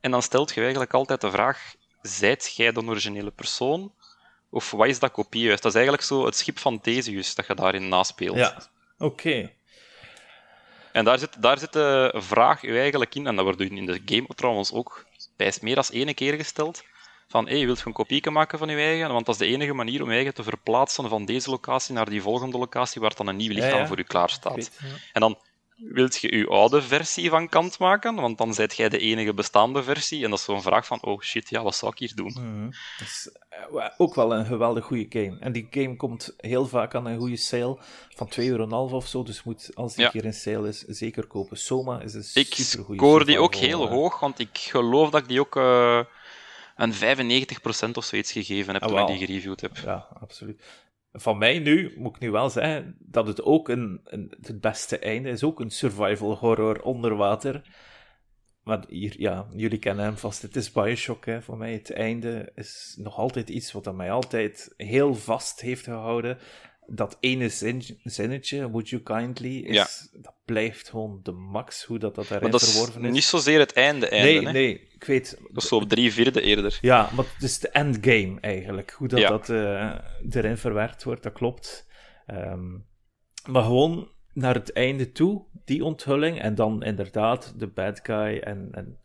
[0.00, 3.92] En dan stelt je eigenlijk altijd de vraag: zijt jij de originele persoon?
[4.50, 5.62] Of wat is dat kopie juist?
[5.62, 8.36] Dat is eigenlijk zo het schip van Theseus dat je daarin naspeelt.
[8.36, 8.62] Ja,
[8.98, 9.50] oké.
[10.92, 14.02] En daar zit, daar zit de vraag u eigenlijk in, en dat wordt in de
[14.04, 15.06] game trouwens ook
[15.36, 16.82] bij meer dan één keer gesteld,
[17.28, 19.12] van hey, wilt je een kopie maken van je eigen?
[19.12, 22.08] Want dat is de enige manier om je eigen te verplaatsen van deze locatie naar
[22.08, 23.86] die volgende locatie waar dan een nieuw Ja, ja.
[23.86, 24.70] voor u klaar staat.
[25.12, 25.38] En dan
[25.78, 28.14] wilt je je oude versie van kant maken?
[28.14, 30.24] Want dan zijt jij de enige bestaande versie.
[30.24, 32.32] En dat is zo'n vraag van, oh shit, ja, wat zou ik hier doen?
[32.32, 32.70] Mhm.
[32.98, 35.36] Dat is eh, ook wel een geweldig goede game.
[35.40, 37.78] En die game komt heel vaak aan een goede sale
[38.16, 39.22] van 2,5 euro of zo.
[39.22, 40.10] Dus moet, als die Ja.
[40.10, 41.56] keer in sale is, zeker kopen.
[41.58, 45.28] Soma is een Ik supergoeie scoor die ook heel hoog, want ik geloof dat ik
[45.28, 46.00] die ook eh,
[46.76, 49.76] een 95% of zoiets gegeven heb Ah, toen ik die gereviewd heb.
[49.76, 50.62] Ja, absoluut.
[51.12, 54.98] Van mij nu, moet ik nu wel zeggen, dat het ook een, een, het beste
[54.98, 55.44] einde is.
[55.44, 57.62] Ook een survival horror onder water.
[58.62, 60.42] Maar hier, ja, jullie kennen hem vast.
[60.42, 61.42] Het is Bioshock, hè.
[61.42, 65.84] Voor mij het einde is nog altijd iets wat aan mij altijd heel vast heeft
[65.84, 66.38] gehouden.
[66.86, 72.14] Dat ene zin, zinnetje, would you kindly, is, dat blijft gewoon de max, hoe dat,
[72.14, 73.12] dat Maar daarin dat is verworven is.
[73.12, 74.52] niet zozeer het einde, einde nee, hè?
[74.52, 75.38] nee, ik weet...
[75.50, 76.78] Dat is zo op drie vierde eerder.
[76.80, 78.90] Ja, maar het is de endgame eigenlijk.
[78.90, 79.28] Hoe dat, Ja.
[79.28, 79.94] dat eh,
[80.30, 81.86] erin verwerkt wordt, dat klopt.
[82.26, 82.70] Ehm,
[83.50, 86.40] maar gewoon naar het einde toe, die onthulling.
[86.40, 88.38] En dan inderdaad de bad guy.
[88.38, 88.98] En, en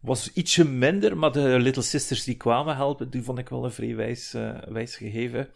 [0.00, 3.72] was ietsje minder, maar de Little Sisters die kwamen helpen, die vond ik wel een
[3.72, 4.34] vrij wijs,
[4.68, 5.48] wijs gegeven.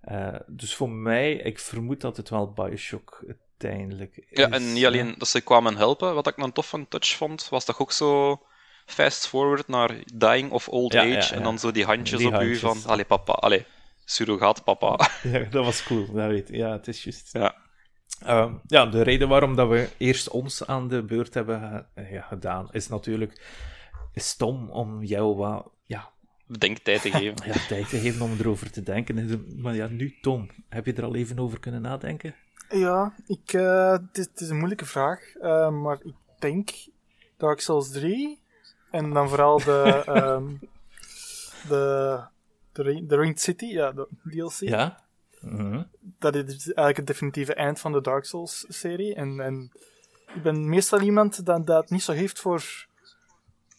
[0.00, 3.24] Eh, dus voor mij, ik vermoed dat het wel Bioshock
[3.64, 4.24] uiteindelijk is.
[4.38, 7.64] Ja, en niet alleen dat ze kwamen helpen, wat ik een toffe touch vond, was
[7.64, 8.40] toch ook zo
[8.86, 11.30] fast forward naar dying of old Ja, age, ja, ja.
[11.30, 12.56] en dan zo die handjes Die op handjes.
[12.56, 13.64] u van, allee papa, allee,
[14.04, 15.08] surrogaat papa.
[15.32, 16.48] Ja, dat was cool, dat weet.
[16.48, 17.32] Ja, het is juist.
[17.32, 17.54] Ja.
[18.24, 22.22] Ehm, ja, de reden waarom dat we eerst ons aan de beurt hebben eh, ja,
[22.22, 23.40] gedaan, is natuurlijk
[24.14, 26.10] stom om jou wat ja,
[26.46, 27.36] Bedenktijd te geven.
[27.46, 29.44] ja, tijd te geven om erover te denken.
[29.56, 32.34] Maar ja, nu Tom, heb je er al even over kunnen nadenken?
[32.70, 36.70] Ja, ik, het, is, een moeilijke vraag, eh, maar ik denk
[37.36, 38.40] Dark Souls 3
[38.90, 40.46] en dan vooral de, ehm,
[41.68, 42.20] de,
[42.72, 44.58] de, de Ringed City, ja, de DLC.
[44.58, 45.04] Ja?
[45.40, 45.82] Mhm.
[46.00, 49.14] Dat is eigenlijk het definitieve eind van de Dark Souls serie.
[49.14, 49.72] En, en
[50.34, 52.86] ik ben meestal iemand dat, dat het niet zo heeft voor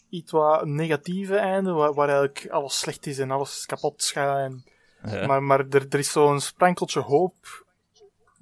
[0.09, 4.37] iets wat negatieve einde, waar, waar eigenlijk alles slecht is en alles kapot gaat.
[4.37, 4.63] En,
[5.03, 5.25] Ja.
[5.27, 7.65] Maar, maar er, er is zo'n sprankeltje hoop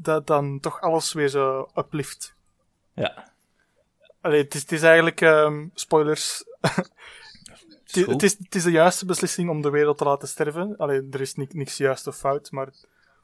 [0.02, 2.36] dat dan toch alles weer zo uplift.
[2.94, 3.28] ja.
[4.22, 9.50] Allee, het, is, het is eigenlijk, ehm, spoilers, het, is- het, is, de juiste beslissing
[9.50, 10.78] om de wereld te laten sterven.
[10.78, 12.70] Allee, er is ni- niks juist of fout, maar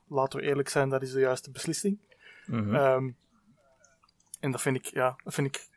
[0.07, 1.99] laten we eerlijk zijn, dat is de juiste beslissing.
[2.73, 3.09] Ehm,
[4.39, 5.67] en dat vind ik, ja, dat vind ik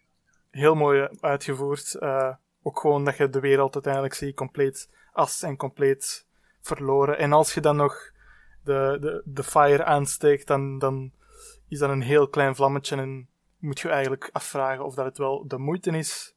[0.51, 1.95] heel mooi uitgevoerd.
[1.95, 6.27] Eh, ook gewoon dat je de wereld uiteindelijk ziet compleet as en compleet
[6.61, 7.19] verloren.
[7.19, 8.11] En als je dan nog
[8.69, 11.12] de, de, de fire aansteekt, dan, dan
[11.69, 13.28] is dat een heel klein vlammetje en
[13.59, 16.35] moet je eigenlijk afvragen of dat het wel de moeite is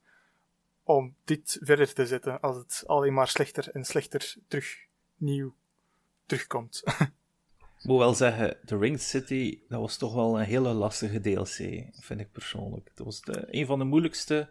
[0.84, 4.76] om dit verder te zetten, als het alleen maar slechter en slechter terug
[5.16, 5.54] nieuw
[6.26, 6.82] terugkomt.
[7.78, 11.58] Ik moet wel zeggen, The Ringed City, dat was toch wel een hele lastige DLC,
[12.04, 12.92] vind ik persoonlijk.
[12.96, 14.50] Dat was de, een van de moeilijkste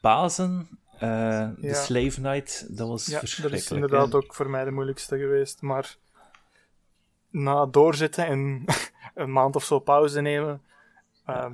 [0.00, 0.78] bazen.
[0.98, 1.74] eh, de.
[1.74, 3.62] Slave Knight, dat was Ja, dat verschrikkelijk.
[3.64, 4.16] is inderdaad hè.
[4.18, 5.60] ook voor mij de moeilijkste geweest.
[5.62, 5.96] Maar
[7.30, 8.64] na doorzitten en
[9.14, 10.62] een maand of zo pauze nemen,
[11.26, 11.52] ehm,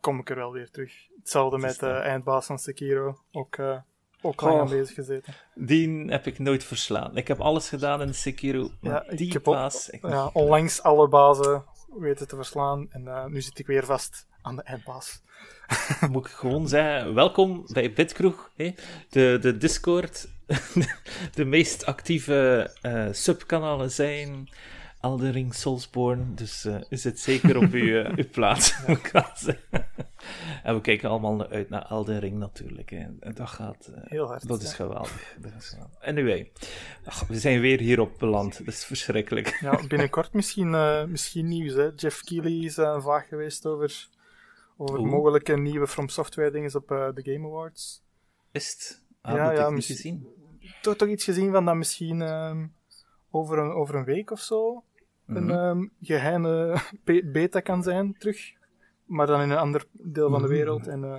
[0.00, 0.92] kom ik er wel weer terug.
[1.18, 2.02] Hetzelfde met de dat.
[2.02, 3.18] eindbaas van Sekiro.
[3.32, 3.76] Ook, eh
[4.24, 5.34] ook lang aan bezig gezeten.
[5.54, 7.16] Die heb ik nooit verslaan.
[7.16, 9.90] Ik heb alles gedaan in Sekiro, Ja, ik heb ook- baas...
[9.90, 11.64] Ik, Ja, onlangs alle bazen
[11.98, 12.86] weten te verslaan.
[12.90, 15.22] En eh, nu zit ik weer vast aan de eindbaas.
[16.10, 18.74] moet ik gewoon zeggen, welkom bij Bitkroeg, hè?
[19.10, 20.28] De, de Discord.
[21.34, 24.48] de meest actieve eh, subkanalen zijn
[25.02, 28.74] Eldering, Soulsborne, dus eh is het zeker op uw, eh, uw plaats.
[30.62, 32.90] En we kijken allemaal uit naar Elden Ring natuurlijk.
[32.90, 32.98] Hè.
[33.20, 33.86] En dat gaat...
[33.94, 34.48] eh, Heel hard.
[34.48, 35.36] dat is geweldig.
[35.40, 36.00] Dat is geweldig.
[36.02, 36.50] Anyway,
[37.04, 38.58] ach, we zijn weer hierop beland.
[38.58, 39.58] Dat is verschrikkelijk.
[39.60, 40.70] Ja, binnenkort misschien,
[41.10, 41.72] misschien nieuws.
[41.74, 41.90] Hè.
[41.96, 44.08] Jeff Keighley is uh, vaag geweest over,
[44.76, 45.10] over Oeh.
[45.10, 48.02] mogelijke nieuwe From Software dingen op de Game Awards.
[48.52, 49.02] Is het?
[49.20, 50.26] Ah, Ja, ja, misschien-
[50.82, 52.66] toch, toch iets gezien van dat misschien ehm,
[53.30, 54.84] over, een, over een week of zo
[55.36, 55.50] een Mhm.
[55.58, 58.52] ehm, geheime be- beta kan zijn terug.
[59.06, 60.56] Maar dan in een ander deel van de Oeh.
[60.56, 61.10] wereld en eh,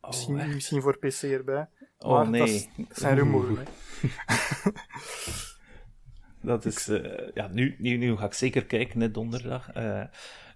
[0.00, 0.54] Oh, misschien, echt?
[0.54, 1.68] misschien voor PC erbij.
[1.98, 2.40] Oh, maar nee.
[2.40, 3.66] dat, is- dat zijn rumoeren.
[6.42, 9.70] Dat is, eh, ja, nu, nu, nu ga ik zeker kijken, net donderdag.
[9.72, 10.02] Eh,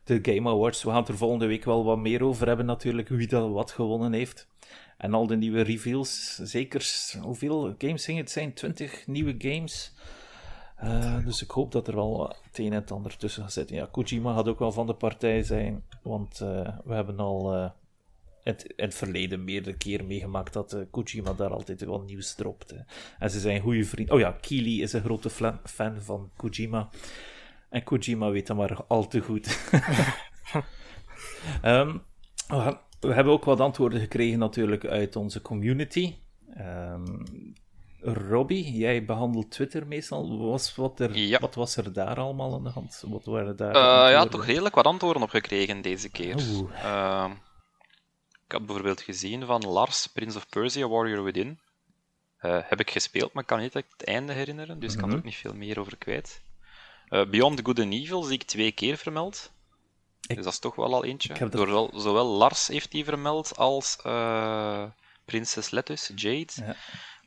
[0.05, 3.09] de Game Awards, we gaan het er volgende week wel wat meer over hebben natuurlijk,
[3.09, 4.49] wie dat wat gewonnen heeft.
[4.97, 6.87] En al de nieuwe reveals, zeker,
[7.23, 8.53] hoeveel games gingen het zijn?
[8.55, 9.95] 20 nieuwe games.
[10.81, 13.77] Eh, dus ik hoop dat er wel het een en het ander tussen gaat zitten.
[13.77, 17.71] Ja, Kojima gaat ook wel van de partij zijn, want eh, we hebben al eh,
[18.43, 22.71] het, in het verleden meerdere keren meegemaakt dat Kojima daar altijd wel nieuws dropt.
[22.71, 22.77] hè.
[23.19, 24.15] En ze zijn goede vrienden.
[24.15, 25.31] Oh ja, Keely is een grote
[25.65, 26.89] fan van Kojima.
[27.69, 29.49] En Kojima weet dat maar al te goed.
[31.63, 31.97] Ehm,
[32.49, 36.15] We we hebben ook wat antwoorden gekregen natuurlijk uit onze community.
[36.55, 37.05] Ehm
[38.03, 40.39] Robbie, jij behandelt Twitter meestal.
[40.39, 41.39] Was wat, er, Ja.
[41.39, 43.03] wat was er daar allemaal aan de hand?
[43.07, 46.37] Wat waren daar Eh, ja, toch redelijk wat antwoorden op gekregen deze keer.
[46.75, 47.31] Ehm,
[48.45, 51.61] ik had bijvoorbeeld gezien van Lars, Prince of Persia, Warrior Within.
[52.37, 55.15] Eh, heb ik gespeeld, maar ik kan niet het einde herinneren, dus ik kan er
[55.15, 55.19] Mhm.
[55.19, 56.43] ook niet veel meer over kwijt.
[57.09, 59.53] Eh, Beyond Good and Evil zie ik twee keer vermeld.
[60.21, 61.35] Ik- Dus dat is toch wel al eentje.
[61.39, 63.97] Dat- Zowel, zowel Lars heeft die vermeld als
[65.25, 66.53] Prinses Lettuce, Jade.
[66.55, 66.77] Ja.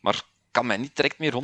[0.01, 0.21] Maar
[0.53, 1.35] kan mij niet direct meer 100%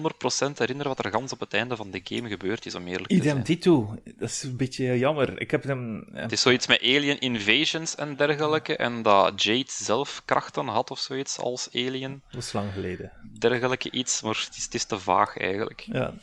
[0.58, 3.14] herinneren wat er gans op het einde van de game gebeurd is, om eerlijk te
[3.14, 3.44] Idem zijn.
[3.44, 3.96] dito.
[4.18, 5.42] Dat is een beetje jammer.
[5.42, 6.06] Ik heb hem...
[6.14, 11.00] Het is zoiets met alien invasions en dergelijke, en dat Jade zelf krachten had of
[11.00, 12.22] zoiets als alien.
[12.26, 13.12] Dat was lang geleden.
[13.40, 15.80] Dergelijke iets, maar het is, het is te vaag eigenlijk.
[15.80, 16.14] Ja.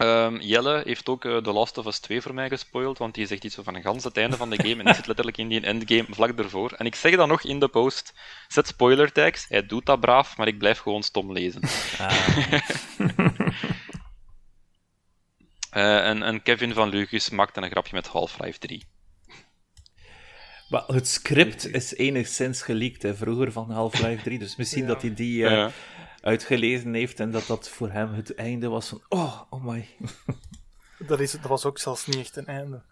[0.00, 3.26] Ehm, Jelle heeft ook eh, The Last of Us 2 voor mij gespoild, want die
[3.26, 5.48] zegt iets van een gans het einde van de game en die zit letterlijk in
[5.48, 6.72] die endgame vlak ervoor.
[6.72, 8.12] En ik zeg dan nog in de post,
[8.48, 11.62] zet spoiler tags, hij doet dat braaf, maar ik blijf gewoon stom lezen.
[11.98, 12.36] Ah,
[15.70, 18.84] Eh, en, en Kevin van Lugus maakte een grapje met Half-Life 3.
[20.68, 24.88] maar het script is enigszins geleakt hè, vroeger van Half-Life 3, dus misschien Ja.
[24.88, 25.70] dat hij die eh, Ja.
[26.20, 29.88] Uitgelezen heeft en dat dat voor hem het einde was van oh, oh my.
[31.06, 32.82] Dat, is, dat was ook zelfs niet echt een einde.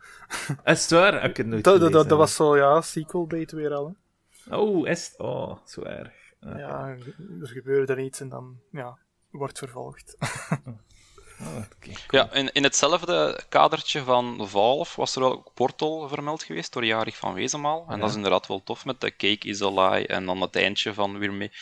[0.65, 1.15] Is het waar?
[1.15, 3.87] Ik heb het nooit Dat, dat, dat, was zo, ja, sequel bait weer al.
[3.87, 4.57] Hè.
[4.57, 5.19] Oh, is het?
[5.19, 6.13] Oh, zo erg.
[6.41, 6.97] Ja,
[7.41, 8.99] er gebeurde er iets en dan, ja,
[9.31, 10.17] wordt vervolgd.
[11.41, 11.91] oh, oké.
[12.11, 17.17] Ja, in, in hetzelfde kadertje van Valve was er ook Portal vermeld geweest door Jarig
[17.17, 17.87] van Wezenmaal.
[17.89, 20.57] En dat is inderdaad wel tof met de Cake is a Lie en dan het
[20.57, 21.53] eindje van weer mee.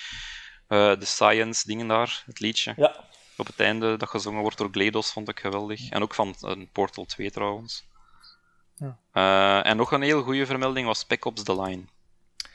[0.69, 2.75] Eh, de Science dingen daar, het liedje.
[2.77, 3.05] Ja.
[3.37, 5.91] Op het einde dat gezongen wordt door Gledos vond ik geweldig.
[5.91, 7.85] En ook van eh, Portal 2 trouwens.
[8.77, 8.99] Ja.
[9.13, 11.85] Eh, en nog een heel goede vermelding was Spec Ops The Line.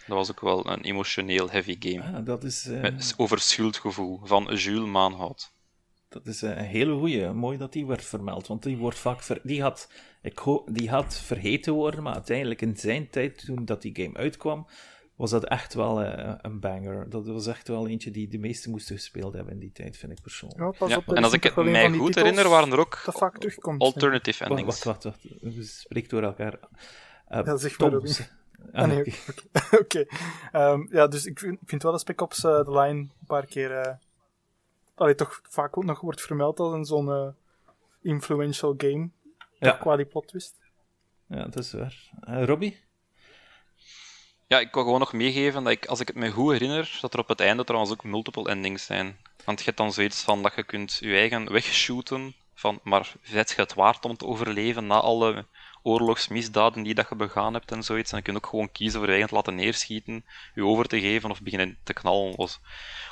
[0.08, 2.18] Dat was ook wel een emotioneel heavy game.
[2.18, 5.54] Ah, dat is, eh, Met, over schuldgevoel van Jules Maanhout.
[6.10, 7.32] dat is een hele goeie.
[7.32, 9.40] Mooi dat die werd vermeld, want die wordt vaak ver...
[9.44, 10.64] die, had, ik ho...
[10.72, 14.68] die had vergeten worden, maar uiteindelijk in zijn tijd, toen dat die game uitkwam,
[15.22, 17.10] was dat echt wel eh, een banger.
[17.10, 20.11] Dat was echt wel eentje die de meesten moesten gespeeld hebben in die tijd, vind
[20.11, 20.61] ik persoonlijk.
[20.61, 22.80] Ja, pas Ja, op, dat en als ik het mij goed titels herinner, waren er
[22.80, 22.95] ook
[23.77, 24.65] alternative endings.
[24.65, 25.03] wacht, wacht.
[25.03, 25.23] wacht.
[25.41, 26.60] We spreken door elkaar.
[27.27, 27.98] Eh, Ja, zeg maar, Tom.
[27.99, 28.15] Robin.
[28.73, 29.14] Ah, Ah, nee,
[29.81, 30.06] oké.
[30.52, 33.11] Ehm, ja, dus ik vind, ik vind wel dat Spec Ops eh, The Line een
[33.27, 33.72] paar keer...
[33.72, 33.93] eh
[34.95, 37.27] allee, toch vaak ook nog wordt vermeld als een zo'n eh,
[38.02, 39.10] influential game.
[39.60, 39.72] Ja.
[39.72, 40.60] Qua die plot twist.
[41.27, 42.11] Ja, dat is waar.
[42.22, 42.80] Eh, Robbie?
[44.52, 47.14] Ja, ik wil gewoon nog meegeven dat ik, als ik het me goed herinner, dat
[47.14, 49.18] er op het einde trouwens ook multiple endings zijn.
[49.45, 53.49] Want je hebt dan zoiets van dat je kunt je eigen wegshooten, van, maar zet
[53.49, 55.45] je het waard om te overleven na alle
[55.84, 58.11] oorlogsmisdaden die dat je begaan hebt en zoiets.
[58.11, 60.26] En je kunt ook gewoon kiezen voor je eigen te laten neerschieten,
[60.56, 62.38] je over te geven of beginnen te knallen.
[62.38, 62.60] Of,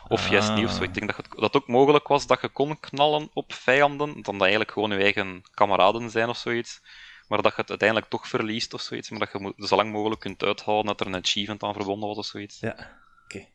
[0.08, 0.32] of Ah.
[0.32, 0.84] juist niet of zo.
[0.84, 4.34] Ik denk dat het dat ook mogelijk was dat je kon knallen op vijanden, dan
[4.34, 6.82] dat eigenlijk gewoon je eigen kameraden zijn of zoiets.
[7.30, 9.10] Maar dat je het uiteindelijk toch verliest of zoiets.
[9.10, 12.08] Maar dat je moet- zo lang mogelijk kunt uithouden dat er een achievement aan verbonden
[12.08, 12.60] was of zoiets.
[12.60, 12.76] Ja,
[13.24, 13.46] oké.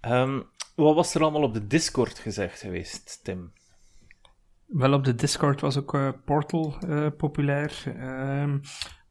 [0.00, 0.40] Ehm,
[0.74, 3.52] wat was er allemaal op de Discord gezegd geweest, Tim?
[4.66, 7.82] Wel, op de Discord was ook eh, Portal eh, populair.
[7.86, 8.58] Ehm,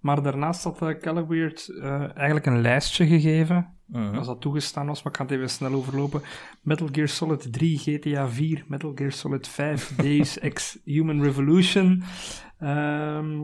[0.02, 1.80] maar daarnaast had uh, Calaweird
[2.16, 3.80] eigenlijk een lijstje gegeven.
[3.92, 4.18] Mhm.
[4.18, 6.22] Als dat toegestaan was, maar ik ga het even snel overlopen.
[6.62, 12.04] Metal Gear Solid 3, GTA 4, Metal Gear Solid 5, Deus Ex Human Revolution
[12.60, 13.42] ehm,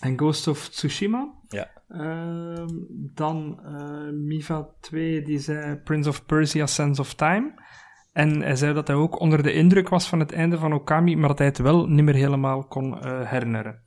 [0.00, 1.34] en Ghost of Tsushima.
[1.48, 1.70] Ja.
[1.88, 2.68] Ehm,
[3.14, 7.52] dan eh, Miva 2, die zei Prince of Persia, Sense of Time.
[8.12, 11.16] En hij zei dat hij ook onder de indruk was van het einde van Okami,
[11.16, 13.82] maar dat hij het wel niet meer helemaal kon herinneren.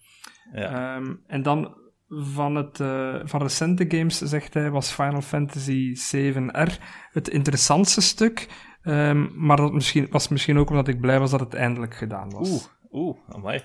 [0.54, 0.96] Ja.
[0.96, 1.78] Ehm, en dan
[2.10, 6.78] van, het, eh, van recente games, zegt hij, was Final Fantasy 7R
[7.12, 8.48] het interessantste stuk.
[8.82, 12.30] Ehm, maar dat misschien, was misschien ook omdat ik blij was dat het eindelijk gedaan
[12.30, 12.50] was.
[12.50, 12.62] Oeh,
[12.92, 13.62] oeh, amai.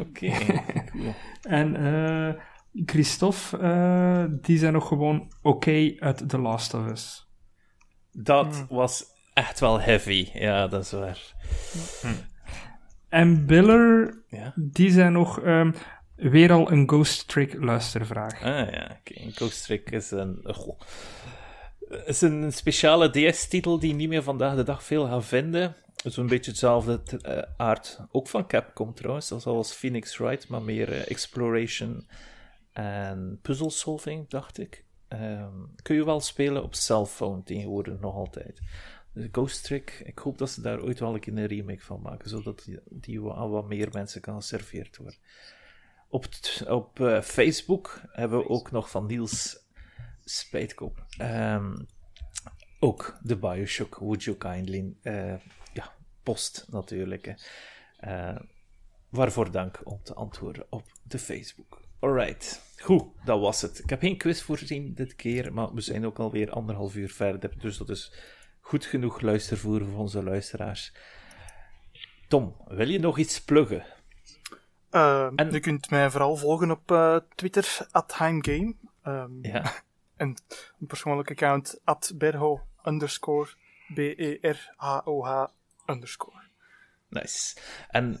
[0.00, 0.30] Oké,
[0.92, 1.14] cool.
[1.42, 2.34] En eh,
[2.84, 7.30] Christophe, eh, die zijn nog gewoon oké uit The Last of Us.
[8.12, 9.04] Dat was
[9.34, 10.28] echt wel heavy.
[10.32, 11.34] Ja, dat is waar.
[13.08, 14.52] En Biller, Ja.
[14.54, 15.72] die zijn nog ehm,
[16.16, 18.42] weer al een Ghost Trick luistervraag.
[18.42, 19.30] Ah ja, oké.
[19.30, 20.44] Ghost Trick is een...
[22.04, 25.76] is een speciale DS-titel die niet meer vandaag de dag veel gaan vinden.
[25.96, 30.62] Het is een beetje hetzelfde eh, aard, ook van Capcom trouwens, zoals Phoenix Wright, maar
[30.62, 32.06] meer eh, exploration
[32.72, 34.84] en puzzle solving, dacht ik.
[35.08, 38.60] Ehm, kun je wel spelen op cellphone tegenwoordig nog altijd.
[39.12, 42.00] Dus Ghost Trick, ik hoop dat ze daar ooit wel een keer een remake van
[42.02, 45.18] maken, zodat die, die aan wat meer mensen kan geserveerd worden.
[46.08, 46.24] Op,
[46.68, 49.64] op eh, Facebook hebben we ook nog van Niels
[50.24, 51.06] Spijtkop.
[51.18, 51.74] ehm,
[52.78, 55.34] ook de Bioshock Would You Kindly eh,
[55.72, 55.92] ja,
[56.22, 57.24] post natuurlijk.
[57.24, 57.32] Hè.
[57.96, 58.40] Eh,
[59.08, 61.80] waarvoor dank om te antwoorden op de Facebook.
[61.98, 63.78] Alright, goed, dat was het.
[63.78, 67.58] Ik heb geen quiz voorzien dit keer, maar we zijn ook alweer anderhalf uur verder,
[67.58, 68.12] dus dat is
[68.60, 70.92] goed genoeg luistervoer voor onze luisteraars.
[72.28, 73.84] Tom, wil je nog iets pluggen?
[74.96, 78.74] Eh, En- Je kunt mij vooral volgen op eh, Twitter, at Heimgame.
[79.02, 79.72] Ehm, Ja,
[80.16, 80.36] En
[80.80, 83.48] een persoonlijk account, at Berho underscore
[83.94, 85.46] B-E-R-H-O-H
[85.86, 86.42] underscore.
[87.08, 87.56] nice.
[87.88, 88.20] En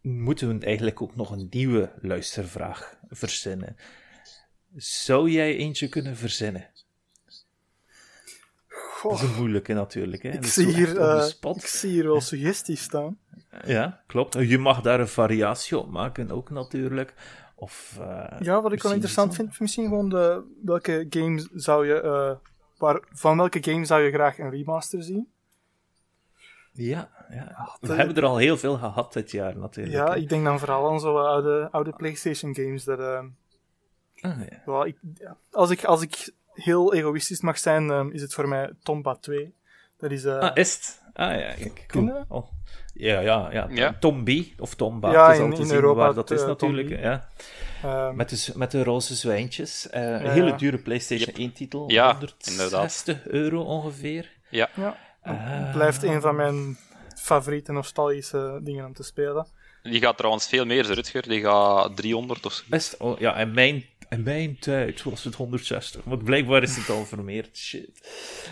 [0.00, 3.76] moeten we eigenlijk ook nog een nieuwe luistervraag verzinnen?
[4.76, 6.70] Zou jij eentje kunnen verzinnen?
[9.02, 10.22] Dat is Goh, een moeilijke natuurlijk.
[10.22, 10.28] Hè?
[10.30, 10.88] ik, zie hier,
[11.56, 13.18] ik zie hier wel suggesties staan.
[13.66, 14.34] Ja, klopt.
[14.34, 17.14] Je mag daar een variatie op maken ook natuurlijk.
[17.54, 22.00] Of, eh, Ja, wat ik wel interessant vind, misschien gewoon de, welke game zou je,
[22.00, 22.32] eh,
[22.78, 25.28] waar, van welke game zou je graag een remaster zien?
[26.72, 27.68] Ja, ja.
[27.80, 29.96] we dat- hebben er al heel veel gehad dit jaar natuurlijk.
[29.96, 32.84] Ja, ik denk dan vooral aan zo oude, oude PlayStation games.
[32.84, 34.62] Dat, Ah, ja.
[34.64, 35.36] wel, ik, ja.
[35.50, 36.30] als, ik, als ik
[36.62, 39.54] heel egoïstisch mag zijn, eh, is het voor mij Tomba 2.
[39.98, 41.00] Dat is, eh, Ah, is het?
[41.12, 42.24] Ah ja, kijk, cool.
[42.28, 42.46] Oh.
[42.94, 43.66] Ja, ja, ja.
[43.70, 43.96] Ja.
[44.00, 45.12] Tombi of Tomba.
[45.12, 46.88] Ja, het is in- al te in zien Europa waar dat het, is eh, natuurlijk.
[46.88, 47.02] Tombi.
[47.02, 47.28] Ja.
[47.82, 49.88] ehm, Met, de, z- met de roze zwijntjes.
[49.90, 50.56] Eh, Ja, een hele ja.
[50.56, 51.38] dure PlayStation Yep.
[51.38, 51.90] 1 titel.
[51.90, 54.30] Ja, 160 euro ongeveer.
[54.50, 54.96] Ja, ja,
[55.72, 56.78] blijft een van mijn
[57.16, 59.46] favoriete nostalgische dingen om te spelen.
[59.82, 61.28] die gaat trouwens veel meer, Rutger.
[61.28, 62.62] Die gaat 300 of zo.
[62.68, 66.04] Best, oh, ja, in mijn, in mijn tijd was het 160.
[66.04, 67.56] Want blijkbaar is het al vermeerd.
[67.56, 68.08] Shit.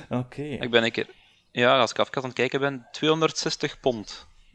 [0.09, 0.43] Oké.
[0.43, 1.07] Ik ben een keer...
[1.51, 4.07] Ja, als ik even aan het kijken ben, 260 pond.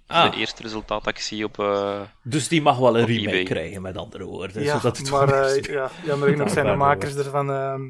[0.07, 0.29] Dat is Ah.
[0.29, 1.59] het eerste resultaat dat ik zie op...
[1.59, 3.43] eh, Dus die mag wel een remake eBay.
[3.43, 4.63] krijgen, met andere woorden.
[4.63, 7.81] ja, zodat het maar echt- ja, jammer genoeg zijn de makers ervan ehm,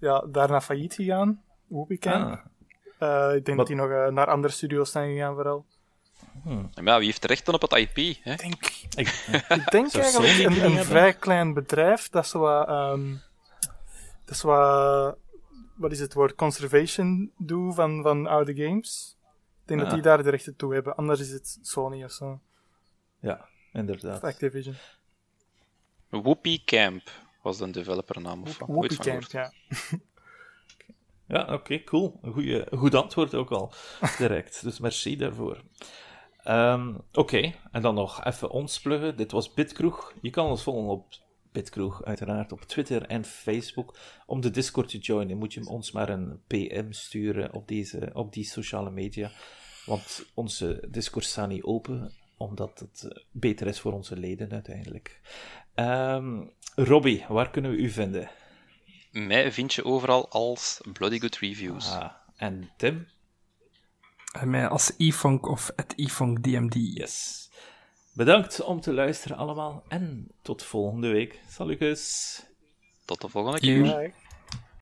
[0.00, 1.42] ja, daarna failliet gegaan.
[1.68, 2.24] Whoopie Camp.
[2.30, 2.38] Ah,
[3.30, 5.66] Eh, ik denk dat die nog naar andere studios zijn gegaan vooral.
[6.44, 8.16] Maar ja, wie heeft de rechten op het IP?
[8.22, 8.32] Hè?
[8.32, 8.54] Ik denk,
[8.94, 9.08] ik,
[9.48, 13.14] ik denk eigenlijk een, een vrij klein bedrijf dat zo wat, ehm,
[14.24, 15.16] dat zo wat,
[15.76, 19.16] wat is het woord, conservation doet van, van oude games.
[19.62, 19.94] Ik denk dat Ah.
[19.94, 22.40] die daar de rechten toe hebben, anders is het Sony of zo.
[23.20, 24.16] ja, inderdaad.
[24.16, 24.74] Of Activision.
[26.08, 27.10] Whoopi Camp
[27.42, 28.42] was de developernaam.
[28.42, 29.30] Of van Camp, gehoord.
[29.30, 29.52] ja.
[31.26, 32.18] Ja, oké, cool.
[32.22, 33.72] Een, goeie, een goed antwoord ook al.
[34.18, 34.62] Direct.
[34.62, 35.62] Dus merci daarvoor.
[36.42, 39.16] Ehm, oké, en dan nog even ons pluggen.
[39.16, 40.14] Dit was Bitkroeg.
[40.22, 41.14] Je kan ons volgen op
[41.52, 43.98] Bitkroeg, uiteraard op Twitter en Facebook.
[44.26, 48.32] Om de Discord te joinen moet je ons maar een PM sturen op, deze, op
[48.32, 49.30] die sociale media.
[49.86, 55.20] Want onze Discord staat niet open, omdat het eh, beter is voor onze leden uiteindelijk.
[55.74, 56.42] Ehm
[56.74, 58.30] Robbie, waar kunnen we u vinden?
[59.12, 61.92] Mij vind je overal als Bloody Good Reviews.
[61.92, 63.06] Ah, en Tim?
[64.30, 66.74] En mij als e-funk of het e-funk DMD.
[66.74, 67.48] Yes.
[68.12, 71.40] Bedankt om te luisteren allemaal en tot volgende week.
[71.48, 72.42] Salukus.
[73.04, 74.12] Tot de volgende keer.